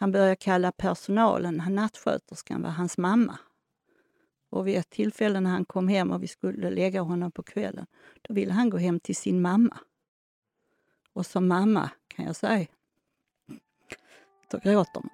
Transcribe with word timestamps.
Han 0.00 0.12
började 0.12 0.36
kalla 0.36 0.72
personalen, 0.72 1.62
nattsköterskan, 1.68 2.62
var 2.62 2.70
hans 2.70 2.98
mamma. 2.98 3.38
Och 4.50 4.66
vid 4.66 4.78
ett 4.78 4.90
tillfälle 4.90 5.40
när 5.40 5.50
han 5.50 5.64
kom 5.64 5.88
hem 5.88 6.10
och 6.10 6.22
vi 6.22 6.28
skulle 6.28 6.70
lägga 6.70 7.00
honom 7.00 7.32
på 7.32 7.42
kvällen, 7.42 7.86
då 8.22 8.34
ville 8.34 8.52
han 8.52 8.70
gå 8.70 8.78
hem 8.78 9.00
till 9.00 9.16
sin 9.16 9.42
mamma. 9.42 9.78
Och 11.12 11.26
som 11.26 11.48
mamma, 11.48 11.90
kan 12.08 12.24
jag 12.24 12.36
säga, 12.36 12.66
då 14.50 14.58
gråter 14.58 15.00
man. 15.00 15.10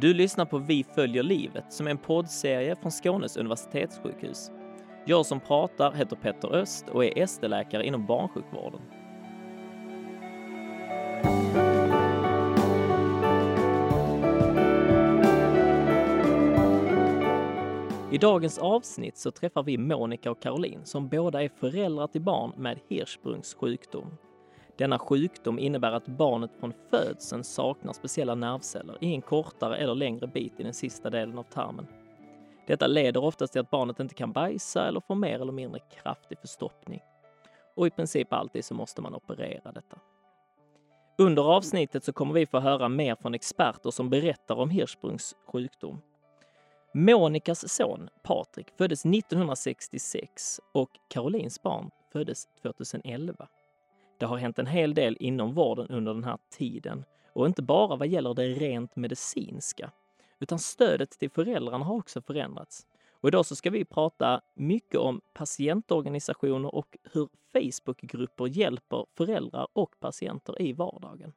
Du 0.00 0.14
lyssnar 0.14 0.44
på 0.44 0.58
Vi 0.58 0.84
följer 0.84 1.22
livet 1.22 1.72
som 1.72 1.86
är 1.86 1.90
en 1.90 1.98
poddserie 1.98 2.76
från 2.76 2.90
Skånes 2.90 3.36
universitetssjukhus. 3.36 4.50
Jag 5.08 5.26
som 5.26 5.40
pratar 5.40 5.92
heter 5.92 6.16
Petter 6.16 6.54
Öst 6.54 6.88
och 6.88 7.04
är 7.04 7.18
ST-läkare 7.18 7.86
inom 7.86 8.06
barnsjukvården. 8.06 8.80
I 18.10 18.18
dagens 18.18 18.58
avsnitt 18.58 19.16
så 19.16 19.30
träffar 19.30 19.62
vi 19.62 19.78
Monica 19.78 20.30
och 20.30 20.42
Caroline 20.42 20.84
som 20.84 21.08
båda 21.08 21.42
är 21.42 21.48
föräldrar 21.48 22.06
till 22.06 22.22
barn 22.22 22.52
med 22.56 22.78
Hirschsprungs 22.88 23.54
sjukdom. 23.54 24.16
Denna 24.78 24.98
sjukdom 24.98 25.58
innebär 25.58 25.92
att 25.92 26.06
barnet 26.06 26.50
från 26.60 26.72
födseln 26.90 27.44
saknar 27.44 27.92
speciella 27.92 28.34
nervceller 28.34 28.98
i 29.00 29.14
en 29.14 29.22
kortare 29.22 29.76
eller 29.76 29.94
längre 29.94 30.26
bit 30.26 30.60
i 30.60 30.62
den 30.62 30.74
sista 30.74 31.10
delen 31.10 31.38
av 31.38 31.42
tarmen. 31.42 31.86
Detta 32.68 32.86
leder 32.86 33.24
oftast 33.24 33.52
till 33.52 33.60
att 33.60 33.70
barnet 33.70 34.00
inte 34.00 34.14
kan 34.14 34.32
bajsa 34.32 34.88
eller 34.88 35.00
får 35.00 35.14
mer 35.14 35.40
eller 35.40 35.52
mindre 35.52 35.80
kraftig 36.02 36.38
förstoppning. 36.38 37.00
Och 37.76 37.86
i 37.86 37.90
princip 37.90 38.32
alltid 38.32 38.64
så 38.64 38.74
måste 38.74 39.02
man 39.02 39.14
operera 39.14 39.72
detta. 39.72 39.98
Under 41.18 41.42
avsnittet 41.42 42.04
så 42.04 42.12
kommer 42.12 42.34
vi 42.34 42.46
få 42.46 42.58
höra 42.58 42.88
mer 42.88 43.14
från 43.14 43.34
experter 43.34 43.90
som 43.90 44.10
berättar 44.10 44.54
om 44.54 44.70
Hirschsprungs 44.70 45.36
sjukdom. 45.46 46.00
Monikas 46.92 47.74
son 47.74 48.08
Patrik 48.22 48.66
föddes 48.78 49.04
1966 49.04 50.60
och 50.72 50.90
Karolins 51.08 51.62
barn 51.62 51.90
föddes 52.12 52.46
2011. 52.62 53.48
Det 54.18 54.26
har 54.26 54.36
hänt 54.36 54.58
en 54.58 54.66
hel 54.66 54.94
del 54.94 55.16
inom 55.20 55.54
vården 55.54 55.86
under 55.88 56.14
den 56.14 56.24
här 56.24 56.38
tiden 56.50 57.04
och 57.32 57.46
inte 57.46 57.62
bara 57.62 57.96
vad 57.96 58.08
gäller 58.08 58.34
det 58.34 58.48
rent 58.48 58.96
medicinska, 58.96 59.90
utan 60.40 60.58
stödet 60.58 61.10
till 61.10 61.30
föräldrarna 61.30 61.84
har 61.84 61.94
också 61.94 62.22
förändrats. 62.22 62.86
Och 63.20 63.28
idag 63.28 63.46
så 63.46 63.56
ska 63.56 63.70
vi 63.70 63.84
prata 63.84 64.40
mycket 64.54 65.00
om 65.00 65.20
patientorganisationer 65.34 66.74
och 66.74 66.96
hur 67.12 67.28
Facebookgrupper 67.52 68.46
hjälper 68.46 69.06
föräldrar 69.16 69.68
och 69.72 70.00
patienter 70.00 70.62
i 70.62 70.72
vardagen. 70.72 71.32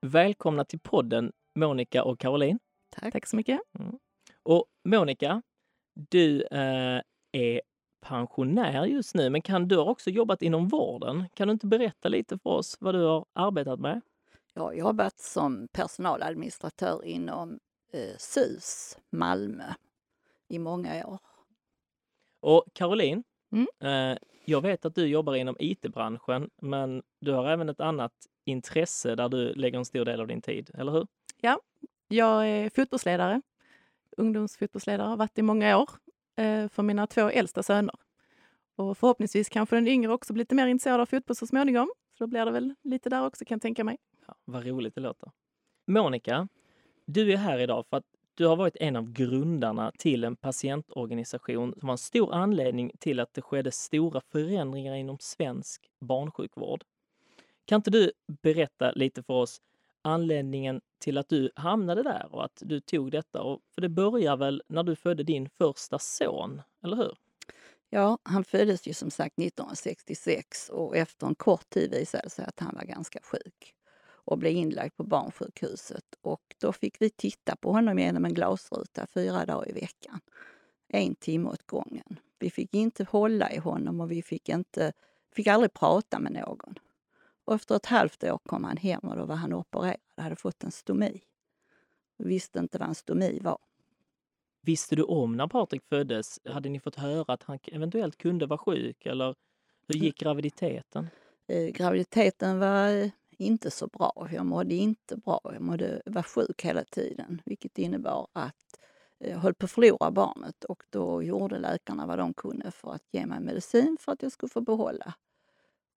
Välkomna 0.00 0.64
till 0.64 0.80
podden 0.80 1.32
Monica 1.54 2.04
och 2.04 2.18
Caroline. 2.18 2.58
Tack. 2.90 3.12
Tack 3.12 3.26
så 3.26 3.36
mycket. 3.36 3.60
Mm. 3.78 3.98
Och 4.42 4.66
Monica, 4.84 5.42
du 5.94 6.42
eh, 6.42 7.02
är 7.32 7.60
pensionär 8.00 8.86
just 8.86 9.14
nu, 9.14 9.30
men 9.30 9.42
kan 9.42 9.68
du 9.68 9.76
har 9.76 9.88
också 9.88 10.10
jobbat 10.10 10.42
inom 10.42 10.68
vården. 10.68 11.24
Kan 11.34 11.48
du 11.48 11.52
inte 11.52 11.66
berätta 11.66 12.08
lite 12.08 12.38
för 12.38 12.50
oss 12.50 12.76
vad 12.80 12.94
du 12.94 13.02
har 13.02 13.26
arbetat 13.32 13.80
med? 13.80 14.00
Jag 14.54 14.62
har 14.62 14.72
jobbat 14.72 15.18
som 15.18 15.68
personaladministratör 15.72 17.04
inom 17.04 17.58
eh, 17.92 18.16
SUS 18.18 18.98
Malmö 19.10 19.64
i 20.48 20.58
många 20.58 21.06
år. 21.06 21.18
Och 22.40 22.64
Caroline, 22.72 23.22
mm? 23.52 23.66
eh, 23.80 24.18
jag 24.44 24.60
vet 24.60 24.84
att 24.84 24.94
du 24.94 25.06
jobbar 25.06 25.34
inom 25.34 25.56
IT-branschen, 25.58 26.50
men 26.62 27.02
du 27.20 27.32
har 27.32 27.50
även 27.50 27.68
ett 27.68 27.80
annat 27.80 28.12
intresse 28.44 29.14
där 29.14 29.28
du 29.28 29.54
lägger 29.54 29.78
en 29.78 29.84
stor 29.84 30.04
del 30.04 30.20
av 30.20 30.26
din 30.26 30.42
tid, 30.42 30.70
eller 30.74 30.92
hur? 30.92 31.06
Ja, 31.40 31.60
jag 32.08 32.48
är 32.48 32.70
fotbollsledare, 32.70 33.42
ungdomsfotbollsledare, 34.16 35.08
har 35.08 35.16
varit 35.16 35.38
i 35.38 35.42
många 35.42 35.78
år 35.78 35.90
Eh, 36.40 36.68
för 36.68 36.82
mina 36.82 37.06
två 37.06 37.28
äldsta 37.28 37.62
söner. 37.62 37.94
Och 38.76 38.98
förhoppningsvis 38.98 39.48
kanske 39.48 39.76
den 39.76 39.88
yngre 39.88 40.12
också 40.12 40.32
blir 40.32 40.42
lite 40.42 40.54
mer 40.54 40.66
intresserad 40.66 41.00
av 41.00 41.06
fotboll 41.06 41.36
så 41.36 41.46
småningom. 41.46 41.92
Så 42.18 42.24
då 42.24 42.28
blir 42.28 42.44
det 42.44 42.50
väl 42.50 42.74
lite 42.82 43.10
där 43.10 43.26
också 43.26 43.44
kan 43.44 43.54
jag 43.54 43.62
tänka 43.62 43.84
mig. 43.84 43.98
Ja, 44.26 44.34
vad 44.44 44.66
roligt 44.66 44.94
det 44.94 45.00
låter. 45.00 45.30
Monica, 45.86 46.48
du 47.12 47.32
är 47.32 47.36
här 47.36 47.58
idag 47.58 47.84
för 47.90 47.96
att 47.96 48.04
du 48.34 48.46
har 48.46 48.56
varit 48.56 48.76
en 48.80 48.96
av 48.96 49.12
grundarna 49.12 49.92
till 49.98 50.24
en 50.24 50.36
patientorganisation 50.36 51.74
som 51.78 51.86
var 51.86 51.94
en 51.94 51.98
stor 51.98 52.34
anledning 52.34 52.92
till 52.98 53.20
att 53.20 53.34
det 53.34 53.42
skedde 53.42 53.70
stora 53.70 54.20
förändringar 54.20 54.94
inom 54.94 55.16
svensk 55.20 55.90
barnsjukvård. 56.00 56.84
Kan 57.64 57.76
inte 57.76 57.90
du 57.90 58.12
berätta 58.42 58.92
lite 58.92 59.22
för 59.22 59.34
oss 59.34 59.60
anledningen 60.02 60.80
till 60.98 61.18
att 61.18 61.28
du 61.28 61.50
hamnade 61.56 62.02
där 62.02 62.28
och 62.30 62.44
att 62.44 62.62
du 62.64 62.80
tog 62.80 63.10
detta? 63.10 63.42
Och, 63.42 63.60
för 63.74 63.80
det 63.80 63.88
börjar 63.88 64.36
väl 64.36 64.62
när 64.68 64.82
du 64.82 64.96
födde 64.96 65.22
din 65.22 65.48
första 65.48 65.98
son, 65.98 66.62
eller 66.82 66.96
hur? 66.96 67.16
Ja, 67.90 68.18
han 68.22 68.44
föddes 68.44 68.86
ju 68.86 68.94
som 68.94 69.10
sagt 69.10 69.38
1966 69.38 70.68
och 70.68 70.96
efter 70.96 71.26
en 71.26 71.34
kort 71.34 71.70
tid 71.70 71.90
visade 71.90 72.22
det 72.24 72.30
sig 72.30 72.44
att 72.44 72.60
han 72.60 72.74
var 72.74 72.84
ganska 72.84 73.18
sjuk 73.22 73.74
och 74.30 74.38
blev 74.38 74.52
inlagd 74.52 74.96
på 74.96 75.04
barnsjukhuset. 75.04 76.04
Och 76.20 76.42
då 76.60 76.72
fick 76.72 77.02
vi 77.02 77.10
titta 77.10 77.56
på 77.56 77.72
honom 77.72 77.98
genom 77.98 78.24
en 78.24 78.34
glasruta 78.34 79.06
fyra 79.06 79.46
dagar 79.46 79.68
i 79.68 79.72
veckan. 79.72 80.20
En 80.88 81.14
timme 81.14 81.48
åt 81.48 81.66
gången. 81.66 82.20
Vi 82.38 82.50
fick 82.50 82.74
inte 82.74 83.04
hålla 83.04 83.52
i 83.52 83.58
honom 83.58 84.00
och 84.00 84.10
vi 84.10 84.22
fick, 84.22 84.48
inte, 84.48 84.92
fick 85.32 85.46
aldrig 85.46 85.72
prata 85.72 86.18
med 86.18 86.32
någon. 86.32 86.74
Och 87.44 87.54
efter 87.54 87.76
ett 87.76 87.86
halvt 87.86 88.24
år 88.24 88.38
kom 88.38 88.64
han 88.64 88.76
hem 88.76 89.00
och 89.00 89.16
då 89.16 89.24
var 89.24 89.36
han 89.36 89.52
opererad, 89.52 89.96
hade 90.16 90.36
fått 90.36 90.64
en 90.64 90.70
stomi. 90.70 91.20
Visste 92.18 92.58
inte 92.58 92.78
vad 92.78 92.88
en 92.88 92.94
stomi 92.94 93.38
var. 93.42 93.58
Visste 94.62 94.96
du 94.96 95.02
om 95.02 95.36
när 95.36 95.46
Patrik 95.46 95.82
föddes? 95.88 96.40
Hade 96.44 96.68
ni 96.68 96.80
fått 96.80 96.96
höra 96.96 97.32
att 97.32 97.42
han 97.42 97.58
eventuellt 97.64 98.18
kunde 98.18 98.46
vara 98.46 98.58
sjuk 98.58 99.06
eller 99.06 99.34
hur 99.88 99.94
gick 99.94 100.18
graviditeten? 100.18 101.08
Eh, 101.46 101.66
graviditeten 101.66 102.58
var 102.58 102.88
eh, 102.88 103.10
inte 103.40 103.70
så 103.70 103.86
bra. 103.86 104.28
Jag 104.32 104.46
mådde 104.46 104.74
inte 104.74 105.16
bra. 105.16 105.40
Jag 105.44 105.62
mådde, 105.62 106.02
var 106.06 106.22
sjuk 106.22 106.64
hela 106.64 106.84
tiden, 106.84 107.42
vilket 107.44 107.78
innebar 107.78 108.28
att 108.32 108.56
jag 109.18 109.38
höll 109.38 109.54
på 109.54 109.64
att 109.64 109.70
förlora 109.70 110.10
barnet 110.10 110.64
och 110.64 110.82
då 110.90 111.22
gjorde 111.22 111.58
läkarna 111.58 112.06
vad 112.06 112.18
de 112.18 112.34
kunde 112.34 112.70
för 112.70 112.94
att 112.94 113.04
ge 113.10 113.26
mig 113.26 113.40
medicin 113.40 113.96
för 114.00 114.12
att 114.12 114.22
jag 114.22 114.32
skulle 114.32 114.50
få 114.50 114.60
behålla 114.60 115.14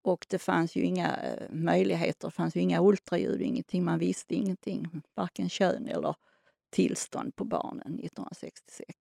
och 0.04 0.26
det 0.28 0.38
fanns 0.38 0.76
ju 0.76 0.82
inga 0.82 1.16
eh, 1.16 1.50
möjligheter, 1.50 2.28
det 2.28 2.34
fanns 2.34 2.56
ju 2.56 2.60
inga 2.60 2.82
ultraljud, 2.82 3.42
ingenting. 3.42 3.84
Man 3.84 3.98
visste 3.98 4.34
ingenting, 4.34 5.02
varken 5.14 5.48
kön 5.48 5.88
eller 5.88 6.14
tillstånd 6.70 7.36
på 7.36 7.44
barnen 7.44 7.94
1966. 7.94 8.98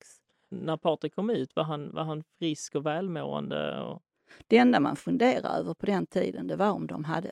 När 0.50 0.78
Patrik 0.78 1.16
kom 1.16 1.30
ut, 1.30 1.56
var 1.56 1.64
han, 1.64 1.92
var 1.94 2.04
han 2.04 2.24
frisk 2.40 2.76
och 2.76 2.86
välmående? 2.86 3.82
Och... 3.82 4.02
Det 4.48 4.58
enda 4.58 4.80
man 4.80 4.96
funderade 4.96 5.48
över 5.48 5.74
på 5.74 5.86
den 5.86 6.06
tiden 6.06 6.48
det 6.48 6.56
var 6.56 6.72
om 6.72 6.88
de 6.88 7.04
hade 7.04 7.32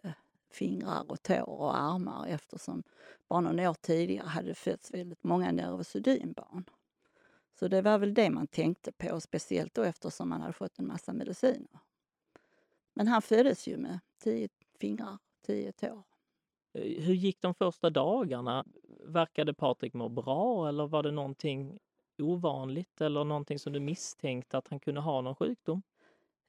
fingrar 0.52 1.12
och 1.12 1.24
tår 1.24 1.50
och 1.50 1.78
armar 1.78 2.28
eftersom 2.28 2.84
bara 3.28 3.42
några 3.42 3.70
år 3.70 3.74
tidigare 3.74 4.28
hade 4.28 4.48
det 4.48 4.56
fötts 4.56 4.94
väldigt 4.94 5.24
många 5.24 5.52
neurosedynbarn. 5.52 6.64
Så 7.60 7.68
det 7.68 7.82
var 7.82 7.98
väl 7.98 8.14
det 8.14 8.30
man 8.30 8.48
tänkte 8.48 8.92
på, 8.92 9.22
speciellt 9.22 9.74
då 9.74 9.84
eftersom 9.84 10.30
man 10.30 10.42
hade 10.42 10.54
fått 10.54 10.80
en 10.80 10.88
massa 10.88 11.14
mediciner. 11.14 11.80
Men 12.94 13.08
han 13.08 13.22
föddes 13.22 13.68
ju 13.68 13.78
med 13.78 14.00
tio 14.24 14.50
fingrar, 14.80 15.18
tio 15.46 15.72
tår. 15.72 16.04
Eh, 16.74 17.04
hur 17.04 17.14
gick 17.14 17.42
de 17.42 17.54
första 17.54 17.90
dagarna? 17.90 18.66
Verkade 19.04 19.54
Patrik 19.54 19.94
må 19.94 20.10
bra 20.10 20.70
eller 20.70 20.88
var 20.88 21.04
det 21.04 21.12
någonting 21.12 21.80
ovanligt 22.18 23.02
eller 23.02 23.24
någonting 23.24 23.60
som 23.60 23.74
du 23.74 23.80
misstänkte 23.80 24.58
att 24.58 24.68
han 24.68 24.80
kunde 24.80 25.02
ha 25.02 25.22
någon 25.22 25.36
sjukdom? 25.36 25.82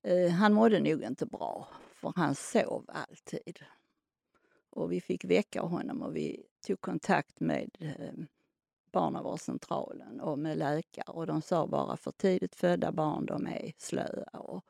Eh, 0.03 0.31
han 0.31 0.53
mådde 0.53 0.81
nog 0.81 1.03
inte 1.03 1.27
bra, 1.27 1.69
för 1.93 2.13
han 2.17 2.35
sov 2.35 2.85
alltid. 2.89 3.65
Och 4.73 4.93
vi 4.93 5.01
fick 5.01 5.25
väcka 5.25 5.63
honom 5.63 6.03
och 6.03 6.17
vi 6.17 6.43
tog 6.67 6.81
kontakt 6.81 7.41
med 7.41 7.71
eh, 7.79 8.25
barnavårdscentralen 8.93 10.21
och 10.21 10.39
med 10.39 10.59
läkare 10.59 11.13
och 11.13 11.27
de 11.27 11.43
sa 11.43 11.67
bara 11.67 11.97
för 11.97 12.13
tidigt 12.13 12.55
födda 12.55 12.93
barn 12.93 13.27
de 13.27 13.47
är 13.47 13.73
slöa 13.77 14.39
och 14.39 14.65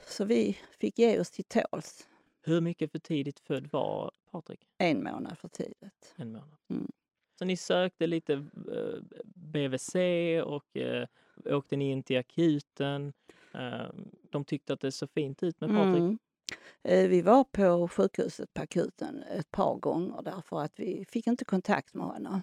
så 0.00 0.24
vi 0.24 0.58
fick 0.78 0.98
ge 0.98 1.20
oss 1.20 1.30
till 1.30 1.44
tåls. 1.44 2.08
Hur 2.42 2.60
mycket 2.60 2.92
för 2.92 2.98
tidigt 2.98 3.40
född 3.40 3.68
var 3.72 4.10
Patrik? 4.30 4.60
En 4.78 5.04
månad 5.04 5.38
för 5.38 5.48
tidigt. 5.48 6.14
En 6.16 6.32
månad. 6.32 6.56
Mm. 6.68 6.90
Så 7.38 7.44
ni 7.44 7.56
sökte 7.56 8.06
lite 8.06 8.32
eh, 8.32 9.02
BVC 9.24 9.94
och 10.44 10.76
eh, 10.76 11.08
åkte 11.44 11.76
ni 11.76 11.90
in 11.90 12.02
till 12.02 12.18
akuten. 12.18 13.12
De 14.30 14.44
tyckte 14.44 14.72
att 14.72 14.80
det 14.80 14.92
såg 14.92 15.10
fint 15.10 15.42
ut 15.42 15.60
med 15.60 15.70
Patrik. 15.70 15.98
Mm. 15.98 16.18
Eh, 16.82 17.08
vi 17.08 17.22
var 17.22 17.44
på 17.44 17.88
sjukhuset 17.88 18.54
på 18.54 18.62
akuten 18.62 19.22
ett 19.22 19.50
par 19.50 19.74
gånger 19.74 20.22
därför 20.22 20.62
att 20.62 20.80
vi 20.80 21.04
fick 21.04 21.26
inte 21.26 21.44
kontakt 21.44 21.94
med 21.94 22.06
honom. 22.06 22.42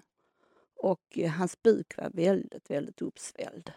Och 0.76 1.18
eh, 1.18 1.30
hans 1.30 1.62
buk 1.62 1.96
var 1.96 2.10
väldigt, 2.10 2.70
väldigt 2.70 3.02
uppsvälld. 3.02 3.72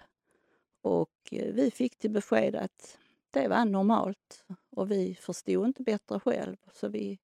Och 0.81 1.29
eh, 1.31 1.53
vi 1.53 1.71
fick 1.71 1.97
till 1.97 2.11
besked 2.11 2.55
att 2.55 2.97
det 3.31 3.47
var 3.47 3.65
normalt 3.65 4.45
och 4.69 4.91
vi 4.91 5.15
förstod 5.15 5.65
inte 5.65 5.83
bättre 5.83 6.19
själv. 6.19 6.57
Så 6.73 6.87
vi 6.87 7.19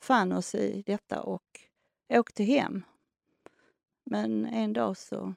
fann 0.00 0.32
oss 0.32 0.54
i 0.54 0.82
detta 0.86 1.22
och 1.22 1.60
åkte 2.08 2.44
hem. 2.44 2.84
Men 4.04 4.46
en 4.46 4.72
dag 4.72 4.96
så... 4.96 5.34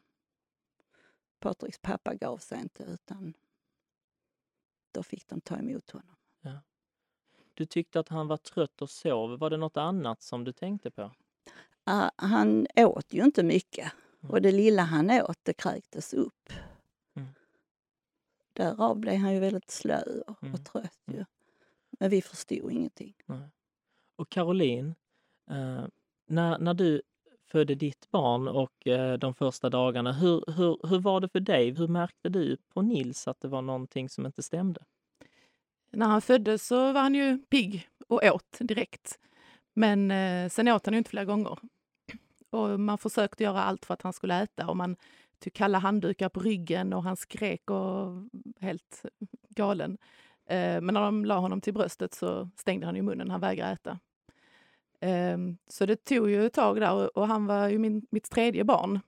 Patriks 1.40 1.80
pappa 1.80 2.16
gav 2.16 2.38
sig 2.38 2.60
inte 2.60 2.84
utan 2.84 3.34
då 4.92 5.04
fick 5.04 5.28
de 5.28 5.42
ta 5.42 5.58
emot 5.58 5.92
honom. 5.92 6.16
Ja. 6.42 6.60
Du 7.58 7.66
tyckte 7.66 8.00
att 8.00 8.10
han 8.10 8.28
var 8.28 8.38
trött 8.38 8.82
och 8.82 8.90
sov. 8.90 9.40
Var 9.40 9.50
det 9.50 9.58
något 9.58 9.78
annat 9.78 10.22
som 10.22 10.44
du 10.44 10.52
tänkte 10.52 10.92
på? 10.92 11.02
Uh, 11.90 12.10
han 12.16 12.68
åt 12.76 13.14
ju 13.14 13.24
inte 13.24 13.44
mycket 13.44 13.92
mm. 14.22 14.32
och 14.32 14.42
det 14.42 14.52
lilla 14.52 14.82
han 14.82 15.12
åt 15.12 15.40
det 15.44 15.54
kräktes 15.54 16.14
upp. 16.14 16.50
Mm. 17.16 17.28
Därav 18.54 18.98
blev 18.98 19.16
han 19.16 19.34
ju 19.34 19.40
väldigt 19.40 19.72
slö 19.72 20.02
och, 20.28 20.44
mm. 20.44 20.54
och 20.54 20.66
trött. 20.66 21.00
Ju. 21.06 21.26
Men 22.00 22.10
vi 22.10 22.22
förstod 22.22 22.72
ingenting. 22.72 23.14
Nej. 23.26 23.50
Och 24.16 24.30
Caroline, 24.30 24.96
eh, 25.50 25.86
när, 26.26 26.60
när 26.60 26.74
du 26.74 27.02
födde 27.46 27.76
ditt 27.76 28.12
barn 28.12 28.48
och 28.48 28.88
eh, 28.88 29.18
de 29.18 29.34
första 29.34 29.70
dagarna, 29.70 30.14
hur, 30.14 30.44
hur, 30.48 30.88
hur 30.88 31.00
var 31.00 31.20
det 31.20 31.30
för 31.30 31.40
dig? 31.40 31.72
Hur 31.72 31.88
märkte 31.88 32.30
du 32.30 32.58
på 32.74 32.82
Nils 32.82 33.28
att 33.28 33.40
det 33.40 33.48
var 33.48 33.62
någonting 33.62 34.10
som 34.10 34.26
inte 34.26 34.44
stämde? 34.44 34.82
När 35.92 36.06
han 36.08 36.22
föddes 36.22 36.68
så 36.68 36.92
var 36.92 37.02
han 37.02 37.16
ju 37.16 37.38
pigg 37.38 37.90
och 38.08 38.24
åt 38.24 38.58
direkt. 38.60 39.20
Men 39.74 40.12
eh, 40.12 40.50
sen 40.50 40.68
åt 40.68 40.86
han 40.86 40.94
ju 40.94 40.98
inte 40.98 41.10
flera 41.10 41.26
gånger. 41.26 41.60
Och 42.50 42.80
man 42.80 42.98
försökte 42.98 43.44
göra 43.44 43.64
allt 43.64 43.86
för 43.86 43.94
att 43.94 44.02
han 44.02 44.14
skulle 44.14 44.42
äta 44.44 44.68
och 44.68 44.78
man 44.78 44.96
tog 45.40 45.54
kalla 45.54 45.80
handdukar 45.80 46.30
på 46.30 46.40
ryggen 46.40 46.94
och 46.94 47.04
han 47.04 47.18
skrek 47.18 47.70
och 47.70 48.24
helt 48.60 49.06
galen. 49.50 49.98
Eh, 50.50 50.82
men 50.82 50.94
när 50.94 51.02
de 51.02 51.26
la 51.26 51.38
honom 51.40 51.62
till 51.62 51.74
bröstet 51.74 52.14
så 52.14 52.50
stängde 52.56 52.86
han 52.86 52.96
ju 52.96 53.02
munnen, 53.02 53.32
han 53.32 53.42
vägrade 53.42 53.72
äta. 53.72 54.00
Eh, 55.00 55.38
så 55.68 55.86
det 55.86 56.04
tog 56.04 56.30
ju 56.30 56.46
ett 56.46 56.54
tag 56.54 56.80
där 56.80 57.18
och 57.18 57.28
han 57.28 57.46
var 57.46 57.68
ju 57.68 57.80
min, 57.80 58.08
mitt 58.10 58.30
tredje 58.32 58.64
barn. 58.64 59.00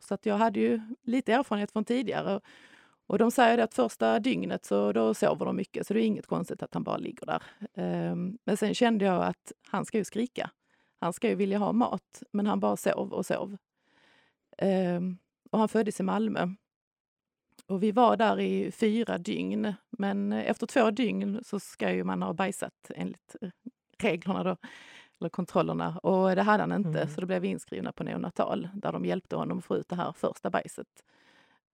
Så 0.00 0.14
att 0.14 0.26
jag 0.26 0.36
hade 0.36 0.60
ju 0.60 0.80
lite 1.02 1.32
erfarenhet 1.32 1.72
från 1.72 1.84
tidigare. 1.84 2.40
Och 3.06 3.18
de 3.18 3.30
säger 3.30 3.58
att 3.58 3.74
första 3.74 4.20
dygnet 4.20 4.64
så 4.64 4.92
då 4.92 5.14
sover 5.14 5.46
de 5.46 5.56
mycket, 5.56 5.86
så 5.86 5.94
det 5.94 6.00
är 6.00 6.06
inget 6.06 6.26
konstigt 6.26 6.62
att 6.62 6.74
han 6.74 6.82
bara 6.82 6.96
ligger 6.96 7.26
där. 7.26 7.42
Um, 8.12 8.38
men 8.44 8.56
sen 8.56 8.74
kände 8.74 9.04
jag 9.04 9.24
att 9.24 9.52
han 9.68 9.84
ska 9.84 9.98
ju 9.98 10.04
skrika. 10.04 10.50
Han 11.00 11.12
ska 11.12 11.28
ju 11.28 11.34
vilja 11.34 11.58
ha 11.58 11.72
mat, 11.72 12.22
men 12.32 12.46
han 12.46 12.60
bara 12.60 12.76
sov 12.76 13.12
och 13.12 13.26
sov. 13.26 13.56
Um, 14.62 15.18
och 15.50 15.58
han 15.58 15.68
föddes 15.68 16.00
i 16.00 16.02
Malmö. 16.02 16.48
Och 17.66 17.82
vi 17.82 17.92
var 17.92 18.16
där 18.16 18.40
i 18.40 18.72
fyra 18.72 19.18
dygn, 19.18 19.74
men 19.90 20.32
efter 20.32 20.66
två 20.66 20.90
dygn 20.90 21.40
så 21.44 21.60
ska 21.60 21.92
ju 21.92 22.04
man 22.04 22.22
ha 22.22 22.32
bajsat 22.32 22.90
enligt 22.94 23.36
reglerna 23.98 24.44
då, 24.44 24.56
eller 25.20 25.30
kontrollerna. 25.30 25.98
Och 25.98 26.36
det 26.36 26.42
hade 26.42 26.62
han 26.62 26.72
inte, 26.72 27.00
mm. 27.00 27.08
så 27.08 27.20
då 27.20 27.26
blev 27.26 27.42
vi 27.42 27.48
inskrivna 27.48 27.92
på 27.92 28.04
neonatal 28.04 28.68
där 28.74 28.92
de 28.92 29.04
hjälpte 29.04 29.36
honom 29.36 29.58
att 29.58 29.64
få 29.64 29.76
ut 29.76 29.88
det 29.88 29.96
här 29.96 30.12
första 30.12 30.50
bajset. 30.50 30.88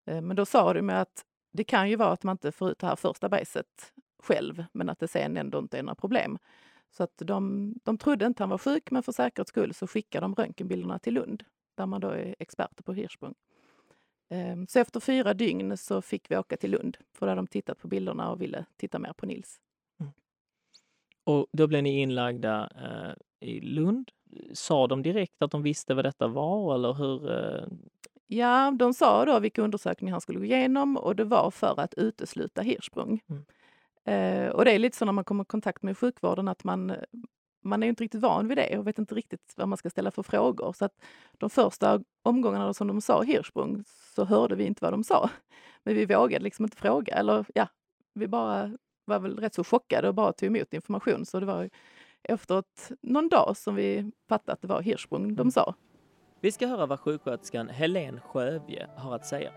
Eh, 0.07 0.21
men 0.21 0.37
då 0.37 0.47
sa 0.47 0.73
de 0.73 0.91
att 0.91 1.25
det 1.53 1.65
kan 1.65 1.91
ju 1.91 1.97
vara 1.97 2.13
att 2.13 2.23
man 2.23 2.35
inte 2.35 2.53
får 2.53 2.71
ut 2.71 2.79
det 2.79 2.87
här 2.87 2.97
första 2.97 3.29
bajset 3.29 3.93
själv, 4.23 4.65
men 4.73 4.89
att 4.89 4.99
det 4.99 5.09
sen 5.09 5.37
ändå 5.37 5.59
inte 5.59 5.79
är 5.79 5.83
några 5.83 5.95
problem. 5.95 6.39
Så 6.91 7.03
att 7.03 7.19
de, 7.19 7.75
de 7.85 7.99
trodde 7.99 8.27
inte 8.27 8.43
han 8.43 8.51
var 8.51 8.59
sjuk, 8.59 8.91
men 8.91 9.03
för 9.03 9.13
säkerhets 9.13 9.49
skull 9.49 9.75
så 9.75 9.87
skickade 9.87 10.25
de 10.25 10.35
röntgenbilderna 10.35 10.99
till 10.99 11.15
Lund, 11.15 11.45
där 11.75 11.87
man 11.87 12.01
då 12.01 12.09
är 12.09 12.35
experter 12.39 12.83
på 12.83 12.93
Hirschsprung. 12.93 13.35
Ehm, 14.29 14.67
så 14.67 14.79
efter 14.79 15.01
fyra 15.01 15.35
dygn 15.35 15.77
så 15.77 16.03
fick 16.03 16.31
vi 16.31 16.37
åka 16.37 16.57
till 16.57 16.71
Lund, 16.71 16.97
för 17.13 17.27
där 17.27 17.31
hade 17.31 17.39
de 17.39 17.47
tittat 17.47 17.79
på 17.79 17.89
bilderna 17.89 18.31
och 18.31 18.41
ville 18.43 18.65
titta 18.77 18.99
mer 18.99 19.13
på 19.13 19.27
Nils. 19.27 19.61
Mm. 20.01 20.13
Och 21.25 21.47
då 21.53 21.67
blev 21.67 21.83
ni 21.83 22.01
inlagda 22.01 22.71
eh, 22.77 23.49
i 23.49 23.61
Lund. 23.61 24.11
Sa 24.53 24.87
de 24.87 25.03
direkt 25.03 25.43
att 25.43 25.51
de 25.51 25.63
visste 25.63 25.95
vad 25.95 26.05
detta 26.05 26.29
var 26.29 26.75
eller 26.75 26.93
hur? 26.93 27.31
Eh, 27.31 27.67
Ja, 28.33 28.71
de 28.79 28.95
sa 28.95 29.25
då 29.25 29.39
vilka 29.39 29.63
undersökningar 29.63 30.13
han 30.13 30.21
skulle 30.21 30.39
gå 30.39 30.45
igenom 30.45 30.97
och 30.97 31.17
det 31.17 31.25
var 31.25 31.51
för 31.51 31.81
att 31.81 31.95
utesluta 31.95 32.63
Hirschsprung. 32.63 33.21
Mm. 33.29 33.45
Eh, 34.05 34.51
och 34.53 34.65
det 34.65 34.73
är 34.73 34.79
lite 34.79 34.97
så 34.97 35.05
när 35.05 35.13
man 35.13 35.25
kommer 35.25 35.45
i 35.45 35.47
kontakt 35.47 35.83
med 35.83 35.99
sjukvården 35.99 36.49
att 36.49 36.65
man, 36.65 36.97
man 37.65 37.83
är 37.83 37.87
inte 37.87 38.05
riktigt 38.05 38.21
van 38.21 38.49
vid 38.49 38.59
det 38.59 38.79
och 38.79 38.87
vet 38.87 38.99
inte 38.99 39.15
riktigt 39.15 39.55
vad 39.57 39.69
man 39.69 39.79
ska 39.79 39.91
ställa 39.91 40.11
för 40.11 40.23
frågor. 40.23 40.73
Så 40.73 40.85
att 40.85 40.93
de 41.33 41.51
första 41.51 42.01
omgångarna 42.23 42.75
som 42.75 42.87
de 42.89 43.01
sa 43.01 43.23
Hirschsprung 43.23 43.85
så 44.15 44.25
hörde 44.25 44.55
vi 44.55 44.65
inte 44.65 44.85
vad 44.85 44.93
de 44.93 45.05
sa. 45.05 45.31
Men 45.83 45.95
vi 45.95 46.07
vågade 46.07 46.45
liksom 46.45 46.65
inte 46.65 46.77
fråga. 46.77 47.15
Eller 47.15 47.47
ja, 47.55 47.69
vi 48.15 48.29
bara 48.29 48.71
var 49.05 49.19
väl 49.19 49.39
rätt 49.39 49.55
så 49.55 49.65
chockade 49.65 50.09
och 50.09 50.15
bara 50.15 50.33
tog 50.33 50.47
emot 50.47 50.75
information. 50.75 51.27
Så 51.27 51.41
det 51.41 51.47
var 51.47 51.71
efter 52.23 52.65
någon 53.01 53.29
dag 53.29 53.57
som 53.57 53.75
vi 53.75 54.13
fattade 54.29 54.53
att 54.53 54.61
det 54.61 54.69
var 54.69 54.83
Hirschsprung 54.83 55.35
de 55.35 55.41
mm. 55.41 55.51
sa. 55.51 55.75
Vi 56.43 56.53
ska 56.53 56.67
höra 56.67 56.87
vad 56.87 57.01
sjuksköterskan 57.01 57.69
Helen 57.69 58.21
Sjövje 58.21 58.91
har 58.97 59.15
att 59.15 59.27
säga. 59.27 59.53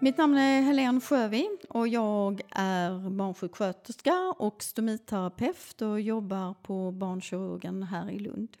Mitt 0.00 0.16
namn 0.16 0.38
är 0.38 0.62
Helene 0.62 1.00
Sjövi 1.00 1.48
och 1.68 1.88
jag 1.88 2.40
är 2.50 3.10
barnsjuksköterska 3.10 4.34
och 4.38 4.62
stomiterapeut 4.62 5.82
och 5.82 6.00
jobbar 6.00 6.54
på 6.62 6.90
barnkirurgen 6.90 7.82
här 7.82 8.10
i 8.10 8.18
Lund. 8.18 8.56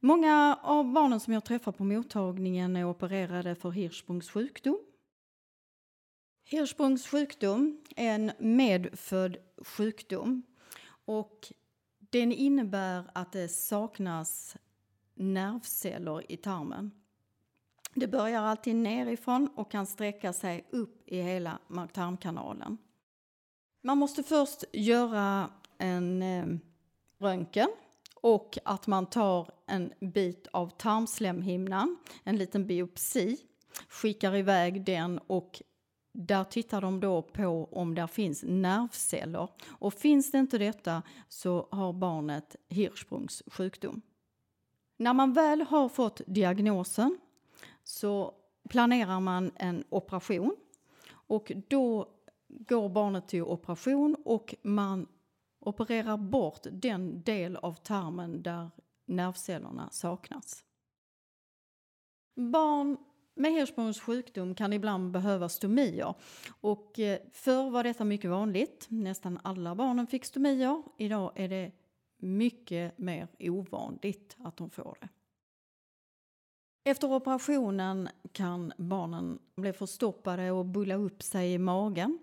Många 0.00 0.58
av 0.62 0.92
barnen 0.92 1.20
som 1.20 1.32
jag 1.32 1.44
träffar 1.44 1.72
på 1.72 1.84
mottagningen 1.84 2.76
är 2.76 2.84
opererade 2.84 3.54
för 3.54 3.70
Hirschsprungs 3.70 4.30
sjukdom. 4.30 4.78
Hirschsprungs 6.50 7.06
sjukdom 7.06 7.80
är 7.96 8.14
en 8.14 8.32
medfödd 8.38 9.36
sjukdom 9.76 10.42
och 11.04 11.52
den 12.12 12.32
innebär 12.32 13.10
att 13.12 13.32
det 13.32 13.48
saknas 13.48 14.56
nervceller 15.14 16.32
i 16.32 16.36
tarmen. 16.36 16.90
Det 17.94 18.06
börjar 18.06 18.42
alltid 18.42 18.76
nerifrån 18.76 19.48
och 19.56 19.70
kan 19.70 19.86
sträcka 19.86 20.32
sig 20.32 20.66
upp 20.70 21.08
i 21.08 21.22
hela 21.22 21.58
mag-tarmkanalen. 21.68 22.78
Man 23.82 23.98
måste 23.98 24.22
först 24.22 24.64
göra 24.72 25.50
en 25.78 26.22
eh, 26.22 26.46
röntgen 27.18 27.68
och 28.14 28.58
att 28.64 28.86
man 28.86 29.06
tar 29.06 29.50
en 29.66 29.92
bit 30.00 30.46
av 30.52 30.70
tarmslemhinnan, 30.70 31.96
en 32.24 32.36
liten 32.36 32.66
biopsi, 32.66 33.36
skickar 33.88 34.36
iväg 34.36 34.84
den 34.84 35.18
och 35.18 35.62
där 36.12 36.44
tittar 36.44 36.80
de 36.80 37.00
då 37.00 37.22
på 37.22 37.68
om 37.72 37.94
det 37.94 38.08
finns 38.08 38.44
nervceller. 38.46 39.48
Och 39.68 39.94
finns 39.94 40.30
det 40.30 40.38
inte 40.38 40.58
detta 40.58 41.02
så 41.28 41.68
har 41.70 41.92
barnet 41.92 42.56
Hirschsprungs 42.68 43.42
sjukdom. 43.46 44.02
När 44.96 45.14
man 45.14 45.32
väl 45.32 45.60
har 45.60 45.88
fått 45.88 46.20
diagnosen 46.26 47.18
så 47.84 48.34
planerar 48.68 49.20
man 49.20 49.52
en 49.56 49.84
operation. 49.88 50.56
Och 51.10 51.52
då 51.68 52.08
går 52.48 52.88
barnet 52.88 53.28
till 53.28 53.42
operation 53.42 54.16
och 54.24 54.54
man 54.62 55.06
opererar 55.60 56.16
bort 56.16 56.66
den 56.72 57.22
del 57.22 57.56
av 57.56 57.74
tarmen 57.74 58.42
där 58.42 58.70
nervcellerna 59.06 59.88
saknas. 59.90 60.64
Barn 62.34 62.96
med 63.42 63.52
Hirschsprungs 63.52 64.00
sjukdom 64.00 64.54
kan 64.54 64.72
ibland 64.72 65.10
behöva 65.10 65.48
stomier. 65.48 66.14
Och 66.60 66.98
eh, 66.98 67.18
förr 67.32 67.70
var 67.70 67.84
detta 67.84 68.04
mycket 68.04 68.30
vanligt. 68.30 68.86
Nästan 68.88 69.38
alla 69.44 69.74
barnen 69.74 70.06
fick 70.06 70.24
stomier. 70.24 70.82
Idag 70.98 71.32
är 71.34 71.48
det 71.48 71.72
mycket 72.18 72.98
mer 72.98 73.28
ovanligt 73.40 74.36
att 74.38 74.56
de 74.56 74.70
får 74.70 74.98
det. 75.00 75.08
Efter 76.84 77.12
operationen 77.12 78.08
kan 78.32 78.72
barnen 78.76 79.38
bli 79.56 79.72
förstoppade 79.72 80.50
och 80.50 80.66
bulla 80.66 80.94
upp 80.94 81.22
sig 81.22 81.52
i 81.52 81.58
magen. 81.58 82.18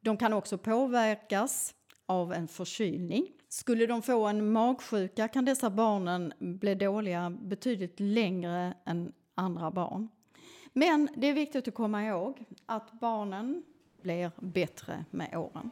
De 0.00 0.16
kan 0.16 0.32
också 0.32 0.58
påverkas 0.58 1.74
av 2.06 2.32
en 2.32 2.48
förkylning. 2.48 3.32
Skulle 3.48 3.86
de 3.86 4.02
få 4.02 4.26
en 4.26 4.52
magsjuka 4.52 5.28
kan 5.28 5.44
dessa 5.44 5.70
barnen 5.70 6.32
bli 6.38 6.74
dåliga 6.74 7.30
betydligt 7.30 8.00
längre 8.00 8.74
än 8.84 9.12
andra 9.34 9.70
barn. 9.70 10.08
Men 10.78 11.08
det 11.16 11.26
är 11.26 11.34
viktigt 11.34 11.68
att 11.68 11.74
komma 11.74 12.04
ihåg 12.04 12.44
att 12.66 12.92
barnen 12.92 13.62
blir 14.02 14.30
bättre 14.36 15.04
med 15.10 15.36
åren. 15.36 15.70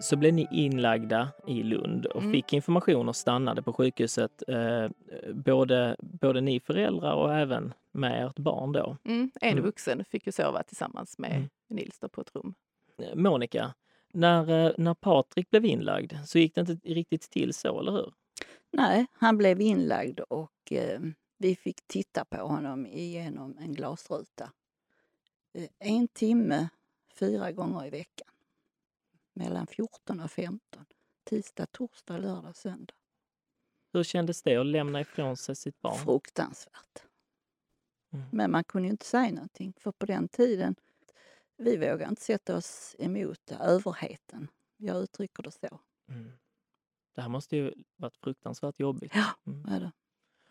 så 0.00 0.16
blev 0.16 0.34
ni 0.34 0.48
inlagda 0.50 1.28
i 1.46 1.62
Lund 1.62 2.06
och 2.06 2.20
mm. 2.20 2.32
fick 2.32 2.52
information 2.52 3.08
och 3.08 3.16
stannade 3.16 3.62
på 3.62 3.72
sjukhuset. 3.72 4.42
Eh, 4.48 4.88
både, 5.32 5.96
både 5.98 6.40
ni 6.40 6.60
föräldrar 6.60 7.14
och 7.14 7.34
även 7.34 7.74
med 7.92 8.26
ert 8.26 8.38
barn 8.38 8.72
då. 8.72 8.96
Mm. 9.04 9.30
En 9.40 9.52
mm. 9.52 9.64
vuxen 9.64 10.04
fick 10.04 10.26
ju 10.26 10.32
sova 10.32 10.62
tillsammans 10.62 11.18
med 11.18 11.32
mm. 11.32 11.48
Nils 11.68 12.00
på 12.12 12.20
ett 12.20 12.34
rum. 12.34 12.54
Monica, 13.14 13.74
När, 14.12 14.66
eh, 14.66 14.72
när 14.78 14.94
Patrik 14.94 15.50
blev 15.50 15.64
inlagd 15.64 16.12
så 16.26 16.38
gick 16.38 16.54
det 16.54 16.60
inte 16.60 16.74
riktigt 16.74 17.30
till 17.30 17.54
så, 17.54 17.80
eller 17.80 17.92
hur? 17.92 18.12
Nej, 18.70 19.06
han 19.12 19.38
blev 19.38 19.60
inlagd 19.60 20.20
och 20.20 20.72
eh, 20.72 21.00
vi 21.38 21.56
fick 21.56 21.80
titta 21.86 22.24
på 22.24 22.36
honom 22.36 22.86
igenom 22.86 23.58
en 23.58 23.74
glasruta. 23.74 24.52
Eh, 25.52 25.68
en 25.78 26.08
timme, 26.08 26.68
fyra 27.14 27.52
gånger 27.52 27.86
i 27.86 27.90
veckan. 27.90 28.28
Mellan 29.32 29.66
14 29.66 30.20
och 30.20 30.30
15. 30.30 30.84
Tisdag, 31.24 31.66
torsdag, 31.66 32.18
lördag, 32.18 32.56
söndag. 32.56 32.94
Hur 33.92 34.02
kändes 34.02 34.42
det 34.42 34.56
att 34.56 34.66
lämna 34.66 35.00
ifrån 35.00 35.36
sig 35.36 35.56
sitt 35.56 35.80
barn? 35.80 35.98
Fruktansvärt. 35.98 37.02
Mm. 38.12 38.26
Men 38.32 38.50
man 38.50 38.64
kunde 38.64 38.88
ju 38.88 38.92
inte 38.92 39.06
säga 39.06 39.32
någonting 39.32 39.72
för 39.78 39.92
på 39.92 40.06
den 40.06 40.28
tiden, 40.28 40.74
vi 41.60 41.76
vågade 41.76 42.04
inte 42.08 42.22
sätta 42.22 42.56
oss 42.56 42.96
emot 42.98 43.52
överheten. 43.60 44.48
Jag 44.76 44.96
uttrycker 45.02 45.42
det 45.42 45.50
så. 45.50 45.80
Mm. 46.08 46.32
Det 47.14 47.20
här 47.22 47.28
måste 47.28 47.56
ju 47.56 47.74
varit 47.96 48.16
fruktansvärt 48.16 48.80
jobbigt. 48.80 49.12
Ja, 49.14 49.24
Mm. 49.52 49.64
är 49.74 49.80
det. 49.80 49.92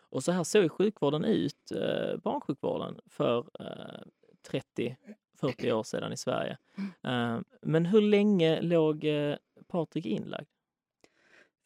Och 0.00 0.24
så 0.24 0.32
här 0.32 0.44
såg 0.44 0.70
sjukvården 0.72 1.24
ut, 1.24 1.72
eh, 1.72 2.16
barnsjukvården, 2.16 3.00
för 3.06 3.38
eh, 3.60 4.02
30-40 4.42 5.72
år 5.72 5.82
sedan 5.82 6.12
i 6.12 6.16
Sverige. 6.16 6.58
Eh, 7.02 7.40
men 7.62 7.86
hur 7.86 8.00
länge 8.00 8.60
låg 8.60 9.04
eh, 9.04 9.36
Patrik 9.68 10.06
inlagd? 10.06 10.48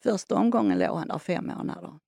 Första 0.03 0.35
omgången 0.35 0.79
låg 0.79 0.97
han 0.97 1.07
där 1.07 1.17
fem 1.17 1.47
månader. 1.47 1.99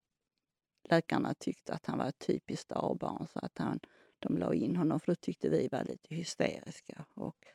Läkarna 0.90 1.34
tyckte 1.34 1.74
att 1.74 1.86
han 1.86 1.98
var 1.98 2.06
ett 2.06 2.20
typiskt 2.28 2.72
A-barn 2.72 3.28
så 3.28 3.40
att 3.40 3.58
han, 3.58 3.80
de 4.20 4.38
la 4.38 4.54
in 4.54 4.76
honom 4.76 5.00
för 5.00 5.12
då 5.12 5.16
tyckte 5.16 5.50
vi 5.50 5.68
var 5.68 5.84
lite 5.84 6.16
hysteriska. 6.16 7.06
Och 7.14 7.46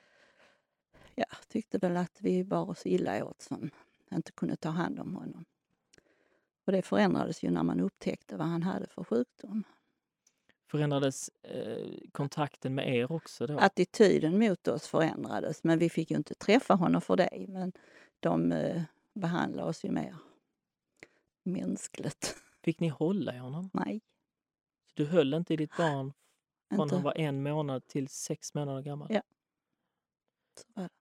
ja, 1.14 1.26
tyckte 1.49 1.78
väl 1.78 1.97
att 1.97 2.19
vi 2.21 2.45
bar 2.45 2.71
oss 2.71 2.87
illa 2.87 3.25
åt 3.25 3.42
som 3.42 3.71
inte 4.12 4.33
kunde 4.33 4.57
ta 4.57 4.69
hand 4.69 5.00
om 5.00 5.14
honom. 5.14 5.45
Och 6.64 6.73
det 6.73 6.83
förändrades 6.83 7.42
ju 7.42 7.50
när 7.50 7.62
man 7.62 7.81
upptäckte 7.81 8.37
vad 8.37 8.47
han 8.47 8.62
hade 8.62 8.87
för 8.87 9.04
sjukdom. 9.04 9.64
Förändrades 10.71 11.28
eh, 11.42 11.88
kontakten 12.12 12.75
med 12.75 12.97
er 12.97 13.12
också 13.12 13.47
då? 13.47 13.59
Attityden 13.59 14.38
mot 14.38 14.69
oss 14.69 14.87
förändrades 14.87 15.64
men 15.64 15.78
vi 15.78 15.90
fick 15.90 16.11
ju 16.11 16.16
inte 16.16 16.35
träffa 16.35 16.75
honom 16.75 17.00
för 17.00 17.16
det. 17.16 17.47
Men 17.49 17.73
de 18.21 18.52
eh, 18.52 18.83
behandlade 19.14 19.69
oss 19.69 19.85
ju 19.85 19.90
mer 19.90 20.16
mänskligt. 21.42 22.37
Fick 22.62 22.81
ni 22.81 22.88
hålla 22.88 23.35
i 23.35 23.38
honom? 23.38 23.71
Nej, 23.73 24.00
Du 24.95 25.07
höll 25.07 25.35
inte 25.35 25.54
i 25.54 25.57
ditt 25.57 25.76
barn 25.76 26.12
från 26.76 26.87
inte. 26.87 26.95
han 26.95 27.05
var 27.05 27.19
en 27.19 27.43
månad 27.43 27.87
till 27.87 28.09
sex 28.09 28.55
månader 28.55 28.83
gammal? 28.83 29.09
Ja. 29.11 29.23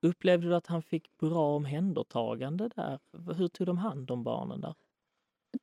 Upplevde 0.02 0.48
du 0.48 0.56
att 0.56 0.68
han 0.68 0.84
fick 0.84 1.18
bra 1.18 1.56
omhändertagande 1.56 2.70
där? 2.70 3.00
Hur 3.34 3.48
tog 3.48 3.68
de 3.68 3.78
hand 3.78 4.12
om 4.12 4.24
barnen 4.24 4.62
där? 4.62 4.76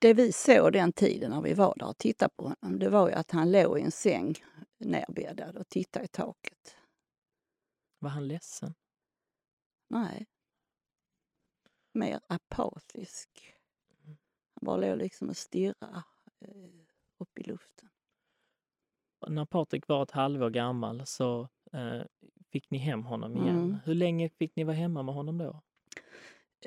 Det 0.01 0.15
vi 0.15 0.33
såg 0.33 0.73
den 0.73 0.93
tiden 0.93 1.31
när 1.31 1.41
vi 1.41 1.55
var 1.55 1.75
där 1.77 1.89
och 1.89 1.99
tittade 1.99 2.35
på 2.37 2.45
honom, 2.45 2.79
det 2.79 2.89
var 2.89 3.09
ju 3.09 3.15
att 3.15 3.31
han 3.31 3.53
låg 3.53 3.79
i 3.79 3.83
en 3.83 3.91
säng 3.91 4.35
nerbäddad 4.79 5.57
och 5.57 5.69
tittade 5.69 6.05
i 6.05 6.09
taket. 6.09 6.77
Var 7.99 8.11
han 8.11 8.29
ledsen? 8.29 8.75
Nej. 9.89 10.27
Mer 11.93 12.21
apatisk. 12.27 13.55
Han 14.55 14.67
bara 14.67 14.77
låg 14.77 14.99
liksom 14.99 15.29
och 15.29 15.37
stirrade 15.37 16.03
eh, 16.41 16.71
upp 17.19 17.39
i 17.39 17.43
luften. 17.43 17.89
När 19.27 19.45
Patrik 19.45 19.89
var 19.89 20.03
ett 20.03 20.11
halvår 20.11 20.51
gammal 20.51 21.03
så 21.07 21.49
eh, 21.73 22.03
fick 22.53 22.71
ni 22.71 22.79
hem 22.79 23.05
honom 23.05 23.37
igen. 23.37 23.59
Mm. 23.59 23.77
Hur 23.85 23.95
länge 23.95 24.29
fick 24.29 24.57
ni 24.57 24.65
vara 24.65 24.77
hemma 24.77 25.03
med 25.03 25.15
honom 25.15 25.39
då? 25.39 25.61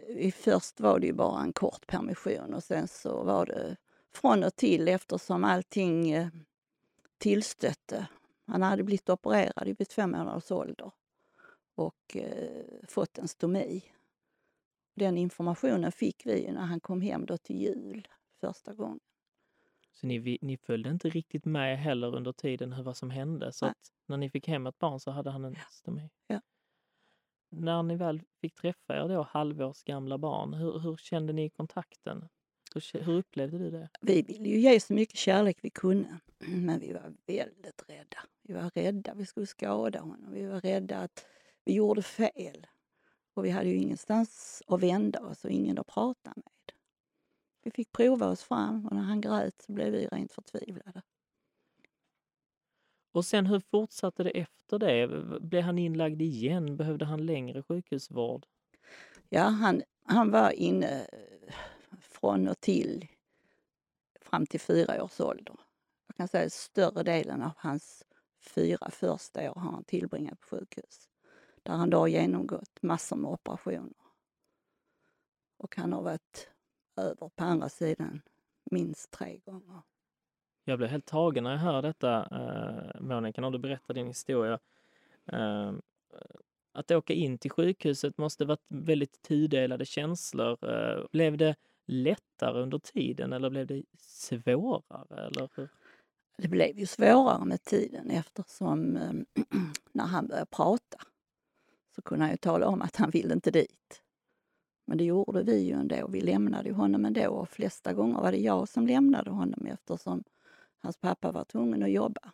I 0.08 0.32
först 0.32 0.80
var 0.80 1.00
det 1.00 1.08
ju 1.08 1.14
bara 1.14 1.42
en 1.42 1.54
kort 1.54 1.88
permission 1.88 2.54
och 2.54 2.64
sen 2.64 2.88
så 2.88 3.24
var 3.24 3.46
det 3.46 3.78
från 4.16 4.44
och 4.44 4.56
till 4.56 4.88
eftersom 4.88 5.44
allting 5.44 6.12
eh, 6.12 6.28
tillstötte. 7.18 8.08
Han 8.48 8.62
hade 8.62 8.84
blivit 8.84 9.10
opererad 9.10 9.76
vid 9.80 9.90
två 9.90 10.08
månaders 10.08 10.52
ålder 10.52 10.92
och 11.76 12.18
eh, 12.18 12.66
fått 12.88 13.18
en 13.18 13.28
stomi. 13.28 13.84
Den 14.96 15.18
informationen 15.18 15.92
fick 15.92 16.26
vi 16.26 16.52
när 16.52 16.62
han 16.62 16.80
kom 16.80 17.02
hem 17.02 17.26
då 17.26 17.38
till 17.38 17.62
jul 17.62 18.08
första 18.42 18.74
gången. 18.74 19.00
Så 19.94 20.08
ni, 20.08 20.38
ni 20.42 20.58
följde 20.58 20.90
inte 20.90 21.10
riktigt 21.10 21.46
med 21.46 21.80
heller 21.80 22.16
under 22.16 22.32
tiden 22.32 22.74
hur 22.74 22.84
vad 22.84 22.98
som 22.98 23.10
hände. 23.10 23.54
Så 23.54 23.74
när 24.06 24.18
ni 24.18 24.30
fick 24.30 24.48
hem 24.48 24.68
ett 24.68 24.80
barn 24.80 25.00
så 25.00 25.12
hade 25.12 25.32
han 25.32 25.46
en 25.46 25.56
stomi. 25.72 26.10
Ja. 26.28 26.42
När 27.50 27.84
ni 27.84 27.96
väl 27.96 28.22
fick 28.42 28.56
träffa 28.56 28.96
er 28.96 29.08
då 29.08 29.22
halvårs 29.22 29.84
gamla 29.84 30.18
barn, 30.18 30.54
hur, 30.54 30.80
hur 30.80 30.98
kände 30.98 31.34
ni 31.34 31.50
kontakten? 31.50 32.28
Hur, 32.74 33.04
hur 33.04 33.14
upplevde 33.14 33.58
du 33.58 33.72
det? 33.72 33.90
Vi 34.02 34.22
ville 34.22 34.50
ju 34.50 34.60
ge 34.60 34.80
så 34.80 34.94
mycket 34.94 35.18
kärlek 35.18 35.58
vi 35.62 35.70
kunde, 35.70 36.20
men 36.48 36.80
vi 36.80 36.94
var 36.94 37.14
väldigt 37.28 37.84
rädda. 37.88 38.18
Vi 38.42 38.54
var 38.54 38.70
rädda 38.70 39.14
vi 39.14 39.26
skulle 39.26 39.48
skada 39.48 40.00
honom. 40.00 40.32
Vi 40.32 40.46
var 40.46 40.62
rädda 40.62 40.98
att 40.98 41.26
vi 41.66 41.74
gjorde 41.74 42.02
fel. 42.02 42.68
Och 43.34 43.46
vi 43.46 43.50
hade 43.50 43.70
ju 43.70 43.76
ingenstans 43.76 44.64
att 44.68 44.84
vända 44.84 45.20
oss 45.20 45.46
och 45.46 45.52
ingen 45.52 45.78
att 45.78 45.88
prata 45.88 46.34
med. 46.36 46.50
Vi 47.64 47.72
fick 47.72 47.92
prova 47.92 48.28
oss 48.28 48.44
fram 48.44 48.86
och 48.86 48.96
när 48.96 49.02
han 49.02 49.22
grät 49.22 49.62
så 49.62 49.72
blev 49.72 49.92
vi 49.92 50.08
rent 50.08 50.32
förtvivlade. 50.32 51.02
Och 53.12 53.26
sen 53.26 53.46
hur 53.46 53.60
fortsatte 53.60 54.24
det 54.24 54.30
efter 54.30 54.80
det? 54.80 55.08
Blev 55.42 55.64
han 55.64 55.78
inlagd 55.78 56.22
igen? 56.22 56.78
Behövde 56.78 57.06
han 57.06 57.26
längre 57.26 57.64
sjukhusvård? 57.64 58.46
Ja, 59.30 59.44
han, 59.44 59.82
han 60.04 60.32
var 60.32 60.52
inne 60.52 61.02
eh, 61.02 61.54
från 62.00 62.48
och 62.48 62.60
till 62.62 63.08
fram 64.22 64.46
till 64.46 64.60
fyra 64.60 65.04
års 65.04 65.20
ålder. 65.20 65.56
Jag 66.08 66.16
kan 66.16 66.28
säga 66.28 66.46
att 66.46 66.54
större 66.54 67.04
delen 67.04 67.42
av 67.42 67.52
hans 67.58 68.04
fyra 68.40 68.90
första 68.92 69.52
år 69.52 69.56
har 69.56 69.72
han 69.72 69.84
tillbringat 69.84 70.40
på 70.40 70.48
sjukhus. 70.48 71.10
Där 71.64 71.74
han 71.74 71.90
då 71.90 71.98
har 71.98 72.08
genomgått 72.08 72.82
massor 72.82 73.16
med 73.16 73.32
operationer. 73.32 73.94
Och 75.58 75.76
han 75.76 75.94
har 75.94 76.02
varit 76.02 76.51
över 77.02 77.30
på 77.36 77.44
andra 77.44 77.70
sidan 77.70 78.22
minst 78.72 79.12
tre 79.12 79.38
gånger. 79.46 79.82
Jag 80.66 80.78
blev 80.78 80.90
helt 80.90 81.06
tagen 81.06 81.44
när 81.44 81.52
jag 81.52 81.58
hör 81.58 81.82
detta, 81.82 82.28
eh, 82.32 83.02
Monica, 83.02 83.42
när 83.42 83.52
du 83.52 83.60
berättar 83.60 83.94
din 83.94 84.08
historia. 84.08 84.60
Eh, 85.26 85.74
att 86.74 86.92
åka 86.92 87.14
in 87.14 87.38
till 87.38 87.52
sjukhuset 87.52 88.18
måste 88.18 88.46
varit 88.46 88.66
väldigt 88.68 89.22
tudelade 89.22 89.86
känslor. 89.86 90.58
Eh, 90.70 91.06
blev 91.12 91.38
det 91.38 91.56
lättare 91.86 92.62
under 92.62 92.80
tiden 92.80 93.34
eller 93.34 93.50
blev 93.50 93.68
det 93.68 93.84
svårare? 93.98 95.26
Eller 95.26 95.50
hur? 95.56 95.70
Det 96.38 96.48
blev 96.48 96.80
ju 96.80 96.86
svårare 96.86 97.46
med 97.46 97.64
tiden 97.64 98.10
eftersom 98.10 98.98
eh, 98.98 99.14
när 99.92 100.06
han 100.06 100.28
började 100.28 100.46
prata 100.52 100.98
så 101.96 102.02
kunde 102.02 102.26
han 102.26 102.32
ju 102.32 102.38
tala 102.38 102.68
om 102.68 102.82
att 102.82 102.96
han 102.96 103.10
ville 103.10 103.34
inte 103.34 103.52
dit. 103.52 104.02
Men 104.92 104.98
det 104.98 105.04
gjorde 105.04 105.44
vi 105.44 105.60
ju 105.60 105.74
ändå. 105.74 106.08
Vi 106.08 106.22
lämnade 106.22 106.72
honom 106.72 107.06
ändå 107.06 107.30
och 107.30 107.50
flesta 107.50 107.94
gånger 107.94 108.22
var 108.22 108.32
det 108.32 108.38
jag 108.38 108.70
som 108.70 108.88
lämnade 108.88 109.30
honom 109.30 109.66
eftersom 109.66 110.24
hans 110.80 110.98
pappa 110.98 111.32
var 111.32 111.44
tvungen 111.44 111.84
att 111.84 111.92
jobba. 111.92 112.32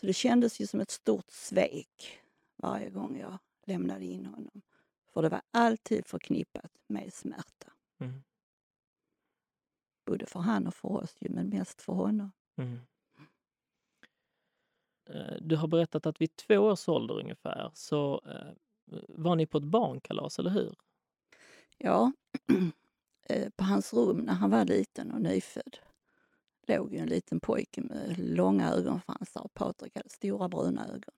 Så 0.00 0.06
det 0.06 0.12
kändes 0.12 0.60
ju 0.60 0.66
som 0.66 0.80
ett 0.80 0.90
stort 0.90 1.30
svek 1.30 2.20
varje 2.56 2.90
gång 2.90 3.18
jag 3.18 3.38
lämnade 3.64 4.04
in 4.04 4.26
honom. 4.26 4.62
För 5.12 5.22
det 5.22 5.28
var 5.28 5.42
alltid 5.50 6.06
förknippat 6.06 6.72
med 6.86 7.12
smärta. 7.12 7.72
Mm. 7.98 8.22
Både 10.04 10.26
för 10.26 10.40
han 10.40 10.66
och 10.66 10.74
för 10.74 10.88
oss 10.88 11.16
ju, 11.20 11.28
men 11.30 11.48
mest 11.48 11.82
för 11.82 11.92
honom. 11.92 12.32
Mm. 12.56 12.78
Eh, 15.10 15.36
Du 15.40 15.56
har 15.56 15.68
berättat 15.68 16.06
att 16.06 16.20
vid 16.20 16.36
två 16.36 16.58
års 16.58 16.88
ålder 16.88 17.20
ungefär 17.20 17.70
så 17.74 18.20
eh, 18.26 18.52
var 19.08 19.36
ni 19.36 19.46
på 19.46 19.58
ett 19.58 19.64
barnkalas, 19.64 20.38
eller 20.38 20.50
hur? 20.50 20.74
Ja, 21.78 22.12
eh, 23.28 23.50
på 23.56 23.64
hans 23.64 23.94
rum 23.94 24.18
när 24.18 24.34
han 24.34 24.50
var 24.50 24.64
liten 24.64 25.10
och 25.10 25.20
nyfödd 25.20 25.78
låg 26.68 26.92
ju 26.92 26.98
en 26.98 27.08
liten 27.08 27.40
pojke 27.40 27.80
med 27.80 28.18
långa 28.18 28.70
ögonfransar 28.70 29.40
och 29.40 29.54
Patrik 29.54 29.96
hade 29.96 30.08
stora 30.08 30.48
bruna 30.48 30.88
ögon. 30.88 31.14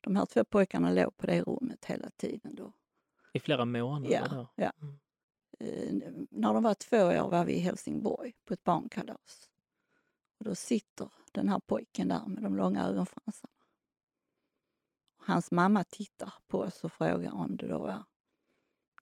De 0.00 0.16
här 0.16 0.26
två 0.26 0.44
pojkarna 0.44 0.90
låg 0.90 1.16
på 1.16 1.26
det 1.26 1.42
rummet 1.42 1.84
hela 1.84 2.10
tiden 2.10 2.54
då. 2.54 2.72
I 3.32 3.40
flera 3.40 3.64
månader? 3.64 4.14
Ja, 4.14 4.28
då? 4.28 4.48
ja. 4.54 4.72
Mm. 4.80 4.98
Eh, 5.60 6.12
när 6.30 6.54
de 6.54 6.62
var 6.62 6.74
två 6.74 6.96
år 6.96 7.30
var 7.30 7.44
vi 7.44 7.52
i 7.52 7.58
Helsingborg 7.58 8.34
på 8.44 8.54
ett 8.54 8.64
barnkalas. 8.64 9.50
Och 10.38 10.44
då 10.44 10.54
sitter 10.54 11.08
den 11.32 11.48
här 11.48 11.58
pojken 11.58 12.08
där 12.08 12.26
med 12.26 12.42
de 12.42 12.56
långa 12.56 12.86
ögonfransarna. 12.86 13.52
Hans 15.16 15.50
mamma 15.50 15.84
tittar 15.84 16.32
på 16.46 16.58
oss 16.58 16.84
och 16.84 16.92
frågar 16.92 17.32
om 17.32 17.56
det 17.56 17.66
då 17.68 17.78
var 17.78 18.04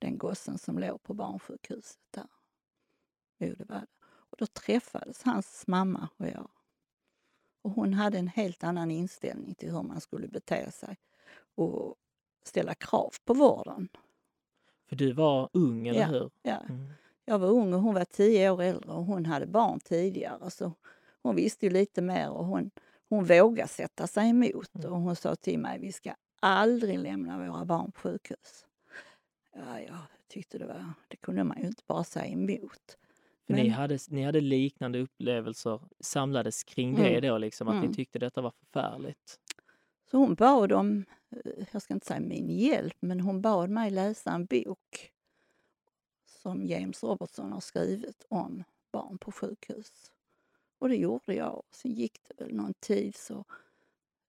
den 0.00 0.18
gossen 0.18 0.58
som 0.58 0.78
låg 0.78 1.02
på 1.02 1.14
barnsjukhuset 1.14 1.98
där. 2.10 2.26
Jo, 3.38 3.54
det 3.58 3.64
var 3.64 3.76
det. 3.76 3.86
Och 4.06 4.36
då 4.38 4.46
träffades 4.46 5.22
hans 5.22 5.66
mamma 5.66 6.08
och 6.16 6.26
jag. 6.26 6.48
Och 7.62 7.70
hon 7.70 7.94
hade 7.94 8.18
en 8.18 8.28
helt 8.28 8.64
annan 8.64 8.90
inställning 8.90 9.54
till 9.54 9.70
hur 9.70 9.82
man 9.82 10.00
skulle 10.00 10.28
bete 10.28 10.70
sig 10.70 10.96
och 11.54 11.94
ställa 12.44 12.74
krav 12.74 13.14
på 13.24 13.34
vården. 13.34 13.88
För 14.88 14.96
du 14.96 15.12
var 15.12 15.50
ung, 15.52 15.86
eller 15.88 16.00
Ja. 16.00 16.06
hur? 16.06 16.30
Ja. 16.42 16.60
Mm. 16.68 16.86
Jag 17.24 17.38
var 17.38 17.48
ung 17.48 17.74
och 17.74 17.80
hon 17.80 17.94
var 17.94 18.04
tio 18.04 18.50
år 18.50 18.62
äldre 18.62 18.92
och 18.92 19.04
hon 19.04 19.26
hade 19.26 19.46
barn 19.46 19.80
tidigare. 19.80 20.50
Så 20.50 20.72
hon 21.22 21.36
visste 21.36 21.66
ju 21.66 21.72
lite 21.72 22.02
mer 22.02 22.30
och 22.30 22.44
hon, 22.44 22.70
hon 23.08 23.24
vågade 23.24 23.68
sätta 23.68 24.06
sig 24.06 24.28
emot. 24.30 24.74
Mm. 24.74 24.92
Och 24.92 25.00
hon 25.00 25.16
sa 25.16 25.36
till 25.36 25.58
mig, 25.58 25.78
vi 25.78 25.92
ska 25.92 26.14
aldrig 26.40 26.98
lämna 26.98 27.48
våra 27.48 27.64
barn 27.64 27.92
på 27.92 28.00
sjukhus. 28.00 28.65
Ja, 29.56 29.80
jag 29.80 29.98
tyckte 30.28 30.58
det 30.58 30.66
var, 30.66 30.92
det 31.08 31.16
kunde 31.16 31.44
man 31.44 31.60
ju 31.60 31.66
inte 31.66 31.82
bara 31.86 32.04
säga 32.04 32.26
emot. 32.26 32.98
För 33.46 33.52
ni, 33.54 33.62
Men- 33.62 33.70
hade, 33.72 33.98
ni 34.08 34.22
hade 34.22 34.40
liknande 34.40 34.98
upplevelser, 35.00 35.80
samlades 36.00 36.64
kring 36.64 36.94
det 36.94 37.08
Mm. 37.18 37.22
då, 37.30 37.38
liksom, 37.38 37.68
att 37.68 37.74
Mm. 37.74 37.88
ni 37.88 37.94
tyckte 37.94 38.18
detta 38.18 38.40
var 38.40 38.50
förfärligt. 38.50 39.40
Så 40.10 40.18
hon 40.18 40.34
bad 40.34 40.72
om, 40.72 41.04
eh, 41.30 41.64
jag 41.72 41.82
ska 41.82 41.94
inte 41.94 42.06
säga 42.06 42.20
min 42.20 42.50
hjälp, 42.50 42.96
men 43.00 43.20
hon 43.20 43.42
bad 43.42 43.70
mig 43.70 43.90
läsa 43.90 44.30
en 44.32 44.46
bok 44.46 45.12
som 46.42 46.66
James 46.66 47.02
Robertson 47.02 47.52
har 47.52 47.60
skrivit 47.60 48.24
om 48.28 48.64
barn 48.92 49.18
på 49.18 49.32
sjukhus. 49.32 50.12
Och 50.78 50.88
det 50.88 50.96
gjorde 50.96 51.34
jag. 51.34 51.62
Sen 51.70 51.92
gick 51.92 52.20
det 52.28 52.44
väl 52.44 52.54
någon 52.54 52.74
tid 52.74 53.14
så 53.16 53.44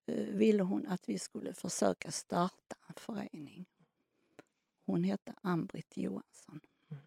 eh, 0.05 0.25
ville 0.25 0.63
hon 0.63 0.88
att 0.88 1.10
vi 1.10 1.19
skulle 1.19 1.53
försöka 1.53 2.12
starta 2.12 2.75
en 2.88 2.93
förening. 2.98 3.65
Hon 4.88 5.03
hette 5.03 5.34
Ann-Britt 5.41 5.98
Johansson. 5.98 6.60
Mm. 6.91 7.03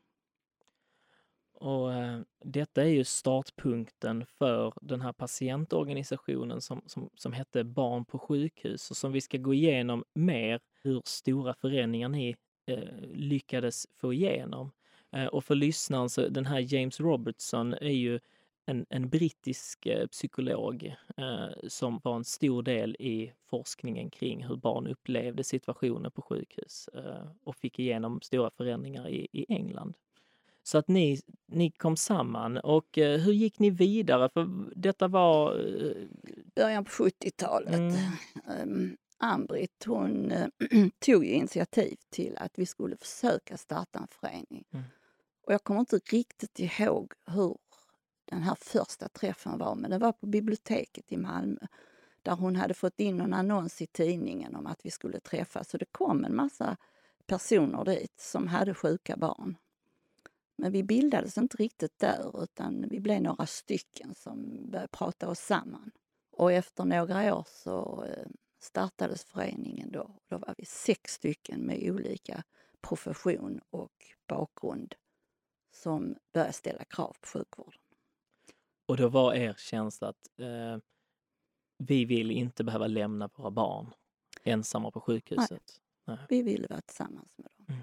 Och 1.52 1.94
äh, 1.94 2.20
detta 2.44 2.82
är 2.82 2.88
ju 2.88 3.04
startpunkten 3.04 4.26
för 4.26 4.74
den 4.80 5.00
här 5.00 5.12
patientorganisationen 5.12 6.60
som, 6.60 6.82
som, 6.86 7.10
som 7.14 7.32
hette 7.32 7.64
Barn 7.64 8.04
på 8.04 8.18
sjukhus 8.18 8.90
och 8.90 8.96
som 8.96 9.12
vi 9.12 9.20
ska 9.20 9.38
gå 9.38 9.54
igenom 9.54 10.04
mer 10.14 10.60
hur 10.82 11.02
stora 11.04 11.54
förändringar 11.54 12.08
ni 12.08 12.36
äh, 12.66 12.74
eh, 12.74 13.00
lyckades 13.12 13.86
få 13.96 14.12
igenom. 14.12 14.72
Äh, 15.12 15.26
och 15.26 15.44
för 15.44 15.54
lyssnaren 15.54 16.10
så 16.10 16.28
den 16.28 16.46
här 16.46 16.74
James 16.74 17.00
Robertson 17.00 17.74
är 17.74 17.90
ju 17.90 18.20
en, 18.66 18.86
en 18.90 19.08
brittisk 19.08 19.86
eh, 19.86 20.06
psykolog 20.06 20.96
eh, 21.16 21.68
som 21.68 22.00
var 22.04 22.16
en 22.16 22.24
stor 22.24 22.62
del 22.62 22.96
i 22.98 23.32
forskningen 23.50 24.10
kring 24.10 24.44
hur 24.44 24.56
barn 24.56 24.86
upplevde 24.86 25.44
situationer 25.44 26.10
på 26.10 26.22
sjukhus 26.22 26.88
eh, 26.94 27.30
och 27.44 27.56
fick 27.56 27.78
igenom 27.78 28.20
stora 28.20 28.50
förändringar 28.50 29.08
i, 29.08 29.28
i 29.32 29.46
England. 29.48 29.94
Så 30.62 30.78
att 30.78 30.88
ni, 30.88 31.20
ni 31.46 31.70
kom 31.70 31.96
samman 31.96 32.58
och 32.58 32.98
eh, 32.98 33.20
hur 33.20 33.32
gick 33.32 33.58
ni 33.58 33.70
vidare? 33.70 34.28
För 34.28 34.48
detta 34.76 35.08
var... 35.08 35.58
Eh, 35.58 36.06
Början 36.54 36.84
på 36.84 36.90
70-talet. 36.90 37.74
Mm. 37.74 37.92
Um, 38.62 38.96
Ann-Britt 39.18 39.84
hon 39.86 40.32
eh, 40.32 40.46
tog 40.98 41.24
initiativ 41.24 41.96
till 42.10 42.36
att 42.36 42.52
vi 42.58 42.66
skulle 42.66 42.96
försöka 42.96 43.56
starta 43.56 43.98
en 43.98 44.08
förening. 44.10 44.64
Mm. 44.72 44.84
Och 45.46 45.52
jag 45.52 45.64
kommer 45.64 45.80
inte 45.80 45.96
riktigt 45.96 46.60
ihåg 46.60 47.12
hur 47.26 47.56
den 48.30 48.42
här 48.42 48.54
första 48.54 49.08
träffen 49.08 49.58
var, 49.58 49.74
men 49.74 49.90
det 49.90 49.98
var 49.98 50.12
på 50.12 50.26
biblioteket 50.26 51.12
i 51.12 51.16
Malmö 51.16 51.66
där 52.22 52.32
hon 52.32 52.56
hade 52.56 52.74
fått 52.74 53.00
in 53.00 53.20
en 53.20 53.34
annons 53.34 53.82
i 53.82 53.86
tidningen 53.86 54.56
om 54.56 54.66
att 54.66 54.86
vi 54.86 54.90
skulle 54.90 55.20
träffas. 55.20 55.70
Så 55.70 55.78
det 55.78 55.92
kom 55.92 56.24
en 56.24 56.36
massa 56.36 56.76
personer 57.26 57.84
dit 57.84 58.20
som 58.20 58.48
hade 58.48 58.74
sjuka 58.74 59.16
barn. 59.16 59.56
Men 60.56 60.72
vi 60.72 60.82
bildades 60.82 61.38
inte 61.38 61.56
riktigt 61.56 61.98
där 61.98 62.42
utan 62.42 62.88
vi 62.90 63.00
blev 63.00 63.22
några 63.22 63.46
stycken 63.46 64.14
som 64.14 64.70
började 64.70 64.88
prata 64.88 65.28
oss 65.28 65.40
samman. 65.40 65.90
Och 66.30 66.52
efter 66.52 66.84
några 66.84 67.34
år 67.34 67.46
så 67.48 68.04
eh, 68.04 68.26
startades 68.60 69.24
föreningen 69.24 69.92
då. 69.92 70.16
Då 70.28 70.38
var 70.38 70.54
vi 70.58 70.64
sex 70.64 71.12
stycken 71.12 71.60
med 71.60 71.90
olika 71.90 72.42
profession 72.80 73.60
och 73.70 74.06
bakgrund 74.28 74.94
som 75.72 76.16
började 76.32 76.52
ställa 76.52 76.84
krav 76.84 77.16
på 77.20 77.26
sjukvården 77.26 77.80
och 78.90 78.96
då 78.96 79.08
var 79.08 79.34
er 79.34 79.54
känsla 79.58 80.08
att 80.08 80.28
eh, 80.38 80.78
vi 81.78 82.04
vill 82.04 82.30
inte 82.30 82.64
behöva 82.64 82.86
lämna 82.86 83.30
våra 83.34 83.50
barn 83.50 83.94
ensamma 84.42 84.90
på 84.90 85.00
sjukhuset. 85.00 85.80
Vi 86.28 86.42
ville 86.42 86.66
vara 86.70 86.80
tillsammans 86.80 87.38
med 87.38 87.50
dem 87.56 87.66
Mm. 87.68 87.80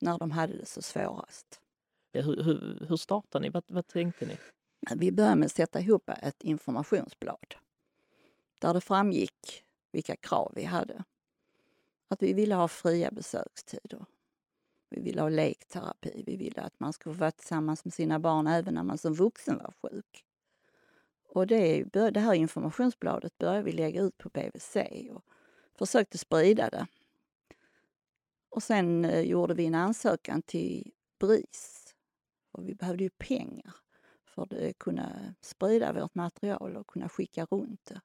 när 0.00 0.18
de 0.18 0.30
hade 0.30 0.56
det 0.56 0.66
så 0.66 0.82
svårast. 0.82 1.60
Ja, 2.12 2.22
Hur, 2.22 2.42
hur, 2.42 2.86
hur 2.88 2.96
startade 2.96 3.42
ni? 3.42 3.48
Vad, 3.50 3.64
vad 3.66 3.86
tänkte 3.86 4.26
ni? 4.26 4.36
Vi 4.96 5.12
började 5.12 5.36
med 5.36 5.46
att 5.46 5.52
sätta 5.52 5.80
ihop 5.80 6.08
ett 6.08 6.42
informationsblad 6.42 7.54
där 8.58 8.74
det 8.74 8.80
framgick 8.80 9.64
vilka 9.92 10.16
krav 10.16 10.52
vi 10.56 10.64
hade. 10.64 11.04
Att 12.08 12.22
vi 12.22 12.32
ville 12.32 12.54
ha 12.54 12.68
fria 12.68 13.10
besökstider. 13.10 14.04
Vi 14.90 15.00
ville 15.00 15.20
ha 15.22 15.28
lekterapi. 15.28 16.22
Vi 16.26 16.36
ville 16.36 16.62
att 16.62 16.80
man 16.80 16.92
skulle 16.92 17.14
få 17.14 17.20
vara 17.20 17.30
tillsammans 17.30 17.84
med 17.84 17.94
sina 17.94 18.18
barn 18.18 18.46
även 18.46 18.74
när 18.74 18.82
man 18.82 18.98
som 18.98 19.14
vuxen 19.14 19.58
var 19.58 19.74
sjuk. 19.82 20.24
Och 21.34 21.46
det, 21.46 21.84
det 21.92 22.20
här 22.20 22.34
informationsbladet 22.34 23.38
började 23.38 23.62
vi 23.62 23.72
lägga 23.72 24.02
ut 24.02 24.18
på 24.18 24.28
BVC 24.28 24.76
och 25.10 25.24
försökte 25.78 26.18
sprida 26.18 26.70
det. 26.70 26.86
Och 28.48 28.62
sen 28.62 29.04
eh, 29.04 29.20
gjorde 29.20 29.54
vi 29.54 29.66
en 29.66 29.74
ansökan 29.74 30.42
till 30.42 30.92
BRIS. 31.18 31.94
Och 32.52 32.68
vi 32.68 32.74
behövde 32.74 33.04
ju 33.04 33.10
pengar 33.10 33.74
för 34.24 34.42
att 34.42 34.52
eh, 34.52 34.72
kunna 34.78 35.34
sprida 35.40 35.92
vårt 35.92 36.14
material 36.14 36.76
och 36.76 36.86
kunna 36.86 37.08
skicka 37.08 37.44
runt 37.44 37.84
det. 37.84 38.00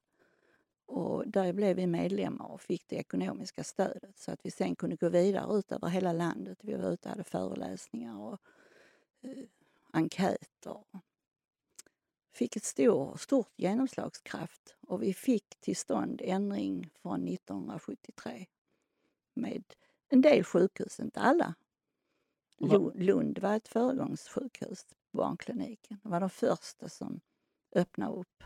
Och 0.86 1.28
där 1.28 1.54
blev 1.54 1.76
vi 1.76 1.88
medlemmar 1.88 2.46
och 2.46 2.62
fick 2.62 2.88
det 2.88 2.96
ekonomiska 2.96 3.64
stödet 3.64 4.18
så 4.18 4.32
att 4.32 4.40
vi 4.44 4.52
sen 4.52 4.76
kunde 4.76 4.96
gå 4.96 5.10
vidare 5.10 5.58
ut 5.58 5.72
över 5.72 5.88
hela 5.88 6.14
landet. 6.14 6.58
Vi 6.62 6.74
var 6.74 6.92
ute 6.92 7.10
och 7.10 7.12
hade 7.12 7.24
föreläsningar 7.24 8.20
och 8.20 8.40
eh, 9.22 9.44
enkäter. 9.92 10.84
Fick 12.40 12.56
ett 12.56 12.64
stor, 12.64 13.18
stort 13.18 13.54
genomslagskraft 13.56 14.76
och 14.88 15.04
vi 15.04 15.14
fick 15.14 15.60
till 15.60 15.76
stånd 15.76 16.22
ändring 16.24 16.90
från 17.02 17.28
1973 17.28 18.46
med 19.36 19.64
en 20.10 20.22
del 20.22 20.44
sjukhus, 20.44 21.00
inte 21.00 21.20
alla. 21.20 21.56
Lund 22.96 23.40
var 23.40 23.56
ett 23.56 23.68
föregångssjukhus, 23.68 24.86
barnkliniken. 25.12 26.00
Det 26.04 26.10
var 26.10 26.20
de 26.20 26.30
första 26.30 26.90
som 26.90 27.20
öppnade 27.76 28.16
upp. 28.16 28.44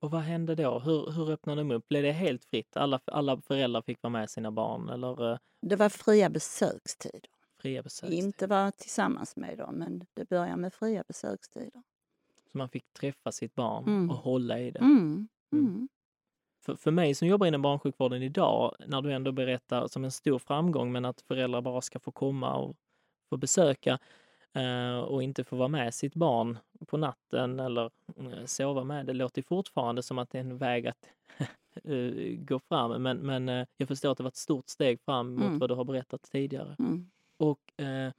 Och 0.00 0.10
vad 0.10 0.20
hände 0.20 0.54
då? 0.54 0.78
Hur, 0.78 1.10
hur 1.10 1.30
öppnade 1.30 1.60
de 1.60 1.70
upp? 1.70 1.88
Blev 1.88 2.02
det 2.02 2.12
helt 2.12 2.44
fritt? 2.44 2.76
Alla, 2.76 3.00
alla 3.04 3.40
föräldrar 3.40 3.82
fick 3.82 4.02
vara 4.02 4.12
med 4.12 4.30
sina 4.30 4.50
barn 4.50 4.88
eller 4.88 5.32
eh, 5.32 5.38
Det 5.60 5.76
var 5.76 5.88
fria 5.88 6.30
besökstider. 6.30 7.30
fria 7.58 7.82
besök? 7.82 8.10
Inte 8.10 8.46
vara 8.46 8.72
tillsammans 8.72 9.36
med 9.36 9.58
dem, 9.58 9.74
men 9.74 10.06
det 10.14 10.28
började 10.28 10.56
med 10.56 10.74
fria 10.74 11.04
besökstider. 11.08 11.82
Så 12.52 12.58
man 12.58 12.68
fick 12.68 12.92
träffa 12.92 13.32
sitt 13.32 13.54
barn 13.54 13.84
Mm. 13.84 14.10
och 14.10 14.16
hålla 14.16 14.58
i 14.60 14.70
det. 14.70 14.78
Mm. 14.78 15.28
Mm. 15.52 15.64
Mm. 15.66 15.88
För, 16.64 16.76
för 16.76 16.90
mig 16.90 17.14
som 17.14 17.28
jobbar 17.28 17.46
inom 17.46 17.62
barnsjukvården 17.62 18.22
idag, 18.22 18.74
när 18.86 19.02
du 19.02 19.12
ändå 19.12 19.32
berättar 19.32 19.86
som 19.88 20.04
en 20.04 20.10
stor 20.10 20.38
framgång 20.38 20.92
men 20.92 21.04
att 21.04 21.20
föräldrar 21.20 21.60
bara 21.60 21.80
ska 21.80 21.98
få 22.00 22.12
komma 22.12 22.54
och 22.54 22.76
få 23.30 23.36
besöka 23.36 23.98
eh, 24.52 24.98
och 24.98 25.22
inte 25.22 25.44
få 25.44 25.56
vara 25.56 25.68
med 25.68 25.94
sitt 25.94 26.14
barn 26.14 26.58
på 26.86 26.96
natten 26.96 27.60
eller 27.60 27.90
eh, 28.16 28.44
sova 28.46 28.84
med. 28.84 29.06
Det 29.06 29.12
låter 29.12 29.42
fortfarande 29.42 30.02
som 30.02 30.18
att 30.18 30.30
det 30.30 30.38
är 30.38 30.40
en 30.40 30.58
väg 30.58 30.86
att 30.86 31.08
eh, 31.84 32.36
gå 32.38 32.58
fram. 32.58 33.02
Men, 33.02 33.16
men 33.18 33.48
eh, 33.48 33.66
jag 33.76 33.88
förstår 33.88 34.10
att 34.12 34.16
det 34.18 34.22
var 34.24 34.28
ett 34.30 34.36
stort 34.36 34.68
steg 34.68 35.00
fram 35.00 35.34
mot 35.34 35.44
Mm. 35.44 35.58
vad 35.58 35.70
du 35.70 35.74
har 35.74 35.84
berättat 35.84 36.22
tidigare. 36.22 36.76
Mm. 36.78 37.10
Och 37.36 37.80
eh, 37.80 38.12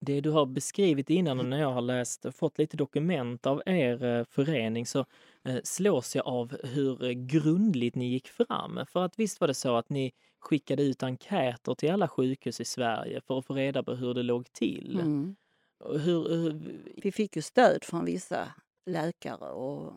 det 0.00 0.20
du 0.20 0.30
har 0.30 0.46
beskrivit 0.46 1.10
innan 1.10 1.38
och 1.38 1.46
när 1.46 1.60
jag 1.60 1.72
har 1.72 1.80
läst 1.80 2.26
fått 2.34 2.58
lite 2.58 2.76
dokument 2.76 3.46
av 3.46 3.62
er 3.66 4.04
eh, 4.04 4.24
förening 4.24 4.86
så 4.86 5.06
eh, 5.44 5.58
slås 5.64 6.16
jag 6.16 6.26
av 6.26 6.56
hur 6.62 7.04
eh, 7.04 7.10
grundligt 7.10 7.94
ni 7.94 8.08
gick 8.08 8.28
fram. 8.28 8.80
För 8.88 9.04
att 9.04 9.18
visst 9.18 9.40
var 9.40 9.48
det 9.48 9.54
så 9.54 9.76
att 9.76 9.88
ni 9.88 10.12
skickade 10.40 10.82
ut 10.82 11.02
enkäter 11.02 11.74
till 11.74 11.92
alla 11.92 12.08
sjukhus 12.08 12.60
i 12.60 12.64
Sverige 12.64 13.20
för 13.20 13.38
att 13.38 13.46
få 13.46 13.54
reda 13.54 13.82
på 13.82 13.94
hur 13.94 14.14
det 14.14 14.22
låg 14.22 14.52
till. 14.52 15.00
Mm. 15.00 15.36
Hur, 15.84 16.28
hur, 16.28 16.80
Vi 16.96 17.12
fick 17.12 17.36
ju 17.36 17.42
stöd 17.42 17.84
från 17.84 18.04
vissa 18.04 18.48
läkare 18.86 19.50
och 19.50 19.92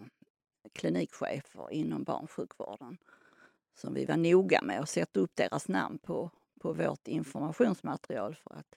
klinikchefer 0.74 1.72
inom 1.72 2.04
barnsjukvården 2.04 2.98
som 3.76 3.94
vi 3.94 4.06
var 4.06 4.18
noga 4.18 4.62
med 4.62 4.80
att 4.80 4.90
sätta 4.90 5.20
upp 5.20 5.36
deras 5.36 5.68
namn 5.68 5.98
på, 5.98 6.32
på 6.62 6.74
vårt 6.74 7.08
informationsmaterial 7.08 8.36
för 8.36 8.56
att 8.56 8.76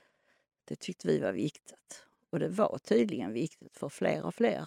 det 0.70 0.76
tyckte 0.76 1.08
vi 1.08 1.18
var 1.18 1.32
viktigt. 1.32 2.06
Och 2.30 2.38
det 2.38 2.48
var 2.48 2.78
tydligen 2.78 3.32
viktigt 3.32 3.76
för 3.76 3.88
fler 3.88 4.24
och 4.24 4.34
fler 4.34 4.66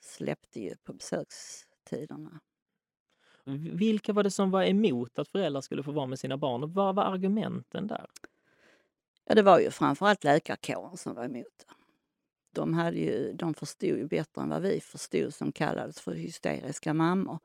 släppte 0.00 0.60
ju 0.60 0.76
på 0.76 0.92
besökstiderna. 0.92 2.40
vilka 3.72 4.12
var 4.12 4.22
det 4.22 4.30
som 4.30 4.50
var 4.50 4.64
emot 4.64 5.18
att 5.18 5.28
föräldrar 5.28 5.60
skulle 5.60 5.82
få 5.82 5.92
vara 5.92 6.06
med 6.06 6.18
sina 6.18 6.36
barn? 6.36 6.62
Och 6.62 6.74
vad 6.74 6.94
var 6.94 7.04
argumenten 7.04 7.86
där? 7.86 8.06
Ja, 9.24 9.34
det 9.34 9.42
var 9.42 9.58
ju 9.60 9.70
framförallt 9.70 10.24
läkarkåren 10.24 10.96
som 10.96 11.14
var 11.14 11.24
emot 11.24 11.58
det. 11.58 11.74
De, 12.52 12.74
hade 12.74 12.98
ju, 12.98 13.32
de 13.32 13.54
förstod 13.54 13.88
ju 13.98 14.06
bättre 14.06 14.42
än 14.42 14.48
vad 14.48 14.62
vi 14.62 14.80
förstod 14.80 15.34
som 15.34 15.52
kallades 15.52 16.00
för 16.00 16.12
hysteriska 16.12 16.94
mammor. 16.94 17.38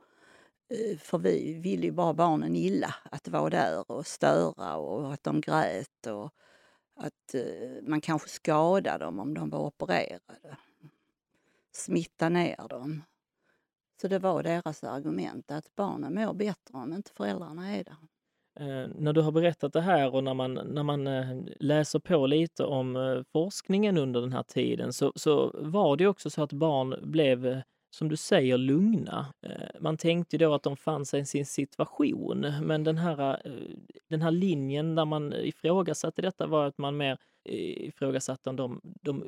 Eh, 0.70 0.98
För 0.98 1.18
vi 1.18 1.54
ville 1.54 1.86
ju 1.86 1.92
bara 1.92 2.14
barnen 2.14 2.56
illa, 2.56 2.96
att 3.12 3.28
vara 3.28 3.50
där 3.50 3.92
och 3.92 4.08
störa 4.08 4.78
och 4.78 5.14
att 5.14 5.24
de 5.24 5.42
grät 5.42 6.08
och 6.08 6.34
att 6.98 7.34
eh, 7.34 7.82
man 7.82 8.02
kanske 8.02 8.30
skadade 8.30 9.06
dem 9.06 9.20
om 9.20 9.34
de 9.34 9.50
var 9.50 9.60
opererade. 9.60 10.58
Smitta 11.72 12.30
ner 12.30 12.68
dem. 12.70 13.04
Så 14.02 14.08
det 14.08 14.20
var 14.20 14.44
deras 14.44 14.84
argument 14.84 15.52
att 15.52 15.76
barnen 15.76 16.14
mår 16.14 16.34
bättre 16.34 16.78
om 16.78 16.94
inte 16.94 17.12
föräldrarna 17.12 17.76
är 17.76 17.84
där. 17.84 17.98
Eh, 18.60 18.90
när 18.96 19.14
du 19.14 19.22
har 19.22 19.32
berättat 19.32 19.74
det 19.74 19.82
här 19.82 20.14
och 20.16 20.24
när 20.24 20.34
man, 20.34 20.54
när 20.54 20.84
man 20.84 21.08
eh, 21.08 21.38
läser 21.60 22.00
på 22.00 22.28
lite 22.28 22.64
om 22.64 22.96
eh, 22.96 23.24
forskningen 23.32 23.98
under 23.98 24.22
den 24.22 24.34
här 24.34 24.44
tiden 24.44 24.94
så, 24.94 25.14
så 25.16 25.52
var 25.54 25.98
det 25.98 26.08
också 26.08 26.30
så 26.30 26.44
att 26.44 26.54
barn 26.54 26.96
blev 27.02 27.48
eh, 27.48 27.60
som 27.90 28.10
du 28.10 28.16
säger, 28.16 28.58
lugna. 28.58 29.34
Eh, 29.42 29.80
man 29.80 29.98
tänkte 29.98 30.38
då 30.38 30.54
att 30.54 30.64
de 30.64 30.78
fann 30.78 31.06
sig 31.06 31.20
i 31.20 31.26
sin 31.26 31.46
situation, 31.46 32.54
men 32.62 32.84
den 32.84 32.98
här, 32.98 33.42
eh, 33.46 33.52
den 34.08 34.22
här 34.22 34.32
linjen 34.32 34.96
där 34.96 35.06
man 35.06 35.34
ifrågasatte 35.34 36.22
detta 36.22 36.48
var 36.48 36.66
att 36.66 36.78
man 36.78 36.98
mer 36.98 37.18
eh, 37.46 37.88
ifrågasatte 37.88 38.50
om 38.50 38.56
de, 38.56 38.82
de 38.84 39.24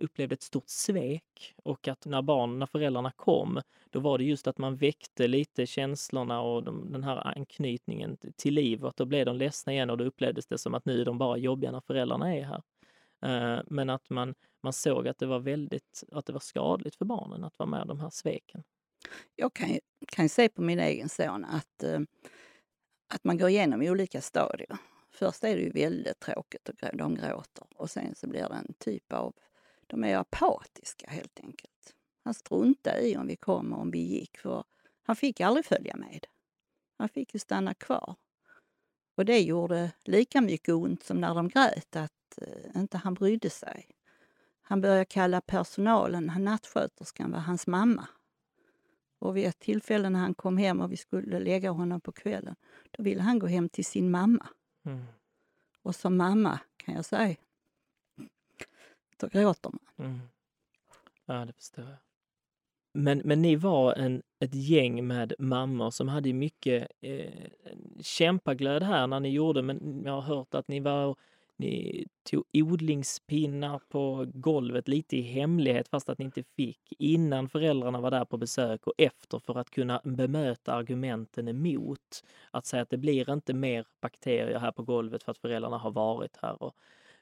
upplevde 0.00 0.34
ett 0.34 0.42
stort 0.42 0.68
svek 0.68 1.54
och 1.64 1.88
att 1.88 2.06
när 2.06 2.22
barnen, 2.22 2.58
när 2.58 2.66
föräldrarna 2.66 3.10
kom, 3.10 3.60
då 3.90 4.00
var 4.00 4.18
det 4.18 4.24
just 4.24 4.46
att 4.46 4.58
man 4.58 4.76
väckte 4.76 5.26
lite 5.26 5.66
känslorna 5.66 6.40
och 6.40 6.64
de, 6.64 6.92
den 6.92 7.04
här 7.04 7.36
anknytningen 7.38 8.16
till 8.36 8.54
livet, 8.54 8.96
då 8.96 9.04
blev 9.04 9.26
de 9.26 9.36
ledsna 9.36 9.72
igen 9.72 9.90
och 9.90 9.98
då 9.98 10.04
upplevdes 10.04 10.46
det 10.46 10.58
som 10.58 10.74
att 10.74 10.84
nu 10.84 11.00
är 11.00 11.04
de 11.04 11.18
bara 11.18 11.36
jobbiga 11.36 11.72
när 11.72 11.80
föräldrarna 11.80 12.36
är 12.36 12.42
här. 12.42 12.62
Eh, 13.22 13.60
men 13.66 13.90
att 13.90 14.10
man, 14.10 14.34
man 14.62 14.72
såg 14.72 15.08
att 15.08 15.18
det 15.18 15.26
var 15.26 15.40
väldigt, 15.40 16.04
att 16.12 16.26
det 16.26 16.32
var 16.32 16.40
skadligt 16.40 16.96
för 16.96 17.04
barnen 17.04 17.44
att 17.44 17.58
vara 17.58 17.68
med 17.68 17.82
om 17.82 17.88
de 17.88 18.00
här 18.00 18.10
sveken. 18.10 18.62
Jag 19.36 19.54
kan 19.54 19.68
ju, 19.68 19.80
kan 20.08 20.24
ju 20.24 20.28
se 20.28 20.48
på 20.48 20.62
min 20.62 20.78
egen 20.78 21.08
son 21.08 21.44
att, 21.44 21.82
eh, 21.82 22.00
att 23.14 23.24
man 23.24 23.38
går 23.38 23.48
igenom 23.48 23.82
olika 23.82 24.20
stadier. 24.20 24.78
Först 25.10 25.44
är 25.44 25.56
det 25.56 25.62
ju 25.62 25.70
väldigt 25.70 26.20
tråkigt 26.20 26.68
och 26.68 26.96
de 26.96 27.14
gråter 27.14 27.66
och 27.74 27.90
sen 27.90 28.14
så 28.14 28.26
blir 28.26 28.48
det 28.48 28.54
en 28.54 28.74
typ 28.78 29.12
av, 29.12 29.34
de 29.86 30.04
är 30.04 30.16
apatiska 30.16 31.10
helt 31.10 31.40
enkelt. 31.40 31.94
Han 32.24 32.34
struntade 32.34 33.00
i 33.00 33.16
om 33.16 33.26
vi 33.26 33.36
kom 33.36 33.72
och 33.72 33.80
om 33.80 33.90
vi 33.90 33.98
gick 33.98 34.38
för 34.38 34.64
han 35.08 35.16
fick 35.16 35.40
aldrig 35.40 35.64
följa 35.64 35.96
med. 35.96 36.26
Han 36.98 37.08
fick 37.08 37.34
ju 37.34 37.38
stanna 37.38 37.74
kvar. 37.74 38.16
Och 39.18 39.24
det 39.24 39.40
gjorde 39.40 39.92
lika 40.04 40.40
mycket 40.40 40.74
ont 40.74 41.02
som 41.02 41.20
när 41.20 41.34
de 41.34 41.48
grät 41.48 41.96
att 41.96 42.38
eh, 42.42 42.80
inte 42.80 42.98
han 42.98 43.14
brydde 43.14 43.50
sig. 43.50 43.86
Han 44.62 44.80
började 44.80 45.04
kalla 45.04 45.40
personalen, 45.40 46.28
han- 46.28 46.44
nattsköterskan 46.44 47.30
var 47.30 47.38
hans 47.38 47.66
mamma. 47.66 48.08
Och 49.18 49.36
vid 49.36 49.46
ett 49.46 49.58
tillfälle 49.58 50.10
när 50.10 50.20
han 50.20 50.34
kom 50.34 50.56
hem 50.56 50.80
och 50.80 50.92
vi 50.92 50.96
skulle 50.96 51.40
lägga 51.40 51.70
honom 51.70 52.00
på 52.00 52.12
kvällen, 52.12 52.56
då 52.90 53.02
ville 53.02 53.22
han 53.22 53.38
gå 53.38 53.46
hem 53.46 53.68
till 53.68 53.84
sin 53.84 54.10
mamma. 54.10 54.48
Mm. 54.84 55.04
Och 55.82 55.94
som 55.94 56.16
mamma 56.16 56.60
kan 56.76 56.94
jag 56.94 57.04
säga, 57.04 57.36
då 59.16 59.28
gråter 59.28 59.70
man. 59.70 60.06
Mm. 60.06 60.20
Ja, 61.24 61.44
det 61.44 61.52
förstår 61.52 61.84
jag. 61.84 61.96
Men, 63.00 63.22
men 63.24 63.42
ni 63.42 63.56
var 63.56 63.94
en, 63.94 64.22
ett 64.40 64.54
gäng 64.54 65.06
med 65.06 65.32
mammor 65.38 65.90
som 65.90 66.08
hade 66.08 66.32
mycket 66.32 66.88
eh, 67.00 67.32
kämpaglöd 68.00 68.82
här 68.82 69.06
när 69.06 69.20
ni 69.20 69.28
gjorde, 69.28 69.62
men 69.62 70.02
jag 70.04 70.12
har 70.12 70.36
hört 70.36 70.54
att 70.54 70.68
ni 70.68 70.80
var 70.80 71.16
ni 71.56 72.06
tog 72.30 72.44
odlingspinnar 72.52 73.80
på 73.88 74.26
golvet 74.34 74.88
lite 74.88 75.16
i 75.16 75.20
hemlighet 75.20 75.88
fast 75.88 76.08
att 76.08 76.18
ni 76.18 76.24
inte 76.24 76.42
fick 76.42 76.92
innan 76.98 77.48
föräldrarna 77.48 78.00
var 78.00 78.10
där 78.10 78.24
på 78.24 78.36
besök 78.36 78.86
och 78.86 78.94
efter 78.98 79.38
för 79.38 79.58
att 79.58 79.70
kunna 79.70 80.00
bemöta 80.04 80.72
argumenten 80.72 81.48
emot. 81.48 82.24
Att 82.50 82.66
säga 82.66 82.82
att 82.82 82.90
det 82.90 82.98
blir 82.98 83.32
inte 83.32 83.54
mer 83.54 83.86
bakterier 84.00 84.58
här 84.58 84.72
på 84.72 84.82
golvet 84.82 85.22
för 85.22 85.32
att 85.32 85.38
föräldrarna 85.38 85.78
har 85.78 85.90
varit 85.90 86.36
här. 86.42 86.62
Och, 86.62 86.74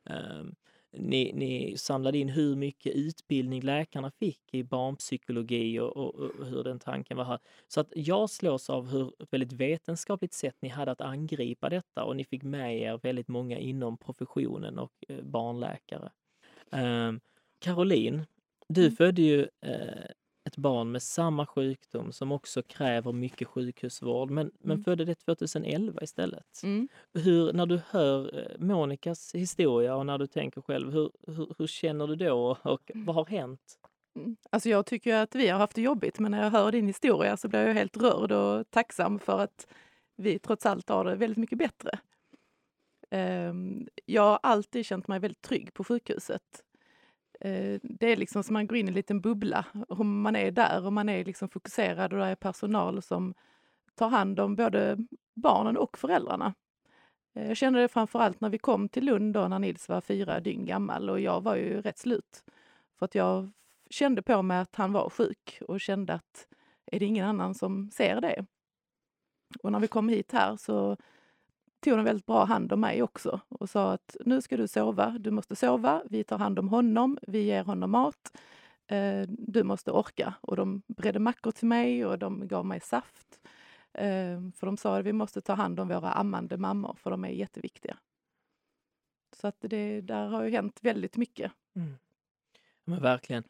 ehm, 0.05 0.55
ni, 0.93 1.33
ni 1.33 1.79
samlade 1.79 2.19
in 2.19 2.29
hur 2.29 2.57
mycket 2.57 2.93
utbildning 2.97 3.63
läkarna 3.63 4.11
fick 4.11 4.55
i 4.55 4.63
barnpsykologi 4.65 5.81
och, 5.81 5.97
och, 5.97 6.15
och 6.15 6.47
hur 6.47 6.65
den 6.65 6.79
tanken 6.79 7.17
var 7.17 7.25
här. 7.25 7.39
Så 7.69 7.81
att 7.81 7.93
jag 7.97 8.31
slås 8.31 8.71
av 8.71 8.89
hur 8.89 9.13
väldigt 9.31 9.53
vetenskapligt 9.53 10.35
sätt 10.35 10.57
ni 10.61 10.69
hade 10.69 10.91
att 10.93 11.01
angripa 11.01 11.69
detta 11.69 12.05
och 12.05 12.17
ni 12.17 12.25
fick 12.25 12.43
med 12.43 12.79
er 12.81 13.01
väldigt 13.03 13.29
många 13.29 13.59
inom 13.59 13.99
professionen 13.99 14.79
och 14.79 14.93
eh, 15.09 15.23
barnläkare. 15.23 16.11
Um, 16.73 17.21
Caroline, 17.59 18.27
du 18.69 18.81
Mm. 18.83 18.97
födde 18.97 19.23
ju 19.23 19.41
eh, 19.63 20.05
ett 20.47 20.57
barn 20.57 20.93
med 20.93 21.03
samma 21.03 21.47
sjukdom 21.47 22.13
som 22.13 22.33
också 22.33 22.63
kräver 22.63 23.13
mycket 23.13 23.49
sjukhusvård 23.49 24.31
men, 24.31 24.51
men 24.61 24.71
Mm. 24.73 24.85
födde 24.85 25.05
det 25.05 25.15
2011 25.15 26.03
istället. 26.03 26.61
Mm. 26.63 26.89
Hur, 27.15 27.53
när 27.53 27.67
du 27.67 27.81
hör 27.91 28.39
eh, 28.39 28.59
Monikas 28.67 29.35
historia 29.35 29.97
och 29.97 30.07
när 30.07 30.19
du 30.19 30.27
tänker 30.27 30.61
själv, 30.61 30.93
hur, 30.93 31.11
hur, 31.27 31.55
hur 31.59 31.67
känner 31.67 32.07
du 32.07 32.17
då 32.17 32.59
och 32.63 32.91
vad 32.95 33.15
har 33.17 33.27
hänt? 33.27 33.79
Mm. 34.17 34.37
Alltså 34.51 34.69
jag 34.69 34.87
tycker 34.87 35.15
att 35.15 35.35
vi 35.35 35.49
har 35.49 35.59
haft 35.59 35.75
det 35.75 35.83
jobbigt, 35.83 36.19
men 36.19 36.31
när 36.31 36.43
jag 36.43 36.51
hör 36.51 36.73
din 36.73 36.87
historia 36.87 37.37
så 37.37 37.49
blir 37.49 37.67
jag 37.67 37.75
helt 37.75 37.97
rörd 37.97 38.33
och 38.33 38.71
tacksam 38.71 39.19
för 39.19 39.39
att 39.41 39.67
vi 40.17 40.39
trots 40.39 40.67
allt 40.67 40.89
har 40.89 41.05
det 41.05 41.15
väldigt 41.17 41.39
mycket 41.39 41.59
bättre. 41.59 41.99
Ehm, 43.11 43.89
Jag 44.07 44.23
har 44.23 44.39
alltid 44.43 44.87
känt 44.87 45.09
mig 45.09 45.19
väldigt 45.21 45.43
trygg 45.43 45.75
på 45.75 45.85
sjukhuset. 45.85 46.43
Eh, 47.41 47.81
det 47.83 48.13
är 48.13 48.17
liksom 48.17 48.43
som 48.43 48.53
man 48.53 48.67
går 48.67 48.79
in 48.79 48.87
i 48.87 48.89
en 48.89 48.95
liten 48.95 49.21
bubbla. 49.21 49.67
Och 49.89 50.07
man 50.07 50.37
är 50.37 50.51
där 50.51 50.87
och 50.87 50.93
man 50.93 51.09
är 51.09 51.25
liksom 51.25 51.49
fokuserad 51.49 52.13
och 52.13 52.19
det 52.19 52.25
är 52.25 52.35
personal 52.35 53.03
som 53.03 53.35
tar 53.95 54.09
hand 54.09 54.41
om 54.41 54.57
både 54.57 54.99
barnen 55.35 55.77
och 55.77 55.99
föräldrarna. 55.99 56.55
Eh, 57.35 57.49
jag 57.49 57.57
kände 57.57 57.81
det 57.81 57.89
framför 57.89 58.19
allt 58.19 58.41
när 58.41 58.51
vi 58.51 58.59
kom 58.59 58.89
till 58.89 59.05
Lund 59.05 59.35
då 59.35 59.49
när 59.49 59.59
Nils 59.59 59.89
var 59.89 60.01
fyra 60.01 60.41
dygn 60.41 60.65
gammal 60.67 61.11
och 61.11 61.21
jag 61.21 61.41
var 61.41 61.57
ju 61.57 61.81
rätt 61.81 61.99
slut. 61.99 62.45
För 62.99 63.07
att 63.07 63.15
jag 63.15 63.51
kände 63.91 64.23
på 64.23 64.43
mig 64.43 64.59
att 64.59 64.77
han 64.77 64.93
var 64.93 65.11
sjuk 65.11 65.59
och 65.69 65.81
kände 65.81 66.15
att 66.15 66.49
är 66.87 67.01
det 67.01 67.07
ingen 67.07 67.29
annan 67.29 67.55
som 67.55 67.91
ser 67.91 68.21
det? 68.21 68.47
Och 69.63 69.73
när 69.73 69.81
vi 69.81 69.89
kom 69.89 70.09
hit 70.09 70.33
här 70.33 70.57
så 70.57 70.97
tog 71.91 71.99
de 71.99 72.05
väldigt 72.05 72.27
bra 72.27 72.45
hand 72.45 72.73
om 72.73 72.81
mig 72.81 73.03
också 73.03 73.41
och 73.49 73.71
sa 73.71 73.93
att 73.93 74.17
nu 74.25 74.43
ska 74.43 74.57
du 74.57 74.69
sova, 74.69 75.17
du 75.19 75.31
måste 75.31 75.57
sova, 75.57 76.03
vi 76.11 76.25
tar 76.25 76.39
hand 76.39 76.59
om 76.59 76.69
honom, 76.69 77.19
vi 77.23 77.43
ger 77.43 77.65
honom 77.65 77.91
mat, 77.91 78.37
eh, 78.87 79.23
du 79.29 79.63
måste 79.63 79.91
orka. 79.91 80.35
Och 80.41 80.57
de 80.57 80.83
bredde 80.87 81.19
mackor 81.19 81.51
till 81.51 81.69
mig 81.69 82.07
och 82.07 82.19
de 82.19 82.49
gav 82.49 82.67
mig 82.67 82.81
saft. 82.81 83.41
Eh, 83.93 84.41
för 84.55 84.67
de 84.67 84.77
sa 84.77 84.99
att 84.99 85.05
vi 85.05 85.13
måste 85.13 85.41
ta 85.41 85.53
hand 85.53 85.81
om 85.81 85.89
våra 85.89 86.13
ammande 86.13 86.57
mammor 86.57 86.97
för 86.99 87.11
de 87.11 87.25
är 87.25 87.29
jätteviktiga. 87.29 87.97
Så 89.37 89.47
att 89.47 89.57
det 89.61 90.01
där 90.01 90.29
har 90.29 90.45
ju 90.45 90.51
hänt 90.51 90.79
väldigt 90.83 91.17
mycket. 91.17 91.53
Mm. 91.77 91.95
Men 92.85 93.03
verkligen. 93.03 93.45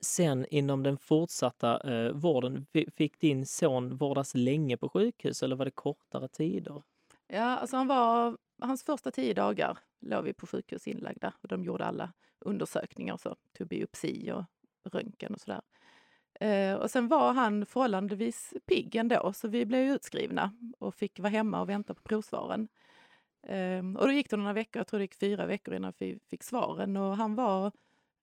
Sen 0.00 0.46
inom 0.50 0.82
den 0.82 0.98
fortsatta 0.98 1.90
eh, 1.92 2.12
vården, 2.12 2.66
fick 2.96 3.20
din 3.20 3.46
son 3.46 3.96
vårdas 3.96 4.34
länge 4.34 4.76
på 4.76 4.88
sjukhus 4.88 5.42
eller 5.42 5.56
var 5.56 5.64
det 5.64 5.70
kortare 5.70 6.28
tider? 6.28 6.82
Ja, 7.28 7.42
alltså 7.44 7.76
han 7.76 7.86
var, 7.86 8.38
hans 8.60 8.84
första 8.84 9.10
tio 9.10 9.34
dagar 9.34 9.78
låg 10.00 10.24
vi 10.24 10.32
på 10.32 10.46
sjukhus 10.46 10.88
inlagda 10.88 11.32
och 11.42 11.48
de 11.48 11.64
gjorde 11.64 11.84
alla 11.84 12.12
undersökningar, 12.38 13.16
så 13.16 13.36
tog 13.58 13.68
biopsi 13.68 14.32
och 14.32 14.44
röntgen 14.92 15.34
och 15.34 15.40
sådär. 15.40 15.62
Eh, 16.40 16.74
och 16.74 16.90
sen 16.90 17.08
var 17.08 17.32
han 17.32 17.66
förhållandevis 17.66 18.54
pigg 18.66 18.94
ändå, 18.94 19.32
så 19.32 19.48
vi 19.48 19.66
blev 19.66 19.90
utskrivna 19.90 20.52
och 20.78 20.94
fick 20.94 21.18
vara 21.18 21.30
hemma 21.30 21.60
och 21.60 21.68
vänta 21.68 21.94
på 21.94 22.02
provsvaren. 22.02 22.68
Eh, 23.42 23.78
och 23.78 24.06
då 24.06 24.12
gick 24.12 24.30
det 24.30 24.36
några 24.36 24.52
veckor, 24.52 24.80
jag 24.80 24.86
tror 24.86 24.98
det 24.98 25.04
gick 25.04 25.14
fyra 25.14 25.46
veckor 25.46 25.74
innan 25.74 25.92
vi 25.98 26.18
fick 26.30 26.42
svaren 26.42 26.96
och 26.96 27.16
han 27.16 27.34
var 27.34 27.72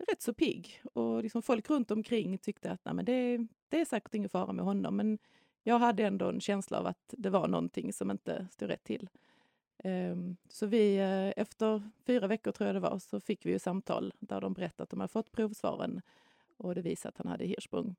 rätt 0.07 0.21
så 0.21 0.33
pigg. 0.33 0.81
Och 0.93 1.23
liksom 1.23 1.41
folk 1.41 1.69
runt 1.69 1.91
omkring 1.91 2.37
tyckte 2.37 2.71
att 2.71 2.85
Nej, 2.85 2.93
men 2.93 3.05
det, 3.05 3.47
det 3.69 3.81
är 3.81 3.85
säkert 3.85 4.15
ingen 4.15 4.29
fara 4.29 4.53
med 4.53 4.65
honom, 4.65 4.95
men 4.95 5.17
jag 5.63 5.79
hade 5.79 6.03
ändå 6.03 6.29
en 6.29 6.41
känsla 6.41 6.79
av 6.79 6.87
att 6.87 7.13
det 7.17 7.29
var 7.29 7.47
någonting 7.47 7.93
som 7.93 8.11
inte 8.11 8.47
stod 8.51 8.69
rätt 8.69 8.83
till. 8.83 9.09
Ehm, 9.77 10.35
så 10.49 10.65
vi, 10.65 10.97
eh, 10.97 11.43
efter 11.43 11.89
fyra 12.05 12.27
veckor 12.27 12.51
tror 12.51 12.67
jag 12.67 12.75
det 12.75 12.79
var, 12.79 12.99
så 12.99 13.19
fick 13.19 13.45
vi 13.45 13.51
ju 13.51 13.59
samtal 13.59 14.13
där 14.19 14.41
de 14.41 14.53
berättade 14.53 14.83
att 14.83 14.89
de 14.89 14.99
hade 14.99 15.11
fått 15.11 15.31
provsvaren 15.31 16.01
och 16.57 16.75
det 16.75 16.81
visade 16.81 17.09
att 17.09 17.17
han 17.17 17.27
hade 17.27 17.45
hirsprung. 17.45 17.95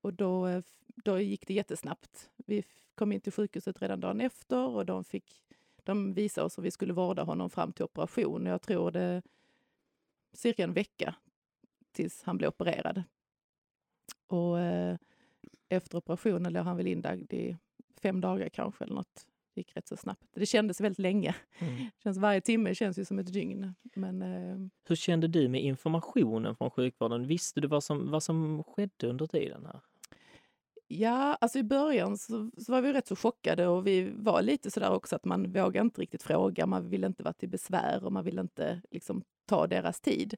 Och 0.00 0.14
då, 0.14 0.46
eh, 0.46 0.62
då 0.86 1.20
gick 1.20 1.46
det 1.46 1.54
jättesnabbt. 1.54 2.30
Vi 2.36 2.64
kom 2.94 3.12
in 3.12 3.20
till 3.20 3.32
sjukhuset 3.32 3.82
redan 3.82 4.00
dagen 4.00 4.20
efter 4.20 4.68
och 4.68 4.86
de, 4.86 5.04
fick, 5.04 5.42
de 5.84 6.14
visade 6.14 6.44
oss 6.44 6.58
hur 6.58 6.62
vi 6.62 6.70
skulle 6.70 6.92
vårda 6.92 7.22
honom 7.22 7.50
fram 7.50 7.72
till 7.72 7.84
operation. 7.84 8.46
Jag 8.46 8.62
tror 8.62 8.90
det 8.90 9.22
cirka 10.32 10.64
en 10.64 10.72
vecka 10.72 11.14
tills 11.92 12.22
han 12.22 12.38
blev 12.38 12.48
opererad. 12.48 13.02
Och 14.26 14.60
eh, 14.60 14.96
efter 15.68 15.98
operationen 15.98 16.52
låg 16.52 16.64
han 16.64 16.76
väl 16.76 16.86
inlagd 16.86 17.32
i 17.32 17.56
fem 18.02 18.20
dagar 18.20 18.48
kanske 18.48 18.84
eller 18.84 18.94
något. 18.94 19.26
Det 19.54 19.60
gick 19.60 19.76
rätt 19.76 19.88
så 19.88 19.96
snabbt. 19.96 20.22
Det 20.34 20.46
kändes 20.46 20.80
väldigt 20.80 20.98
länge. 20.98 21.34
Känns, 22.02 22.18
varje 22.18 22.40
timme 22.40 22.74
känns 22.74 22.98
ju 22.98 23.04
som 23.04 23.18
ett 23.18 23.32
dygn. 23.32 23.74
Men 23.94 24.22
eh, 24.22 24.56
Hur 24.88 24.96
kände 24.96 25.28
du 25.28 25.48
med 25.48 25.62
informationen 25.62 26.56
från 26.56 26.70
sjukvården? 26.70 27.26
Visste 27.26 27.60
du 27.60 27.68
vad 27.68 27.84
som, 27.84 28.10
vad 28.10 28.22
som 28.22 28.64
skedde 28.64 29.06
under 29.06 29.26
tiden? 29.26 29.66
här? 29.66 29.80
Ja, 30.88 31.34
alltså 31.40 31.58
i 31.58 31.62
början 31.62 32.18
så, 32.18 32.50
så, 32.58 32.72
var 32.72 32.82
vi 32.82 32.92
rätt 32.92 33.06
så 33.06 33.16
chockade 33.16 33.66
och 33.66 33.86
vi 33.86 34.10
var 34.16 34.42
lite 34.42 34.70
sådär 34.70 34.92
också 34.92 35.16
att 35.16 35.24
man 35.24 35.52
vågar 35.52 35.80
inte 35.80 36.00
riktigt 36.00 36.22
fråga, 36.22 36.66
man 36.66 36.88
vill 36.88 37.04
inte 37.04 37.22
vara 37.22 37.34
till 37.34 37.48
besvär 37.48 38.04
och 38.04 38.12
man 38.12 38.24
vill 38.24 38.38
inte 38.38 38.82
liksom 38.90 39.22
ta 39.46 39.66
deras 39.66 40.00
tid. 40.00 40.34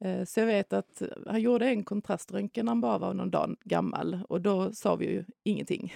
Eh, 0.00 0.24
så 0.24 0.40
jag 0.40 0.46
vet 0.46 0.72
att 0.72 1.02
han 1.26 1.40
gjorde 1.40 1.66
en 1.68 1.84
kontraströntgen 1.84 2.64
när 2.64 2.70
han 2.70 2.80
bara 2.80 2.98
var 2.98 3.14
någon 3.14 3.30
dag 3.30 3.56
gammal 3.64 4.20
och 4.28 4.40
då 4.40 4.72
sa 4.72 4.96
vi 4.96 5.06
ju 5.06 5.24
ingenting. 5.42 5.94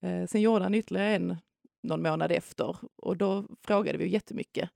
Eh, 0.00 0.26
sen 0.26 0.40
gjorde 0.40 0.64
han 0.64 0.74
ytterligare 0.74 1.14
en 1.14 1.36
någon 1.82 2.02
månad 2.02 2.32
efter 2.32 2.76
och 2.96 3.16
då 3.16 3.44
frågade 3.62 3.98
vi 3.98 4.08
jättemycket. 4.08 4.70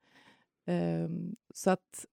Ehm, 0.67 1.37
så 1.55 1.71
att 1.71 2.07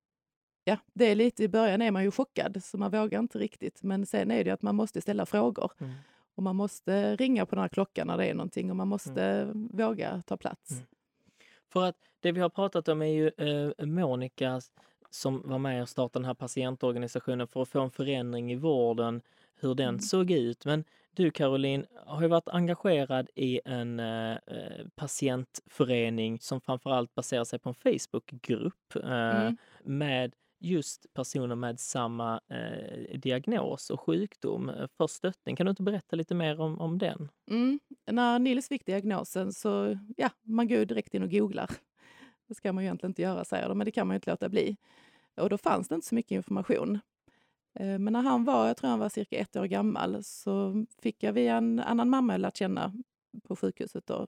ja, 0.64 0.78
det 0.94 1.06
är 1.06 1.16
lite 1.16 1.44
i 1.44 1.48
början 1.48 1.82
är 1.82 1.92
man 1.92 2.04
ju 2.04 2.12
chockad 2.12 2.64
så 2.64 2.78
man 2.78 2.92
vågar 2.92 3.20
inte 3.20 3.40
riktigt. 3.40 3.84
Men 3.84 4.06
sen 4.06 4.32
är 4.32 4.44
det 4.44 4.52
att 4.52 4.62
man 4.62 4.76
måste 4.76 5.02
ställa 5.02 5.26
frågor. 5.26 5.72
Mm. 5.80 5.94
Och 6.36 6.44
man 6.44 6.56
måste 6.56 7.16
ringa 7.16 7.46
på 7.46 7.56
den 7.56 7.62
här 7.62 7.70
klockan 7.70 8.08
när 8.08 8.18
det 8.18 8.26
är 8.26 8.34
någonting 8.34 8.70
och 8.70 8.76
man 8.76 8.88
måste 8.88 9.24
mm. 9.24 9.70
våga 9.74 10.24
ta 10.28 10.38
plats. 10.38 10.72
Mm. 10.72 10.86
För 11.74 11.86
att 11.86 11.98
det 12.20 12.32
vi 12.32 12.40
har 12.40 12.50
pratat 12.50 12.88
om 12.88 13.02
är 13.02 13.06
ju 13.06 13.28
eh, 13.28 13.86
Monica 13.86 14.62
som 15.16 15.42
var 15.46 15.60
med 15.60 15.82
och 15.82 15.90
startade 15.90 16.24
den 16.24 16.26
här 16.26 16.34
patientorganisationen 16.34 17.48
för 17.48 17.62
att 17.62 17.70
få 17.70 17.82
en 17.82 17.92
förändring 17.92 18.52
i 18.52 18.56
vården, 18.56 19.22
hur 19.60 19.76
den 19.76 19.90
mm. 19.90 20.00
såg 20.00 20.32
ut. 20.32 20.66
Men 20.66 20.84
du 21.14 21.32
Caroline 21.32 21.86
har 22.06 22.22
ju 22.22 22.28
varit 22.28 22.48
engagerad 22.48 23.30
i 23.36 23.62
en 23.66 24.00
eh, 24.00 24.32
eh 24.32 24.86
patientförening 24.96 26.40
som 26.40 26.62
framförallt 26.62 27.16
baserar 27.16 27.44
sig 27.44 27.60
på 27.60 27.70
en 27.70 27.76
Facebookgrupp 27.76 28.96
eh, 28.96 29.42
mm. 29.42 29.58
med 29.84 30.36
just 30.60 31.14
personer 31.14 31.56
med 31.56 31.80
samma 31.80 32.42
eh, 32.48 33.20
diagnos 33.20 33.90
och 33.90 34.02
sjukdom 34.02 34.70
eh, 34.70 34.88
för 34.98 35.08
stöttning. 35.08 35.56
Kan 35.56 35.66
du 35.66 35.70
inte 35.70 35.84
berätta 35.84 36.16
lite 36.16 36.36
mer 36.36 36.60
om, 36.60 36.80
om 36.80 36.98
den? 36.98 37.30
Mm. 37.50 37.80
När 38.12 38.40
Nils 38.40 38.68
fick 38.68 38.86
diagnosen 38.86 39.54
så, 39.54 39.98
ja, 40.18 40.30
man 40.44 40.68
går 40.68 40.86
direkt 40.86 41.14
in 41.14 41.24
och 41.24 41.32
googlar. 41.32 41.70
Det 42.48 42.56
ska 42.56 42.74
man 42.74 42.84
ju 42.84 42.88
egentligen 42.88 43.12
inte 43.12 43.22
göra, 43.22 43.46
säger 43.46 43.70
de, 43.70 43.78
men 43.78 43.86
det 43.86 43.92
kan 43.92 44.08
man 44.08 44.14
ju 44.14 44.18
inte 44.18 44.32
låta 44.32 44.50
bli. 44.50 44.78
Och 45.36 45.50
då 45.50 45.58
fanns 45.58 45.88
det 45.88 45.96
inte 45.96 46.08
så 46.08 46.16
mycket 46.16 46.32
information. 46.32 47.00
Eh, 47.80 48.00
men 48.00 48.14
när 48.14 48.22
han 48.22 48.44
var, 48.44 48.68
jag 48.68 48.78
tror 48.78 48.90
han 48.90 49.00
var 49.00 49.10
cirka 49.10 49.38
ett 49.38 49.56
år 49.56 49.66
gammal, 49.66 50.24
så 50.24 50.86
fick 51.02 51.24
jag 51.24 51.34
via 51.34 51.56
en 51.56 51.80
annan 51.80 52.10
mamma 52.10 52.34
jag 52.34 52.42
lärt 52.42 52.58
känna 52.58 52.94
på 53.44 53.56
sjukhuset 53.56 54.08
då, 54.08 54.28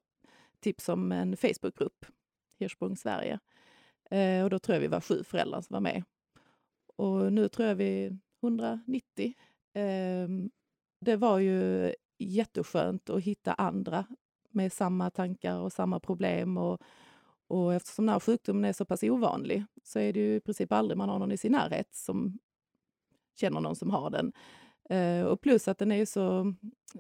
tips 0.60 0.90
om 0.90 1.12
en 1.12 1.38
Facebookgrupp, 1.38 2.06
Hirschsprung 2.60 2.98
Sverige. 2.98 3.40
Eh, 4.12 4.44
och 4.44 4.50
då 4.50 4.60
tror 4.60 4.76
jag 4.76 4.82
vi 4.82 4.88
var 4.88 5.02
sju 5.02 5.24
föräldrar 5.24 5.62
som 5.62 5.74
var 5.74 5.82
med. 5.82 6.04
Och 6.96 7.34
nu 7.34 7.50
tror 7.50 7.68
jag 7.68 7.76
vi 7.76 8.06
är 8.06 8.18
190. 8.44 9.34
Ehm, 9.74 10.50
det 11.00 11.16
var 11.16 11.40
ju 11.40 11.94
jätteskönt 12.18 13.10
att 13.10 13.24
hitta 13.24 13.54
andra 13.54 14.06
med 14.50 14.74
samma 14.74 15.10
tankar 15.10 15.60
och 15.60 15.74
samma 15.74 16.00
problem. 16.00 16.58
Och, 16.58 16.82
och 17.48 17.74
eftersom 17.74 18.06
den 18.06 18.14
här 18.14 18.20
sjukdomen 18.20 18.66
är 18.66 18.74
så 18.74 18.86
pass 18.86 19.04
ovanlig 19.04 19.66
så 19.84 20.00
är 20.00 20.14
det 20.14 20.20
ju 20.20 20.36
i 20.36 20.40
princip 20.40 20.72
aldrig 20.72 20.98
man 20.98 21.10
har 21.10 21.20
någon 21.20 21.32
i 21.32 21.38
sin 21.38 21.52
närhet 21.52 21.96
som 21.96 22.40
känner 23.36 23.62
någon 23.62 23.76
som 23.76 23.90
har 23.90 24.10
den. 24.10 24.34
Eh, 24.90 25.26
och 25.26 25.42
plus 25.42 25.68
att 25.68 25.78
den 25.78 25.92
är 25.92 26.06
så 26.06 26.40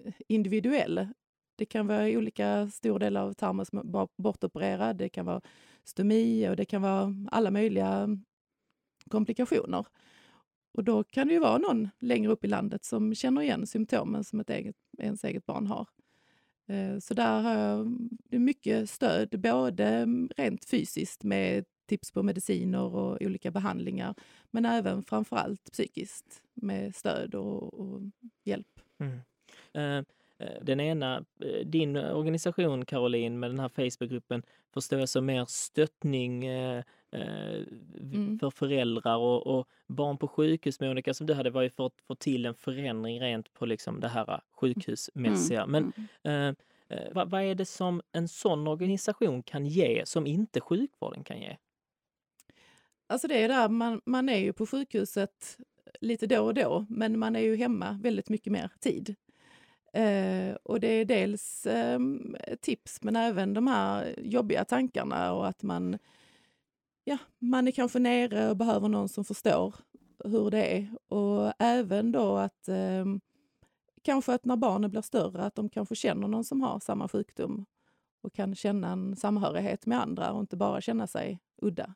eh, 0.05 0.13
individuell. 0.27 1.07
Det 1.55 1.65
kan 1.65 1.87
vara 1.87 2.07
olika 2.07 2.67
stor 2.67 2.99
del 2.99 3.17
av 3.17 3.33
tarmen 3.33 3.65
som 3.65 3.79
är 3.79 4.07
bortopererad, 4.21 4.97
det 4.97 5.09
kan 5.09 5.25
vara 5.25 5.41
stomi 5.83 6.49
och 6.49 6.55
det 6.55 6.65
kan 6.65 6.81
vara 6.81 7.13
alla 7.31 7.51
möjliga 7.51 8.09
komplikationer. 9.09 9.85
Och 10.73 10.83
då 10.83 11.03
kan 11.03 11.27
det 11.27 11.33
ju 11.33 11.39
vara 11.39 11.57
någon 11.57 11.89
längre 11.99 12.31
upp 12.31 12.43
i 12.43 12.47
landet 12.47 12.85
som 12.85 13.15
känner 13.15 13.41
igen 13.41 13.67
symptomen 13.67 14.23
som 14.23 14.39
ett 14.39 14.49
eget, 14.49 14.75
ens 14.97 15.23
eget 15.23 15.45
barn 15.45 15.67
har. 15.67 15.87
Eh, 16.67 16.99
så 16.99 17.13
där 17.13 17.41
har 17.41 17.53
jag 17.55 17.97
mycket 18.29 18.89
stöd, 18.89 19.39
både 19.39 20.07
rent 20.37 20.65
fysiskt 20.65 21.23
med 21.23 21.65
tips 21.85 22.11
på 22.11 22.23
mediciner 22.23 22.95
och 22.95 23.21
olika 23.21 23.51
behandlingar, 23.51 24.15
men 24.51 24.65
även 24.65 25.03
framförallt 25.03 25.71
psykiskt 25.71 26.41
med 26.53 26.95
stöd 26.95 27.35
och, 27.35 27.73
och 27.73 28.01
hjälp. 28.43 28.79
Mm. 28.99 29.19
Eh, 29.73 30.05
eh, 30.47 30.63
den 30.63 30.79
ena, 30.79 31.25
din 31.65 31.97
organisation 31.97 32.85
Caroline 32.85 33.39
med 33.39 33.49
den 33.49 33.59
här 33.59 33.69
Facebookgruppen 33.69 34.43
förstår 34.73 34.99
jag 34.99 35.09
som 35.09 35.25
mer 35.25 35.45
stöttning 35.45 36.45
mm. 37.11 38.39
för 38.39 38.49
föräldrar 38.49 39.17
och, 39.17 39.47
och, 39.47 39.67
barn 39.87 40.17
på 40.17 40.27
sjukhus, 40.27 40.79
Monica, 40.79 41.13
som 41.13 41.27
du 41.27 41.33
hade 41.33 41.49
var 41.49 41.61
ju 41.61 41.69
för 41.69 41.85
att 41.85 42.01
få 42.07 42.15
till 42.15 42.45
en 42.45 42.55
förändring 42.55 43.21
rent 43.21 43.53
på 43.53 43.65
liksom 43.65 43.99
det 43.99 44.07
här 44.07 44.41
sjukhusmässiga. 44.51 45.63
Mm. 45.63 45.91
Men 46.23 46.49
uh, 46.49 46.55
vad, 47.13 47.29
vad 47.29 47.41
är 47.41 47.55
det 47.55 47.65
som 47.65 48.01
en 48.11 48.27
sån 48.27 48.67
organisation 48.67 49.43
kan 49.43 49.65
ge 49.65 50.05
som 50.05 50.27
inte 50.27 50.61
sjukvården 50.61 51.23
kan 51.23 51.39
ge? 51.39 51.57
Alltså 53.07 53.27
det 53.27 53.43
är 53.43 53.47
där, 53.47 53.69
man, 53.69 54.01
man 54.05 54.29
är 54.29 54.37
ju 54.37 54.53
på 54.53 54.65
sjukhuset 54.65 55.57
lite 56.01 56.27
då 56.27 56.45
och 56.45 56.53
då, 56.53 56.85
men 56.89 57.19
man 57.19 57.35
är 57.35 57.39
ju 57.39 57.55
hemma 57.55 57.99
väldigt 58.03 58.29
mycket 58.29 58.53
mer 58.53 58.71
tid. 58.79 59.15
Eh, 59.93 60.55
och 60.63 60.79
det 60.79 60.87
är 60.87 61.05
dels 61.05 61.65
eh, 61.65 61.99
tips, 62.61 63.03
men 63.03 63.15
även 63.15 63.53
de 63.53 63.67
här 63.67 64.15
jobbiga 64.17 64.65
tankarna 64.65 65.33
och 65.33 65.47
att 65.47 65.63
man, 65.63 65.97
ja, 67.07 67.17
man 67.39 67.67
är 67.67 67.71
kanske 67.71 67.99
nere 67.99 68.49
och 68.49 68.57
behöver 68.57 68.89
någon 68.89 69.09
som 69.09 69.25
förstår 69.25 69.75
hur 70.23 70.51
det 70.51 70.77
är. 70.77 70.89
Och 71.07 71.53
även 71.59 72.11
då 72.11 72.37
att 72.37 72.67
eh, 72.67 73.05
kanske 74.03 74.33
att 74.33 74.45
när 74.45 74.55
barnen 74.55 74.91
blir 74.91 75.01
större, 75.01 75.41
att 75.41 75.55
de 75.55 75.69
kanske 75.69 75.95
känner 75.95 76.27
någon 76.27 76.43
som 76.43 76.61
har 76.61 76.79
samma 76.79 77.07
sjukdom 77.07 77.65
och 78.21 78.33
kan 78.33 78.55
känna 78.55 78.91
en 78.91 79.15
samhörighet 79.15 79.85
med 79.85 80.01
andra 80.01 80.31
och 80.31 80.39
inte 80.39 80.57
bara 80.57 80.81
känna 80.81 81.07
sig 81.07 81.39
udda. 81.61 81.93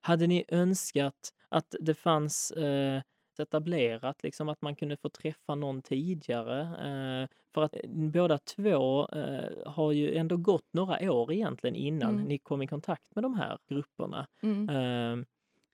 Hade 0.00 0.26
ni 0.26 0.44
önskat 0.48 1.32
att 1.48 1.74
det 1.80 1.94
fanns 1.94 2.50
eh, 2.50 3.02
etablerat, 3.40 4.22
liksom 4.22 4.48
att 4.48 4.62
man 4.62 4.76
kunde 4.76 4.96
få 4.96 5.08
träffa 5.08 5.54
någon 5.54 5.82
tidigare? 5.82 6.60
Eh, 6.60 7.28
för 7.54 7.62
att 7.62 7.74
eh, 7.74 7.90
båda 7.90 8.38
två 8.38 9.08
eh, 9.08 9.66
har 9.66 9.92
ju 9.92 10.16
ändå 10.16 10.36
gått 10.36 10.66
några 10.70 11.12
år 11.12 11.32
egentligen 11.32 11.76
innan 11.76 12.14
mm. 12.14 12.24
ni 12.24 12.38
kom 12.38 12.62
i 12.62 12.66
kontakt 12.66 13.14
med 13.14 13.24
de 13.24 13.34
här 13.34 13.58
grupperna. 13.68 14.26
Mm. 14.42 14.68
Eh, 14.68 15.24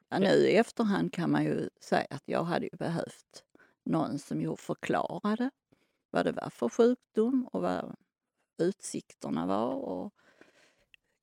ja, 0.09 0.18
nu 0.18 0.48
i 0.48 0.57
efterhand 0.57 1.12
kan 1.12 1.31
man 1.31 1.44
ju 1.44 1.68
säga 1.81 2.07
att 2.11 2.22
jag 2.27 2.44
hade 2.44 2.64
ju 2.64 2.77
behövt 2.79 3.44
någon 3.85 4.18
som 4.18 4.40
ju 4.40 4.57
förklarade 4.57 5.50
vad 6.11 6.27
det 6.27 6.33
var 6.33 6.50
för 6.50 6.68
sjukdom 6.68 7.48
och 7.53 7.62
vad 7.62 7.96
utsikterna 8.59 9.46
var 9.46 9.74
och 9.74 10.14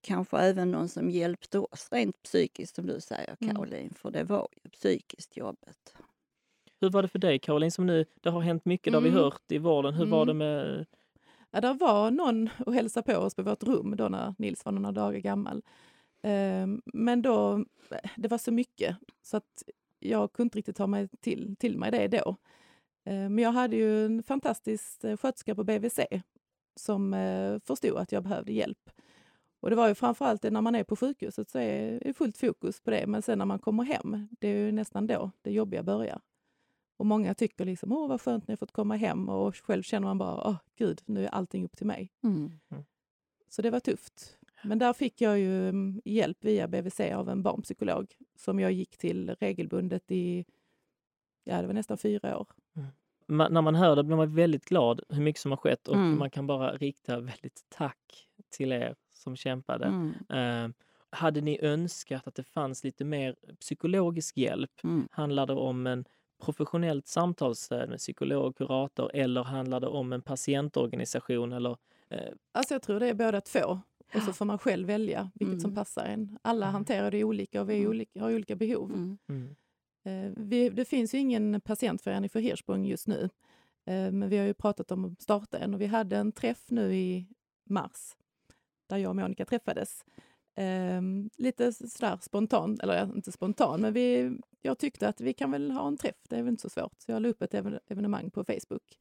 kanske 0.02 0.38
även 0.38 0.72
någon 0.72 0.90
som 0.90 1.10
hjälpte 1.10 1.60
oss 1.60 1.88
rent 1.92 2.24
psykiskt 2.24 2.76
som 2.76 2.86
du 2.86 3.02
säger 3.02 3.36
mm. 3.40 3.56
Caroline, 3.56 3.82
mm. 3.82 3.94
för 3.94 4.12
det 4.12 4.24
var 4.24 4.48
ju 4.64 4.70
psykiskt 4.70 5.38
jobbet. 5.38 5.96
Hur 6.82 6.90
var 6.90 7.02
det 7.02 7.08
för 7.08 7.20
dig 7.20 7.40
Caroline, 7.40 7.72
som 7.72 7.86
nu, 7.86 8.06
det 8.22 8.30
har 8.30 8.42
hänt 8.42 8.66
mycket, 8.66 8.88
mm. 8.88 8.94
det 8.94 9.10
har 9.10 9.14
vi 9.14 9.20
mm. 9.20 9.24
hört 9.24 9.52
i 9.52 9.58
vården. 9.58 9.94
Hur 9.94 10.04
mm. 10.04 10.12
var 10.12 10.26
det 10.26 10.34
med... 10.34 10.86
Ja, 11.52 11.62
det 11.62 11.74
var 11.74 12.12
någon 12.12 12.50
och 12.66 12.74
hälsade 12.74 13.14
på 13.14 13.20
oss 13.20 13.36
på 13.36 13.44
vårt 13.44 13.64
rum 13.64 13.94
då 13.98 14.10
när 14.10 14.36
Nils 14.38 14.66
var 14.66 14.72
några 14.72 14.92
dagar 14.92 15.20
gammal. 15.20 15.62
Ehm, 16.22 16.82
men 16.86 17.22
då, 17.22 17.66
det 18.16 18.28
var 18.28 18.38
så 18.38 18.52
mycket 18.52 18.98
så 19.22 19.38
att 19.38 19.64
jag 20.00 20.34
kunde 20.34 20.46
inte 20.46 20.58
riktigt 20.58 20.76
ta 20.76 20.88
mig 20.88 21.08
till, 21.08 21.56
till 21.56 21.78
mig 21.78 21.92
det 21.92 22.08
då. 22.08 22.36
Ehm, 23.06 23.36
men 23.36 23.44
jag 23.44 23.52
hade 23.52 23.76
ju 23.76 24.06
en 24.06 24.24
fantastisk 24.24 25.04
eh, 25.04 25.18
sköterska 25.18 25.56
på 25.56 25.64
BVC 25.64 26.00
som 26.76 27.14
eh, 27.14 27.60
förstod 27.66 27.98
att 27.98 28.12
jag 28.12 28.24
behövde 28.24 28.54
hjälp. 28.54 28.90
Och 29.60 29.70
det 29.70 29.76
var 29.76 29.88
ju 29.88 29.96
framförallt 29.96 30.44
när 30.44 30.62
man 30.62 30.76
är 30.76 30.84
på 30.84 30.96
sjukhuset 30.96 31.50
så 31.50 31.60
är 31.60 32.00
det 32.00 32.14
fullt 32.14 32.38
fokus 32.38 32.82
på 32.82 32.92
det. 32.92 33.08
Men 33.08 33.22
sen 33.22 33.38
när 33.38 33.46
man 33.46 33.60
kommer 33.60 33.84
hem, 33.84 34.28
det 34.40 34.48
är 34.48 34.58
ju 34.58 34.72
nästan 34.72 35.08
då 35.08 35.32
det 35.42 35.52
jobbiga 35.52 35.84
börjar. 35.84 36.22
Och 37.02 37.08
många 37.08 37.34
tycker 37.34 37.66
liksom, 37.66 37.92
åh 37.92 38.08
vad 38.08 38.22
skönt 38.22 38.48
ni 38.48 38.52
har 38.52 38.58
fått 38.58 38.72
komma 38.72 38.96
hem 38.96 39.30
och 39.30 39.56
själv 39.56 39.84
känner 39.84 40.08
man 40.08 40.18
bara, 40.18 40.48
åh 40.48 40.56
gud, 40.78 41.02
nu 41.06 41.26
är 41.26 41.30
allting 41.30 41.66
upp 41.66 41.78
till 41.78 41.88
mig. 41.88 42.12
Mm. 42.24 42.52
mm. 42.72 42.84
Så 43.50 43.62
det 43.62 43.70
var 43.70 43.80
tufft. 43.80 44.38
Men 44.64 44.80
där 44.80 44.94
fick 44.94 45.22
jag 45.22 45.40
ju 45.40 45.70
mm, 45.70 46.02
hjälp 46.06 46.38
via 46.42 46.68
BVC 46.68 47.00
av 47.00 47.30
en 47.30 47.44
barnpsykolog 47.44 48.16
som 48.36 48.60
jag 48.60 48.72
gick 48.72 48.98
till 48.98 49.36
regelbundet 49.40 50.12
i, 50.12 50.46
ja 51.44 51.62
det 51.62 51.68
var 51.68 51.74
nästan 51.74 51.98
fyra 51.98 52.40
år. 52.40 52.48
Mm. 52.76 52.88
Man, 53.28 53.54
när 53.54 53.62
man 53.62 53.76
hör 53.76 53.96
det 53.96 54.04
blir 54.04 54.18
man 54.18 54.36
väldigt 54.36 54.66
glad 54.66 55.02
hur 55.10 55.22
mycket 55.22 55.42
som 55.42 55.52
har 55.52 55.58
skett 55.58 55.88
och 55.88 55.96
mm. 55.96 56.20
man 56.20 56.30
kan 56.30 56.48
bara 56.48 56.78
rikta 56.78 57.20
väldigt 57.20 57.66
tack 57.70 58.30
till 58.50 58.72
er 58.72 58.96
som 59.14 59.36
kämpade. 59.36 59.86
Mm. 59.86 60.66
Uh, 60.66 60.74
hade 61.10 61.42
ni 61.42 61.60
önskat 61.62 62.28
att 62.28 62.36
det 62.36 62.44
fanns 62.44 62.84
lite 62.84 63.06
mer 63.06 63.36
psykologisk 63.60 64.38
hjälp? 64.38 64.84
Mm. 64.84 65.08
Handlar 65.12 65.48
det 65.48 65.54
om 65.54 65.88
en 65.88 66.06
professionellt 66.42 67.08
samtalsstöd 67.08 67.90
med 67.90 67.98
psykolog, 67.98 68.58
kurator 68.58 69.12
eller 69.14 69.44
handlar 69.44 69.80
det 69.80 69.88
om 69.88 70.14
en 70.14 70.22
patientorganisation? 70.22 71.54
Eller, 71.54 71.70
uh... 71.72 71.78
Alltså 72.52 72.74
jag 72.74 72.82
tror 72.82 73.00
det 73.00 73.08
är 73.08 73.14
båda 73.14 73.42
två. 73.42 73.80
Och 74.16 74.22
så 74.22 74.34
får 74.34 74.46
man 74.46 74.58
själv 74.58 74.88
välja 74.88 75.32
vilket 75.34 75.54
mm. 75.54 75.60
som 75.60 75.76
passar 75.76 76.06
en. 76.06 76.38
Alla 76.42 76.66
mm. 76.66 76.74
hanterar 76.74 77.12
det 77.12 77.24
olika 77.24 77.62
och 77.62 77.70
vi 77.70 77.78
mm. 77.78 77.90
olika, 77.90 78.22
har 78.22 78.34
olika 78.34 78.56
behov. 78.56 78.92
Uh, 80.08 80.32
vi, 80.38 80.70
det 80.70 80.86
finns 80.86 81.14
ju 81.14 81.18
ingen 81.18 81.62
patientförening 81.62 82.30
för 82.30 82.40
Hirschsprung 82.40 82.86
just 82.86 83.08
nu. 83.08 83.30
Eh, 83.86 84.12
men 84.12 84.30
vi 84.30 84.38
har 84.38 84.46
ju 84.46 84.54
pratat 84.54 84.92
om 84.92 85.06
att 85.06 85.22
starta 85.22 85.58
en 85.58 85.74
och 85.74 85.82
vi 85.82 85.86
hade 85.86 86.18
en 86.18 86.32
träff 86.32 86.66
nu 86.68 86.96
i 86.96 87.28
mars 87.70 88.16
där 88.90 88.98
jag 88.98 89.10
och 89.10 89.16
Monica 89.16 89.46
träffades 89.46 90.06
eh, 90.56 91.02
lite 91.38 91.74
sådär 91.74 92.18
spontant, 92.22 92.84
eller 92.84 93.04
inte 93.16 93.32
spontant, 93.32 93.82
men 93.82 93.94
vi, 93.94 94.38
jag 94.62 94.78
tyckte 94.78 95.08
att 95.08 95.22
vi 95.22 95.34
kan 95.34 95.52
väl 95.52 95.72
ha 95.72 95.88
en 95.88 95.98
träff, 95.98 96.16
det 96.30 96.36
är 96.36 96.44
väl 96.44 96.50
inte 96.50 96.62
så 96.62 96.70
svårt. 96.70 96.94
Så 96.98 97.12
jag 97.12 97.22
la 97.22 97.30
upp 97.30 97.42
ett 97.42 97.54
evenemang 97.88 98.32
på 98.32 98.44
Facebook. 98.44 98.98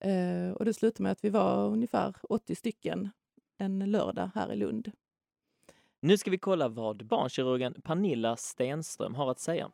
Eh, 0.00 0.50
och 0.50 0.64
det 0.64 0.74
slutade 0.74 1.02
med 1.02 1.12
att 1.12 1.24
vi 1.24 1.30
var 1.30 1.66
ungefär 1.66 2.14
80 2.22 2.54
stycken 2.54 3.10
en 3.58 3.90
lördag 3.90 4.30
här 4.34 4.52
i 4.52 4.56
Lund. 4.56 4.92
Nu 6.00 6.18
ska 6.18 6.30
vi 6.30 6.38
kolla 6.38 6.68
vad 6.68 7.06
barnkirurgen 7.06 7.74
Pernilla 7.82 8.36
Stenström 8.36 9.14
har 9.14 9.30
att 9.30 9.40
säga. 9.40 9.70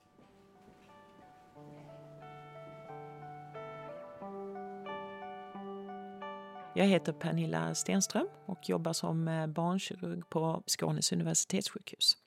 Jag 6.74 6.86
heter 6.86 7.12
Pernilla 7.12 7.74
Stenström 7.74 8.28
och 8.46 8.68
jobbar 8.68 8.92
som 8.92 9.28
eh, 9.28 9.46
barnkirurg 9.46 10.22
på 10.28 10.62
Skånes 10.66 11.12
universitetssjukhus. 11.12 12.18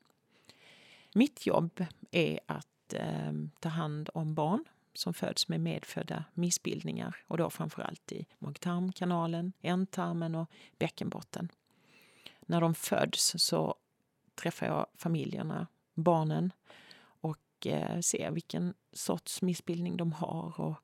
Mitt 1.13 1.45
jobb 1.45 1.86
är 2.12 2.39
att 2.45 2.93
eh, 2.93 3.34
ta 3.60 3.69
hand 3.69 4.10
om 4.13 4.34
barn 4.34 4.65
som 4.93 5.13
föds 5.13 5.47
med 5.47 5.60
medfödda 5.60 6.23
missbildningar 6.34 7.15
och 7.27 7.38
då 7.38 7.49
framförallt 7.49 8.12
i 8.12 8.25
mag-tarmkanalen, 8.39 9.53
ändtarmen 9.62 10.36
och 10.36 10.49
bäckenbotten. 10.77 11.49
När 12.41 12.62
de 12.62 12.75
föds 12.75 13.34
så 13.38 13.75
träffar 14.36 14.67
jag 14.67 14.86
familjerna, 14.95 15.67
barnen 15.93 16.53
och 17.21 17.67
eh, 17.67 17.99
ser 17.99 18.31
vilken 18.31 18.73
sorts 18.93 19.41
missbildning 19.41 19.97
de 19.97 20.12
har 20.12 20.62
och 20.62 20.77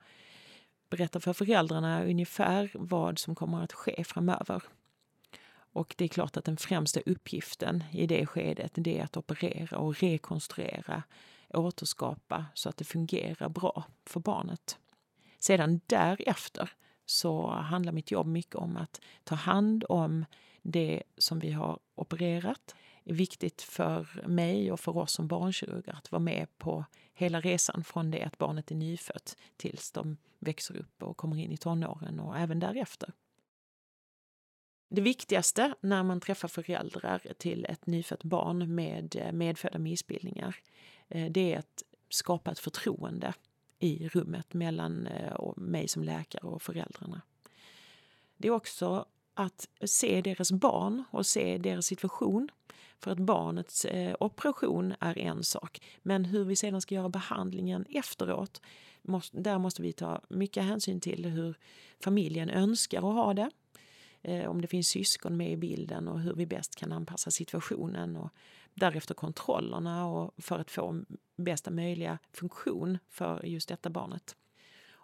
berättar 0.92 1.20
för 1.20 1.34
föräldrarna 1.34 2.04
ungefär 2.04 2.72
vad 2.74 3.20
som 3.20 3.36
kommer 3.36 3.64
att 3.64 3.74
ske 3.74 4.04
framöver. 4.04 4.64
Och 5.74 5.96
det 5.98 6.04
är 6.04 6.10
klart 6.10 6.38
att 6.38 6.46
den 6.46 6.58
främsta 6.58 7.00
uppgiften 7.06 7.84
i 7.92 8.08
det 8.08 8.26
skedet 8.26 8.72
det 8.76 9.00
är 9.00 9.04
att 9.04 9.18
operera 9.18 9.78
och 9.78 10.02
rekonstruera, 10.02 11.04
återskapa 11.54 12.46
så 12.54 12.70
att 12.70 12.78
det 12.78 12.86
fungerar 12.86 13.50
bra 13.50 13.84
för 14.06 14.20
barnet. 14.20 14.78
Sedan 15.40 15.82
därefter 15.88 16.70
så 17.06 17.52
handlar 17.52 17.92
mitt 17.92 18.12
jobb 18.12 18.28
mycket 18.28 18.56
om 18.56 18.78
att 18.78 19.02
ta 19.24 19.36
hand 19.36 19.86
om 19.90 20.26
det 20.62 21.04
som 21.18 21.40
vi 21.40 21.52
har 21.52 21.80
opererat. 21.96 22.76
Är 23.04 23.14
viktigt 23.14 23.62
för 23.62 24.24
mig 24.28 24.72
och 24.72 24.80
för 24.80 24.98
oss 24.98 25.12
som 25.12 25.28
barnkirurger 25.28 25.94
att 25.94 26.12
vara 26.12 26.20
med 26.20 26.58
på 26.58 26.86
hela 27.14 27.42
resan 27.42 27.84
från 27.84 28.12
det 28.12 28.24
att 28.24 28.38
barnet 28.38 28.72
är 28.72 28.76
nyfött 28.76 29.38
tills 29.58 29.92
de 29.92 30.18
växer 30.40 30.78
upp 30.78 31.04
och 31.04 31.18
kommer 31.18 31.38
in 31.38 31.52
i 31.52 31.58
tonåren 31.58 32.20
och 32.20 32.38
även 32.38 32.60
därefter. 32.60 33.14
Det 34.90 35.02
viktigaste 35.02 35.76
när 35.82 36.04
man 36.04 36.20
träffar 36.20 36.48
föräldrar 36.48 37.34
till 37.38 37.66
ett 37.66 37.88
nyfött 37.88 38.24
barn 38.24 38.76
med 38.76 39.16
eh, 39.16 39.32
medfödda 39.32 39.80
missbildningar, 39.80 40.56
eh, 41.08 41.32
det 41.32 41.54
är 41.54 41.60
att 41.60 41.84
skapa 42.10 42.52
ett 42.52 42.60
förtroende 42.60 43.34
i 43.80 44.10
rummet 44.10 44.54
mellan 44.54 45.08
eh, 45.08 45.54
mig 45.56 45.88
som 45.88 46.04
läkare 46.04 46.48
och 46.48 46.62
föräldrarna. 46.62 47.22
Det 48.38 48.48
är 48.48 48.52
också 48.52 49.06
att 49.34 49.68
se 49.86 50.22
deras 50.22 50.52
barn 50.52 51.04
och 51.12 51.26
se 51.26 51.58
deras 51.58 51.86
situation. 51.86 52.50
För 53.02 53.12
att 53.12 53.20
barnets 53.20 53.86
eh, 53.86 54.16
operation 54.20 54.94
är 55.00 55.18
en 55.18 55.44
sak, 55.44 55.82
men 56.02 56.26
hur 56.26 56.46
vi 56.46 56.56
sedan 56.56 56.82
ska 56.82 56.96
göra 56.96 57.10
behandlingen 57.10 57.86
efteråt, 57.90 58.62
där 59.32 59.58
måste 59.58 59.82
vi 59.82 59.94
ta 59.94 60.22
mycket 60.30 60.64
hänsyn 60.64 61.00
till 61.00 61.26
hur 61.26 61.58
familjen 62.04 62.50
önskar 62.50 62.98
att 62.98 63.16
ha 63.16 63.34
det. 63.34 63.50
Eh, 64.22 64.50
om 64.50 64.62
det 64.62 64.68
finns 64.68 64.88
syskon 64.88 65.38
med 65.38 65.52
i 65.52 65.58
bilden 65.58 66.08
och 66.08 66.20
hur 66.20 66.34
vi 66.34 66.46
bäst 66.46 66.76
kan 66.76 66.92
anpassa 66.92 67.32
situationen 67.32 68.18
och 68.18 68.30
därefter 68.74 69.14
kontrollerna 69.14 70.08
och 70.08 70.34
för 70.38 70.60
att 70.60 70.72
få 70.72 71.04
bästa 71.38 71.72
möjliga 71.72 72.18
funktion 72.34 72.98
för 73.10 73.46
just 73.46 73.70
detta 73.70 73.90
barnet. 73.90 74.36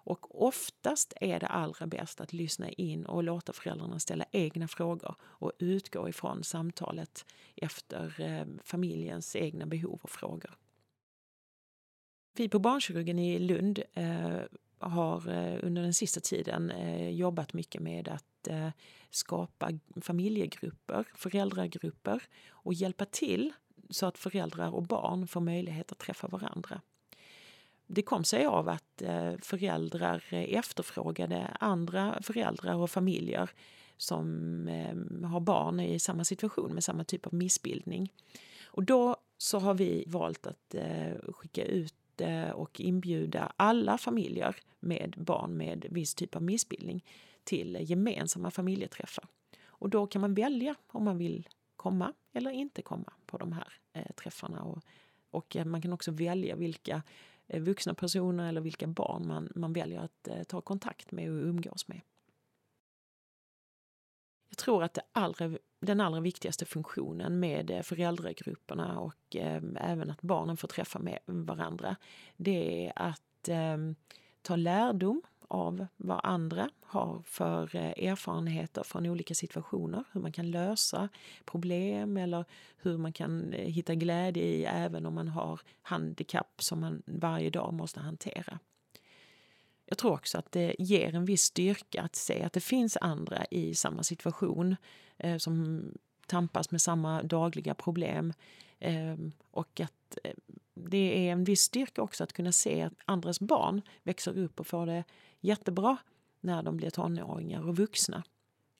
Och 0.07 0.43
oftast 0.47 1.13
är 1.21 1.39
det 1.39 1.47
allra 1.47 1.87
bäst 1.87 2.21
att 2.21 2.33
lyssna 2.33 2.69
in 2.69 3.05
och 3.05 3.23
låta 3.23 3.53
föräldrarna 3.53 3.99
ställa 3.99 4.25
egna 4.31 4.67
frågor 4.67 5.15
och 5.21 5.51
utgå 5.59 6.09
ifrån 6.09 6.43
samtalet 6.43 7.25
efter 7.55 8.21
eh, 8.21 8.45
familjens 8.63 9.35
egna 9.35 9.65
behov 9.65 9.99
och 10.03 10.09
frågor. 10.09 10.57
Vi 12.37 12.49
på 12.49 12.59
barnkirurgen 12.59 13.19
i 13.19 13.39
Lund 13.39 13.83
eh, 13.93 14.39
har 14.79 15.29
eh, 15.29 15.59
under 15.63 15.81
den 15.81 15.93
sista 15.93 16.19
tiden 16.19 16.71
jobbat 17.17 17.53
mycket 17.53 17.81
med 17.81 18.07
att 18.07 18.47
skapa 19.09 19.71
familjegrupper, 20.01 21.07
föräldragrupper 21.15 22.23
och 22.49 22.73
hjälpa 22.73 23.05
till 23.05 23.53
så 23.89 24.05
att 24.05 24.17
föräldrar 24.17 24.75
och 24.75 24.83
barn 24.83 25.27
får 25.27 25.41
möjlighet 25.41 25.91
att 25.91 25.99
träffa 25.99 26.27
varandra. 26.27 26.81
Det 27.87 28.01
kom 28.01 28.23
sig 28.23 28.45
av 28.45 28.69
att 28.69 29.01
eh, 29.01 29.33
föräldrar 29.41 30.23
efterfrågade 30.31 31.47
andra 31.59 32.21
föräldrar 32.21 32.75
och 32.75 32.89
familjer 32.89 33.49
som 33.97 34.67
eh, 34.67 35.27
har 35.29 35.39
barn 35.39 35.79
i 35.79 35.99
samma 35.99 36.23
situation 36.23 36.73
med 36.73 36.83
samma 36.83 37.03
typ 37.03 37.27
av 37.27 37.33
missbildning. 37.33 38.13
Och 38.65 38.83
då 38.83 39.17
så 39.37 39.59
har 39.59 39.73
vi 39.73 40.03
valt 40.07 40.47
att 40.47 40.75
eh, 40.75 41.33
skicka 41.33 41.65
ut 41.65 41.93
och 42.53 42.79
inbjuda 42.79 43.53
alla 43.55 43.97
familjer 43.97 44.55
med 44.79 45.15
barn 45.17 45.57
med 45.57 45.85
viss 45.89 46.15
typ 46.15 46.35
av 46.35 46.41
missbildning 46.41 47.05
till 47.43 47.77
gemensamma 47.81 48.51
familjeträffar. 48.51 49.25
Och 49.65 49.89
då 49.89 50.07
kan 50.07 50.21
man 50.21 50.33
välja 50.33 50.75
om 50.87 51.03
man 51.03 51.17
vill 51.17 51.47
komma 51.75 52.13
eller 52.33 52.51
inte 52.51 52.81
komma 52.81 53.13
på 53.25 53.37
de 53.37 53.53
här 53.53 53.73
träffarna. 54.15 54.61
Och, 54.61 54.83
och 55.31 55.57
man 55.65 55.81
kan 55.81 55.93
också 55.93 56.11
välja 56.11 56.55
vilka 56.55 57.03
Eh, 57.47 57.61
vuxna 57.61 57.93
personer 57.93 58.49
eller 58.49 58.61
vilka 58.61 58.87
barn 58.87 59.27
man, 59.27 59.51
man 59.55 59.73
väljer 59.73 59.99
att 59.99 60.27
eh, 60.27 60.43
ta 60.43 60.61
kontakt 60.61 61.11
med 61.11 61.31
och 61.31 61.37
umgås 61.37 61.87
med. 61.87 62.01
Jag 64.49 64.57
tror 64.57 64.83
att 64.83 64.93
det 64.93 65.01
allra, 65.11 65.57
den 65.79 66.01
allra 66.01 66.19
viktigaste 66.19 66.65
funktionen 66.65 67.39
med 67.39 67.71
eh, 67.71 67.81
föräldragrupperna 67.81 68.99
och 68.99 69.35
eh, 69.35 69.61
även 69.75 70.11
att 70.11 70.21
barnen 70.21 70.57
får 70.57 70.67
träffa 70.67 70.99
med 70.99 71.19
varandra, 71.25 71.95
det 72.37 72.87
är 72.87 72.93
att 72.95 73.49
eh, 73.49 73.77
ta 74.41 74.55
lärdom 74.55 75.21
av 75.47 75.87
vad 75.97 76.19
andra 76.23 76.69
har 76.81 77.21
för 77.25 77.75
eh, 77.75 78.09
erfarenheter 78.09 78.83
från 78.83 79.05
olika 79.05 79.35
situationer. 79.35 80.03
Hur 80.11 80.21
man 80.21 80.31
kan 80.31 80.51
lösa 80.51 81.09
problem 81.45 82.17
eller 82.17 82.45
hur 82.77 82.97
man 82.97 83.13
kan 83.13 83.53
eh, 83.53 83.69
hitta 83.69 83.95
glädje 83.95 84.43
i 84.43 84.65
även 84.65 85.05
om 85.05 85.13
man 85.13 85.27
har 85.27 85.61
handikapp 85.81 86.63
som 86.63 86.79
man 86.79 87.03
varje 87.05 87.49
dag 87.49 87.73
måste 87.73 87.99
hantera. 87.99 88.59
Jag 89.85 89.97
tror 89.97 90.13
också 90.13 90.37
att 90.37 90.51
det 90.51 90.75
ger 90.79 91.15
en 91.15 91.25
viss 91.25 91.41
styrka 91.41 92.01
att 92.01 92.15
se 92.15 92.43
att 92.43 92.53
det 92.53 92.59
finns 92.59 92.97
andra 93.01 93.45
i 93.51 93.75
samma 93.75 94.03
situation 94.03 94.75
eh, 95.17 95.37
som 95.37 95.83
tampas 96.27 96.71
med 96.71 96.81
samma 96.81 97.23
dagliga 97.23 97.73
problem. 97.73 98.33
Eh, 98.79 99.15
och 99.51 99.79
att 99.79 100.17
eh, 100.23 100.31
det 100.89 101.27
är 101.27 101.31
en 101.31 101.43
viss 101.43 101.61
styrka 101.61 102.01
också 102.01 102.23
att 102.23 102.33
kunna 102.33 102.51
se 102.51 102.81
att 102.81 102.93
andras 103.05 103.39
barn 103.39 103.81
växer 104.03 104.37
upp 104.37 104.59
och 104.59 104.67
får 104.67 104.85
det 104.85 105.03
jättebra 105.39 105.97
när 106.39 106.63
de 106.63 106.77
blir 106.77 106.89
tonåringar 106.89 107.67
och 107.67 107.75
vuxna. 107.75 108.23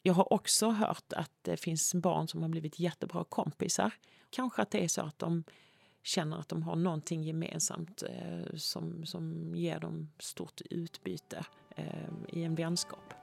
Jag 0.02 0.14
har 0.14 0.34
också 0.34 0.70
hört 0.70 1.14
att 1.14 1.32
det 1.42 1.58
finns 1.58 1.94
barn 1.96 2.28
som 2.28 2.42
har 2.42 2.50
blivit 2.50 2.80
jättebra 2.80 3.24
kompisar. 3.24 3.94
Kanske 4.30 4.62
att 4.62 4.72
det 4.72 4.84
är 4.84 4.88
så 4.88 5.02
att 5.02 5.20
de 5.20 5.44
känner 6.04 6.38
att 6.38 6.50
de 6.50 6.64
har 6.64 6.76
någonting 6.76 7.24
gemensamt 7.24 8.04
eh, 8.04 8.56
som, 8.56 9.06
som 9.06 9.56
ger 9.56 9.80
dem 9.80 10.12
stort 10.20 10.62
utbyte 10.70 11.46
eh, 11.76 12.10
i 12.30 12.44
en 12.44 12.56
vänskap. 12.56 13.14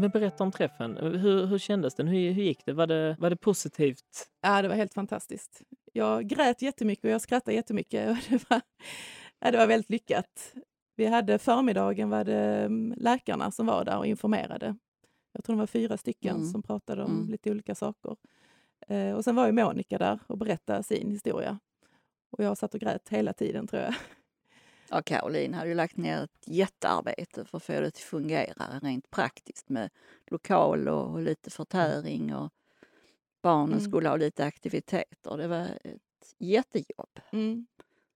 Men 0.00 0.10
berätta 0.10 0.44
om 0.44 0.52
träffen. 0.52 0.96
Hur, 0.96 1.46
hur 1.46 1.58
kändes 1.58 1.94
den? 1.94 2.08
Hur, 2.08 2.32
hur 2.32 2.42
gick 2.42 2.66
det? 2.66 2.72
Var, 2.72 2.86
det? 2.86 3.16
var 3.18 3.30
det 3.30 3.36
positivt? 3.36 4.28
Ja, 4.40 4.62
det 4.62 4.68
var 4.68 4.74
helt 4.74 4.94
fantastiskt. 4.94 5.62
Jag 5.92 6.26
grät 6.28 6.62
jättemycket 6.62 7.04
och 7.04 7.10
jag 7.10 7.20
skrattade 7.20 7.54
jättemycket. 7.54 8.10
Och 8.10 8.16
det, 8.28 8.50
var, 8.50 8.60
ja, 9.40 9.50
det 9.50 9.58
var 9.58 9.66
väldigt 9.66 9.90
lyckat. 9.90 10.54
Vi 10.96 11.06
hade 11.06 11.38
förmiddagen 11.38 12.10
var 12.10 12.24
det 12.24 12.64
mm, 12.64 12.94
läkarna 12.96 13.50
som 13.50 13.66
var 13.66 13.84
där 13.84 13.98
och 13.98 14.06
informerade. 14.06 14.76
Jag 15.32 15.44
tror 15.44 15.56
det 15.56 15.60
var 15.60 15.66
fyra 15.66 15.96
stycken 15.96 16.36
mm. 16.36 16.48
som 16.48 16.62
pratade 16.62 17.04
om 17.04 17.10
mm. 17.10 17.30
lite 17.30 17.50
olika 17.50 17.74
saker. 17.74 18.16
Eh, 18.88 19.12
och 19.12 19.24
sen 19.24 19.36
var 19.36 19.46
ju 19.46 19.52
Monica 19.52 19.98
där 19.98 20.18
och 20.26 20.38
berättade 20.38 20.82
sin 20.82 21.10
historia. 21.10 21.58
Och 22.30 22.44
jag 22.44 22.58
satt 22.58 22.74
och 22.74 22.80
grät 22.80 23.08
hela 23.08 23.32
tiden 23.32 23.66
tror 23.66 23.82
jag. 23.82 23.94
Ja, 24.90 25.02
Caroline 25.02 25.54
hade 25.54 25.68
ju 25.68 25.74
lagt 25.74 25.96
ner 25.96 26.22
ett 26.24 26.44
jättearbete 26.46 27.44
för 27.44 27.56
att 27.56 27.64
få 27.64 27.72
det 27.72 27.86
att 27.86 27.98
fungera 27.98 28.78
rent 28.82 29.10
praktiskt 29.10 29.68
med 29.68 29.90
lokal 30.26 30.88
och 30.88 31.20
lite 31.22 31.50
förtäring 31.50 32.34
och 32.34 32.52
barnen 33.42 33.78
mm. 33.78 33.90
skulle 33.90 34.08
ha 34.08 34.16
lite 34.16 34.44
aktiviteter. 34.44 35.36
Det 35.36 35.48
var 35.48 35.66
ett 35.84 36.34
jättejobb. 36.38 37.20
Mm. 37.32 37.66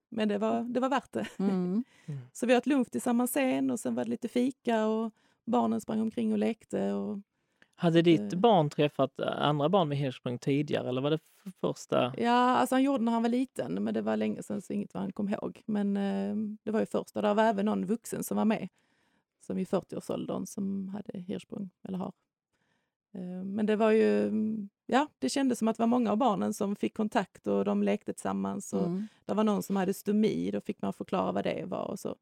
Men 0.09 0.29
det 0.29 0.39
var, 0.39 0.63
det 0.63 0.81
var 0.81 0.89
värt 0.89 1.13
det. 1.13 1.27
Mm. 1.39 1.85
Så 2.33 2.47
vi 2.47 2.57
åt 2.57 2.67
lunch 2.67 2.91
tillsammans 2.91 3.33
sen 3.33 3.71
och 3.71 3.81
sen 3.81 3.95
var 3.95 4.05
det 4.05 4.11
lite 4.11 4.29
fika 4.29 4.87
och 4.87 5.13
barnen 5.45 5.81
sprang 5.81 6.01
omkring 6.01 6.33
och 6.33 6.39
lekte. 6.39 6.93
Och, 6.93 7.21
Hade 7.77 8.03
ditt 8.03 8.33
Eh. 8.33 8.39
barn 8.39 8.71
träffat 8.71 9.21
eh, 9.21 9.43
andra 9.43 9.69
barn 9.69 9.89
med 9.89 9.99
Hirschsprung 9.99 10.39
tidigare 10.39 10.89
eller 10.89 11.01
var 11.01 11.11
det 11.11 11.19
första? 11.61 12.15
ja, 12.19 12.31
alltså 12.33 12.75
han 12.75 12.83
gjorde 12.83 13.05
när 13.05 13.13
han 13.13 13.23
var 13.23 13.29
liten, 13.31 13.85
men 13.85 13.95
det 13.95 14.03
var 14.03 14.17
länge 14.17 14.43
sedan 14.43 14.63
så 14.63 14.73
inget 14.73 14.95
vad 14.95 15.03
han 15.03 15.13
kom 15.13 15.29
ihåg. 15.29 15.63
Men 15.67 15.97
eh, 15.97 16.37
det 16.63 16.71
var 16.71 16.81
ju 16.81 16.87
första. 16.87 17.23
Där 17.23 17.35
var 17.35 17.43
även 17.43 17.67
någon 17.67 17.87
vuxen 17.87 18.25
som 18.25 18.37
var 18.37 18.45
med, 18.45 18.69
som 19.47 19.59
i 19.59 19.65
40-årsåldern 19.65 20.47
som 20.47 20.89
hade 20.89 21.19
Hirschsprung, 21.21 21.71
eller 21.83 21.99
har. 21.99 22.13
Eh, 23.15 23.45
men 23.45 23.67
det 23.67 23.77
var 23.77 23.91
ju, 23.91 24.33
ja, 24.87 25.07
det 25.19 25.29
kändes 25.29 25.59
som 25.59 25.69
att 25.69 25.77
det 25.77 25.83
var 25.83 25.87
många 25.89 26.11
av 26.11 26.17
barnen 26.17 26.55
som 26.55 26.77
fick 26.77 26.97
kontakt 26.97 27.47
och 27.47 27.65
de 27.65 27.83
lekte 27.83 28.13
tillsammans. 28.13 28.73
Och 28.73 28.87
Mm. 28.87 29.07
Det 29.27 29.35
var 29.35 29.45
någon 29.45 29.63
som 29.63 29.77
hade 29.77 29.95
stomi, 29.95 30.51
då 30.51 30.61
fick 30.61 30.83
man 30.83 30.93
förklara 30.93 31.33
vad 31.33 31.45
det 31.45 31.65
var 31.67 31.85
och 31.91 31.99
så. 32.01 32.17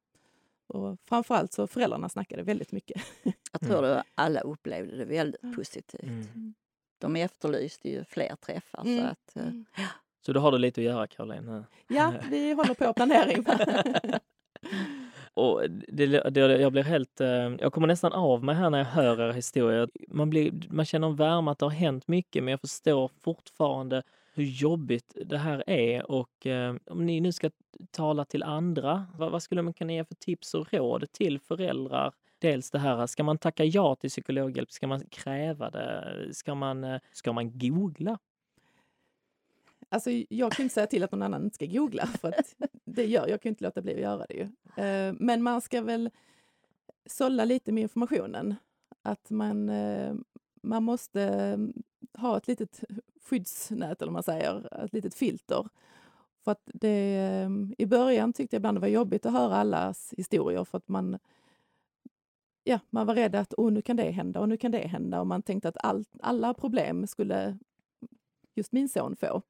Och 0.74 0.98
framförallt 1.08 1.52
så 1.52 1.66
föräldrarna 1.66 2.08
snackade 2.08 2.42
väldigt 2.42 2.72
mycket. 2.72 3.02
Jag 3.52 3.60
tror 3.60 3.84
att 3.84 4.06
alla 4.14 4.40
upplevde 4.40 4.96
det 4.96 5.04
väldigt 5.04 5.56
positivt. 5.56 6.02
Mm. 6.02 6.54
De 7.00 7.16
efterlyste 7.16 7.88
ju 7.90 8.04
fler 8.04 8.36
träffar. 8.36 8.82
Så 8.82 8.88
Mm. 8.88 9.06
att, 9.06 9.36
eh, 9.36 9.82
Så 10.26 10.32
då 10.32 10.40
har 10.40 10.52
du 10.52 10.58
lite 10.58 10.80
att 10.80 10.84
göra 10.84 11.06
Caroline. 11.06 11.64
Ja, 11.88 12.14
vi 12.30 12.52
håller 12.52 12.74
på 12.74 12.92
planering. 12.92 13.44
Och 15.34 15.70
det, 15.70 16.06
det, 16.30 16.40
jag 16.40 16.72
blir 16.72 16.82
helt... 16.82 17.20
eh, 17.20 17.28
Jag 17.60 17.72
kommer 17.72 17.86
nästan 17.86 18.12
av 18.12 18.44
mig 18.44 18.54
här 18.54 18.70
när 18.70 18.78
jag 18.78 18.84
hör 18.84 19.20
era 19.20 19.32
historier. 19.32 19.88
Man, 20.08 20.30
blir, 20.30 20.52
man 20.70 20.84
känner 20.84 21.06
en 21.08 21.16
värme 21.16 21.50
att 21.50 21.58
det 21.58 21.64
har 21.66 21.70
hänt 21.70 22.08
mycket 22.08 22.44
men 22.44 22.50
jag 22.50 22.60
förstår 22.60 23.10
fortfarande 23.22 24.02
hur 24.34 24.44
jobbigt 24.44 25.16
det 25.26 25.38
här 25.38 25.70
är 25.70 26.10
och 26.10 26.46
eh, 26.46 26.76
om 26.86 27.06
ni 27.06 27.20
nu 27.20 27.32
ska 27.32 27.50
tala 27.90 28.24
till 28.24 28.42
andra, 28.42 29.06
vad, 29.18 29.32
vad 29.32 29.42
skulle 29.42 29.62
man 29.62 29.74
kunna 29.74 29.92
ge 29.92 30.04
för 30.04 30.14
tips 30.14 30.54
och 30.54 30.72
råd 30.72 31.12
till 31.12 31.38
föräldrar? 31.40 32.14
Dels 32.38 32.70
det 32.70 32.78
här, 32.78 33.06
ska 33.06 33.22
man 33.22 33.38
tacka 33.38 33.64
ja 33.64 33.94
till 33.94 34.10
psykologhjälp? 34.10 34.72
Ska 34.72 34.86
man 34.86 35.00
kräva 35.10 35.70
det? 35.70 36.28
Ska 36.32 36.54
man, 36.54 36.84
eh, 36.84 37.00
ska 37.12 37.32
man 37.32 37.58
googla? 37.58 38.18
Alltså, 39.88 40.10
jag 40.28 40.52
kan 40.52 40.62
inte 40.62 40.74
säga 40.74 40.86
till 40.86 41.02
att 41.02 41.12
någon 41.12 41.22
annan 41.22 41.44
inte 41.44 41.54
ska 41.54 41.66
googla, 41.66 42.06
för 42.06 42.28
att 42.28 42.54
det 42.84 43.04
gör, 43.04 43.28
jag 43.28 43.42
kan 43.42 43.50
inte 43.50 43.64
låta 43.64 43.82
bli 43.82 43.94
att 43.94 44.00
göra 44.00 44.26
det. 44.28 44.34
Ju. 44.34 44.42
Eh, 44.84 45.14
Men 45.18 45.42
man 45.42 45.60
ska 45.60 45.82
väl 45.82 46.10
sålla 47.06 47.44
lite 47.44 47.72
med 47.72 47.82
informationen. 47.82 48.54
Att 49.02 49.30
man, 49.30 49.68
eh, 49.68 50.14
man 50.62 50.82
måste 50.82 51.58
ha 52.18 52.36
ett 52.36 52.48
litet 52.48 52.84
skyddsnät, 53.24 54.02
eller 54.02 54.10
vad 54.10 54.12
man 54.12 54.22
säger, 54.22 54.84
ett 54.84 54.92
litet 54.92 55.14
filter. 55.14 55.68
För 56.44 56.52
att 56.52 56.62
det, 56.64 57.16
ehm, 57.16 57.74
I 57.78 57.86
början 57.86 58.32
tyckte 58.32 58.56
jag 58.56 58.60
ibland 58.60 58.76
det 58.76 58.80
var 58.80 58.88
jobbigt 58.88 59.26
att 59.26 59.32
höra 59.32 59.56
allas 59.56 60.14
historier 60.16 60.64
för 60.64 60.78
att 60.78 60.88
man, 60.88 61.18
ja, 62.64 62.80
man 62.90 63.06
var 63.06 63.14
rädd 63.14 63.34
att 63.34 63.54
oh, 63.54 63.72
nu 63.72 63.82
kan 63.82 63.96
det 63.96 64.10
hända 64.10 64.40
och 64.40 64.48
nu 64.48 64.56
kan 64.56 64.70
det 64.70 64.86
hända 64.86 65.20
och 65.20 65.26
man 65.26 65.42
tänkte 65.42 65.68
att 65.68 65.84
all, 65.84 66.04
alla 66.20 66.54
problem 66.54 67.06
skulle 67.06 67.58
just 68.54 68.72
min 68.72 68.88
son 68.88 69.16
få. 69.16 69.42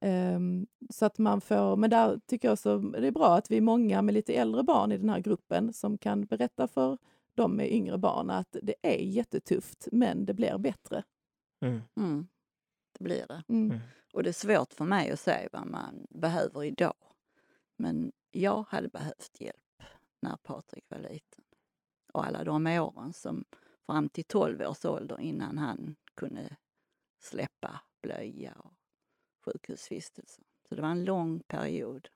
Um, 0.00 0.66
så 0.90 1.06
att 1.06 1.18
man 1.18 1.40
får, 1.40 1.76
men 1.76 1.90
där 1.90 2.20
tycker 2.26 2.48
jag 2.48 2.58
så 2.58 2.78
det 2.78 3.06
är 3.06 3.12
bra 3.12 3.36
att 3.36 3.50
vi 3.50 3.56
är 3.56 3.60
många 3.60 4.02
med 4.02 4.14
lite 4.14 4.34
äldre 4.34 4.62
barn 4.62 4.92
i 4.92 4.98
den 4.98 5.08
här 5.08 5.20
gruppen 5.20 5.72
som 5.72 5.98
kan 5.98 6.24
berätta 6.24 6.68
för 6.68 6.98
de 7.34 7.56
med 7.56 7.72
yngre 7.72 7.98
barn 7.98 8.30
att 8.30 8.56
det 8.62 8.74
är 8.82 8.98
jättetufft, 8.98 9.88
men 9.92 10.24
det 10.24 10.34
blir 10.34 10.58
bättre. 10.58 11.04
Mm. 11.62 11.82
mm, 11.96 12.28
det 12.92 13.04
blir 13.04 13.26
det. 13.26 13.42
Mm. 13.48 13.70
Mm. 13.70 13.80
Och 14.12 14.22
det 14.22 14.30
är 14.30 14.32
svårt 14.32 14.72
för 14.72 14.84
mig 14.84 15.10
att 15.10 15.20
säga 15.20 15.48
vad 15.52 15.66
man 15.66 16.06
behöver 16.10 16.64
idag. 16.64 16.94
Men 17.76 18.12
jag 18.30 18.66
hade 18.68 18.88
behövt 18.88 19.40
hjälp 19.40 19.82
när 20.20 20.36
Patrik 20.36 20.84
var 20.88 20.98
liten. 20.98 21.44
Och 22.12 22.26
alla 22.26 22.44
de 22.44 22.66
åren 22.66 23.12
som 23.12 23.44
fram 23.86 24.08
till 24.08 24.24
12 24.24 24.60
års 24.60 24.84
ålder 24.84 25.20
innan 25.20 25.58
han 25.58 25.96
kunde 26.14 26.56
släppa 27.18 27.80
blöja 28.02 28.52
och 28.52 28.74
sjukhusvistelse. 29.44 30.42
Så 30.68 30.74
det 30.74 30.82
var 30.82 30.88
en 30.88 31.04
lång 31.04 31.40
period. 31.40 32.08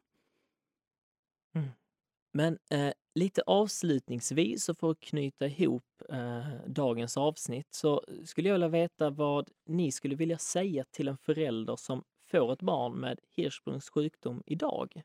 Men 2.37 2.59
eh, 2.71 2.93
lite 3.15 3.43
avslutningsvis 3.47 4.65
så 4.65 4.75
för 4.75 4.91
att 4.91 5.01
knyta 5.01 5.47
ihop 5.47 5.85
eh, 6.09 6.67
dagens 6.67 7.17
avsnitt 7.17 7.75
så 7.75 8.05
skulle 8.25 8.49
jag 8.49 8.55
vilja 8.55 8.69
veta 8.69 9.11
vad 9.11 9.51
ni 9.67 9.93
skulle 9.93 10.17
vilja 10.17 10.39
säga 10.39 10.85
till 10.91 11.09
en 11.09 11.19
förälder 11.19 11.77
som 11.77 12.03
får 12.31 12.53
ett 12.53 12.63
barn 12.63 13.01
med 13.01 13.21
Hirschsprungs 13.37 13.91
sjukdom 13.91 14.43
idag. 14.47 15.03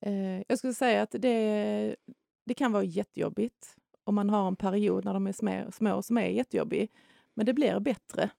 Eh, 0.00 0.42
jag 0.48 0.58
skulle 0.58 0.74
säga 0.74 1.02
att 1.02 1.14
det, 1.18 1.96
det 2.44 2.54
kan 2.54 2.72
vara 2.72 2.84
jättejobbigt 2.84 3.76
om 4.04 4.14
man 4.14 4.30
har 4.30 4.48
en 4.48 4.56
period 4.56 5.04
när 5.04 5.14
de 5.14 5.26
är 5.26 5.32
små, 5.32 5.72
små 5.72 6.02
som 6.02 6.18
är 6.18 6.28
jättejobbig. 6.28 6.90
Men 7.34 7.46
det 7.46 7.54
blir 7.54 7.80
bättre. 7.80 8.30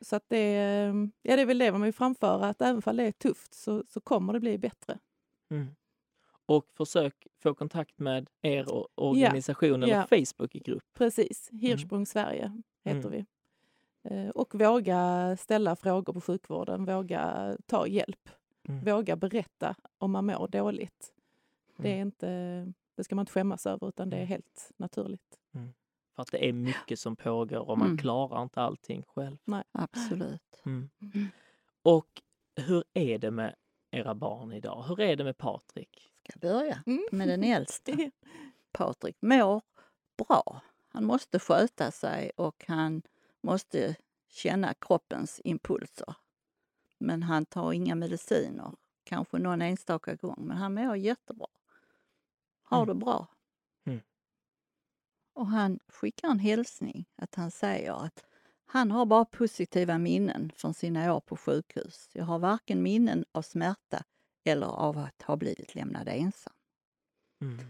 Så 0.00 0.16
att 0.16 0.28
det, 0.28 0.52
ja, 1.22 1.36
det 1.36 1.42
är 1.42 1.46
väl 1.46 1.58
det 1.58 1.72
man 1.72 1.82
vill 1.82 1.92
framföra, 1.92 2.46
att 2.46 2.62
även 2.62 2.82
om 2.86 2.96
det 2.96 3.04
är 3.04 3.12
tufft 3.12 3.54
så, 3.54 3.84
så 3.88 4.00
kommer 4.00 4.32
det 4.32 4.40
bli 4.40 4.58
bättre. 4.58 4.98
Mm. 5.50 5.74
Och 6.46 6.66
försök 6.74 7.26
få 7.42 7.54
kontakt 7.54 7.98
med 7.98 8.30
er 8.42 8.66
organisation 9.00 9.82
eller 9.82 9.94
ja. 9.94 10.06
Facebookgrupp. 10.06 10.82
Precis, 10.94 11.48
Hirschsprung 11.52 12.06
Sverige 12.06 12.62
heter 12.84 13.08
Mm. 13.08 13.10
vi. 13.10 13.24
Eh, 14.10 14.28
Och 14.28 14.54
våga 14.54 15.36
ställa 15.36 15.76
frågor 15.76 16.12
på 16.12 16.20
sjukvården, 16.20 16.84
våga 16.84 17.56
ta 17.66 17.86
hjälp. 17.86 18.28
Mm. 18.68 18.84
Våga 18.84 19.16
berätta 19.16 19.74
om 19.98 20.10
man 20.12 20.26
mår 20.26 20.48
dåligt. 20.48 21.12
Det, 21.76 21.88
är 21.88 21.94
Mm. 21.96 22.06
inte, 22.08 22.26
det 22.94 23.04
ska 23.04 23.14
man 23.14 23.22
inte 23.22 23.32
skämmas 23.32 23.66
över, 23.66 23.88
utan 23.88 24.10
det 24.10 24.16
är 24.16 24.20
Mm. 24.20 24.28
helt 24.28 24.70
naturligt. 24.76 25.38
För 26.14 26.22
att 26.22 26.30
det 26.32 26.48
är 26.48 26.52
mycket 26.52 26.98
som 26.98 27.16
pågår 27.16 27.68
och 27.70 27.78
man 27.78 27.86
Mm. 27.86 27.98
klarar 27.98 28.42
inte 28.42 28.60
allting 28.60 29.02
själv. 29.06 29.36
Absolut. 29.72 30.62
Mm. 30.66 30.90
Mm. 31.14 31.26
Och 31.82 32.22
hur 32.56 32.84
är 32.94 33.18
det 33.18 33.30
med 33.30 33.54
era 33.90 34.14
barn 34.14 34.52
idag? 34.52 34.82
Hur 34.88 35.00
är 35.00 35.16
det 35.16 35.24
med 35.24 35.38
Patrik? 35.38 36.11
Ska 36.28 36.38
börja 36.38 36.82
Mm. 36.86 37.04
med 37.12 37.28
den 37.28 37.44
äldsta? 37.56 37.92
Patrik 38.72 39.16
mår 39.20 39.62
bra. 40.16 40.60
Han 40.88 41.04
måste 41.04 41.38
sköta 41.38 41.90
sig 41.90 42.30
och 42.36 42.64
han 42.68 43.02
måste 43.40 43.96
känna 44.28 44.74
kroppens 44.74 45.40
impulser. 45.44 46.14
Men 46.98 47.22
han 47.22 47.46
tar 47.46 47.72
inga 47.72 47.94
mediciner. 47.94 48.72
Kanske 49.04 49.38
någon 49.38 49.62
enstaka 49.62 50.14
gång, 50.14 50.46
men 50.46 50.56
han 50.56 50.74
mår 50.74 50.96
jättebra. 50.96 51.46
Har 52.62 52.82
Mm. 52.82 52.88
det 52.98 53.04
bra. 53.04 53.26
Mm. 53.86 54.00
Och 55.32 55.46
han 55.46 55.78
skickar 55.88 56.28
en 56.28 56.38
hälsning 56.38 57.04
att 57.16 57.34
han 57.34 57.50
säger 57.50 57.92
att 58.06 58.24
han 58.64 58.90
har 58.90 59.06
bara 59.06 59.24
positiva 59.24 59.98
minnen 59.98 60.52
från 60.56 60.74
sina 60.74 61.14
år 61.14 61.20
på 61.20 61.36
sjukhus. 61.36 62.08
Jag 62.12 62.24
har 62.24 62.38
varken 62.38 62.82
minnen 62.82 63.24
av 63.32 63.42
smärta 63.42 64.04
eller 64.44 64.66
av 64.66 64.98
att 64.98 65.22
ha 65.22 65.36
blivit 65.36 65.74
lämnad 65.74 66.08
ensam. 66.08 66.52
Mm. 67.40 67.66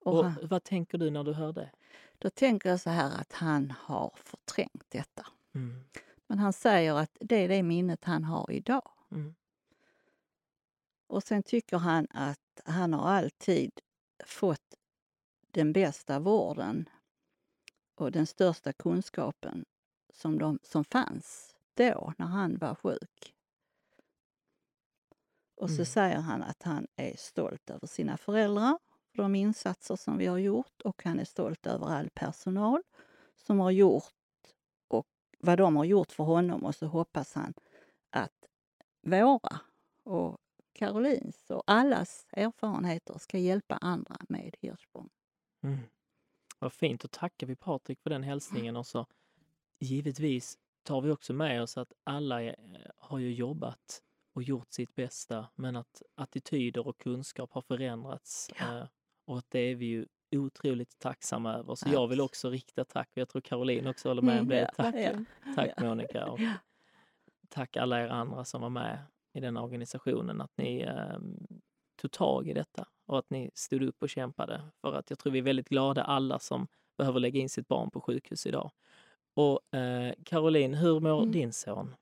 Och 0.00 0.18
Och 0.18 0.24
han, 0.24 0.48
vad 0.48 0.64
tänker 0.64 0.98
du 0.98 1.10
när 1.10 1.24
du 1.24 1.32
hör 1.32 1.52
det? 1.52 1.70
då 2.18 2.30
tänker 2.30 2.68
jag 2.68 2.80
så 2.80 2.90
här 2.90 3.20
att 3.20 3.32
han 3.32 3.70
har 3.78 4.12
förträngt 4.16 4.84
detta. 4.88 5.26
Mm. 5.54 5.84
Men 6.26 6.38
han 6.38 6.52
säger 6.52 6.94
att 6.94 7.16
det 7.20 7.36
är 7.36 7.48
det 7.48 7.62
minnet 7.62 8.04
han 8.04 8.24
har 8.24 8.50
idag. 8.50 8.90
Mm. 9.10 9.34
Och 11.06 11.22
sen 11.22 11.42
tycker 11.42 11.78
han 11.78 12.06
att 12.10 12.60
han 12.64 12.92
har 12.92 13.10
alltid 13.10 13.80
fått 14.26 14.74
den 15.50 15.72
bästa 15.72 16.18
vården 16.18 16.88
och 17.94 18.12
den 18.12 18.26
största 18.26 18.72
kunskapen 18.72 19.64
som, 20.12 20.38
de, 20.38 20.58
som 20.62 20.84
fanns 20.84 21.56
då, 21.74 22.12
när 22.18 22.26
han 22.26 22.58
var 22.58 22.74
sjuk. 22.74 23.34
Och 25.60 25.70
så 25.70 25.74
Mm. 25.74 25.86
säger 25.86 26.16
han 26.20 26.42
att 26.42 26.62
han 26.62 26.86
är 26.96 27.16
stolt 27.16 27.70
över 27.70 27.86
sina 27.86 28.16
föräldrar, 28.16 28.78
för 29.14 29.22
de 29.22 29.34
insatser 29.34 29.96
som 29.96 30.18
vi 30.18 30.26
har 30.26 30.38
gjort 30.38 30.82
och 30.84 31.04
han 31.04 31.20
är 31.20 31.24
stolt 31.24 31.66
över 31.66 31.86
all 31.86 32.10
personal 32.14 32.82
som 33.36 33.60
har 33.60 33.70
gjort 33.70 34.04
och 34.88 35.06
vad 35.38 35.58
de 35.58 35.76
har 35.76 35.84
gjort 35.84 36.12
för 36.12 36.24
honom 36.24 36.64
och 36.64 36.74
så 36.74 36.86
hoppas 36.86 37.34
han 37.34 37.54
att 38.10 38.46
våra 39.02 39.60
och 40.04 40.38
Karolins 40.72 41.50
och 41.50 41.62
allas 41.66 42.26
erfarenheter 42.32 43.18
ska 43.18 43.38
hjälpa 43.38 43.76
andra 43.76 44.16
med 44.28 44.54
Hirschsprung. 44.60 45.08
Mm. 45.64 45.78
Vad 46.58 46.72
fint, 46.72 47.04
och 47.04 47.10
tackar 47.10 47.46
vi 47.46 47.56
Patrik 47.56 48.00
för 48.02 48.10
den 48.10 48.22
hälsningen 48.22 48.76
och 48.76 48.86
så 48.86 49.06
givetvis 49.80 50.58
tar 50.82 51.00
vi 51.00 51.10
också 51.10 51.32
med 51.32 51.62
oss 51.62 51.78
att 51.78 51.92
alla 52.04 52.42
är, 52.42 52.56
har 52.98 53.18
ju 53.18 53.32
jobbat 53.34 54.02
och 54.40 54.44
gjort 54.44 54.72
sitt 54.72 54.94
bästa 54.94 55.46
men 55.54 55.76
att 55.76 56.02
attityder 56.14 56.86
och 56.88 56.98
kunskap 56.98 57.52
har 57.52 57.62
förändrats 57.62 58.50
Ja. 58.58 58.78
eh, 58.78 58.84
och 59.24 59.38
att 59.38 59.46
det 59.50 59.58
är 59.58 59.74
vi 59.74 59.86
ju 59.86 60.06
otroligt 60.36 60.98
tacksamma 60.98 61.54
över. 61.54 61.74
Så 61.74 61.88
jag 61.92 62.08
vill 62.08 62.20
också 62.20 62.50
rikta 62.50 62.84
tack 62.84 63.08
och 63.12 63.18
jag 63.18 63.28
tror 63.28 63.42
Caroline 63.42 63.86
också 63.86 64.08
håller 64.08 64.22
med 64.22 64.32
om 64.40 64.46
Mm, 64.46 64.48
det. 64.48 64.70
ja, 64.78 64.84
Tack, 64.84 64.94
tack 65.56 65.70
Ja. 65.76 65.88
Monica 65.88 66.26
och 66.30 66.40
Ja. 66.40 66.52
tack 67.48 67.76
alla 67.76 68.00
er 68.00 68.08
andra 68.08 68.44
som 68.44 68.60
var 68.60 68.68
med 68.70 68.98
i 69.32 69.40
den 69.40 69.56
organisationen 69.56 70.40
att 70.40 70.56
ni 70.56 70.80
eh, 70.80 71.18
tog 71.96 72.10
tag 72.10 72.48
i 72.48 72.52
detta 72.52 72.86
och 73.06 73.18
att 73.18 73.30
ni 73.30 73.50
stod 73.54 73.82
upp 73.82 74.02
och 74.02 74.08
kämpade. 74.10 74.62
För 74.80 74.92
att 74.94 75.10
jag 75.10 75.18
tror 75.18 75.32
vi 75.32 75.38
är 75.38 75.42
väldigt 75.42 75.68
glada 75.68 76.02
alla 76.04 76.38
som 76.38 76.66
behöver 76.98 77.20
lägga 77.20 77.40
in 77.40 77.48
sitt 77.48 77.68
barn 77.68 77.90
på 77.90 78.00
sjukhus 78.00 78.46
idag. 78.46 78.70
Och 79.34 79.74
eh, 79.74 80.14
Caroline, 80.24 80.74
hur 80.74 81.00
mår 81.00 81.18
Mm. 81.22 81.32
din 81.32 81.52
son? 81.52 81.94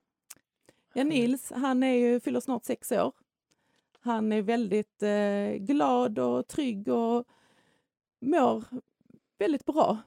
Ja, 0.93 1.03
Nils, 1.03 1.51
han 1.55 1.83
är 1.83 1.93
ju, 1.93 2.19
fyller 2.19 2.39
snart 2.39 2.65
sex 2.65 2.91
år. 2.91 3.13
Han 4.01 4.31
är 4.31 4.41
väldigt 4.41 5.03
eh, 5.03 5.65
glad 5.65 6.19
och 6.19 6.47
trygg 6.47 6.87
och 6.87 7.27
mår 8.21 8.63
väldigt 9.39 9.65
bra 9.65 9.97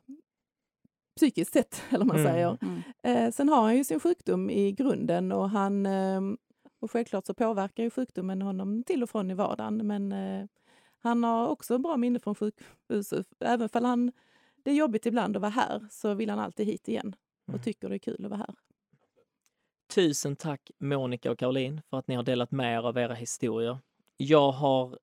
psykiskt 1.16 1.52
sett, 1.52 1.82
eller 1.90 2.04
man 2.04 2.16
Mm. 2.20 2.32
säger. 2.32 2.58
Mm. 2.62 2.82
Eh, 3.02 3.32
sen 3.32 3.48
har 3.48 3.62
han 3.62 3.76
ju 3.76 3.84
sin 3.84 4.00
sjukdom 4.00 4.50
i 4.50 4.72
grunden 4.72 5.32
och 5.32 5.50
han 5.50 5.86
eh, 5.86 6.20
och 6.80 6.90
självklart 6.90 7.26
så 7.26 7.34
påverkar 7.34 7.82
ju 7.82 7.90
sjukdomen 7.90 8.42
honom 8.42 8.84
till 8.84 9.02
och 9.02 9.10
från 9.10 9.30
i 9.30 9.34
vardagen. 9.34 9.86
Men 9.86 10.12
eh, 10.12 10.46
han 10.98 11.24
har 11.24 11.48
också 11.48 11.78
bra 11.78 11.96
minne 11.96 12.20
från 12.20 12.34
sjukhuset. 12.34 13.26
Även 13.40 13.68
om 13.72 13.84
han, 13.84 14.12
det 14.56 14.70
är 14.70 14.74
jobbigt 14.74 15.06
ibland 15.06 15.36
att 15.36 15.42
vara 15.42 15.50
här 15.50 15.86
så 15.90 16.14
vill 16.14 16.30
han 16.30 16.38
alltid 16.38 16.66
hit 16.66 16.88
igen 16.88 17.16
och 17.46 17.48
Mm. 17.54 17.62
tycker 17.62 17.88
det 17.88 17.96
är 17.96 17.98
kul 17.98 18.24
att 18.24 18.30
vara 18.30 18.38
här. 18.38 18.54
Tusen 19.94 20.36
tack 20.36 20.70
Monica 20.78 21.30
och 21.30 21.38
Caroline 21.38 21.82
för 21.90 21.98
att 21.98 22.08
ni 22.08 22.14
har 22.14 22.22
delat 22.22 22.50
med 22.50 22.78
er 22.78 22.86
av 22.86 22.98
era 22.98 23.14
historier. 23.14 23.78
Jag 24.16 24.52
har 24.52 24.98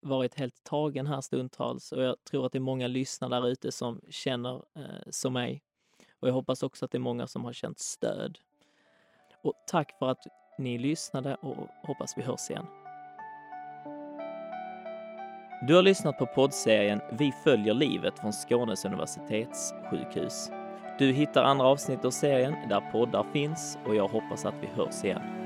varit 0.00 0.34
helt 0.34 0.64
tagen 0.64 1.06
här 1.06 1.20
stundtals 1.20 1.92
och 1.92 2.02
jag 2.02 2.24
tror 2.24 2.46
att 2.46 2.52
det 2.52 2.58
är 2.58 2.60
många 2.60 2.86
lyssnare 2.86 3.40
där 3.40 3.48
ute 3.48 3.72
som 3.72 4.00
känner 4.10 4.54
eh, 4.54 5.10
som 5.10 5.32
mig. 5.32 5.62
Och 6.20 6.28
jag 6.28 6.32
hoppas 6.32 6.62
också 6.62 6.84
att 6.84 6.90
det 6.90 6.98
är 6.98 7.00
många 7.00 7.26
som 7.26 7.44
har 7.44 7.52
känt 7.52 7.78
stöd. 7.78 8.38
Och 9.42 9.54
tack 9.66 9.98
för 9.98 10.08
att 10.08 10.26
ni 10.58 10.78
lyssnade 10.78 11.34
och 11.34 11.68
hoppas 11.82 12.18
vi 12.18 12.22
hörs 12.22 12.50
igen. 12.50 12.66
Du 15.68 15.74
har 15.74 15.82
lyssnat 15.82 16.18
på 16.18 16.26
poddserien 16.26 17.00
Vi 17.12 17.32
följer 17.32 17.74
livet 17.74 18.18
från 18.18 18.32
Skånes 18.32 18.84
universitetssjukhus. 18.84 20.50
Du 20.98 21.12
hittar 21.12 21.44
andra 21.44 21.66
avsnitt 21.66 22.04
av 22.04 22.10
serien 22.10 22.54
där 22.68 22.82
poddar 22.92 23.26
finns 23.32 23.78
och 23.86 23.94
jag 23.94 24.08
hoppas 24.08 24.44
att 24.44 24.54
vi 24.60 24.82
hörs 24.82 25.04
igen. 25.04 25.45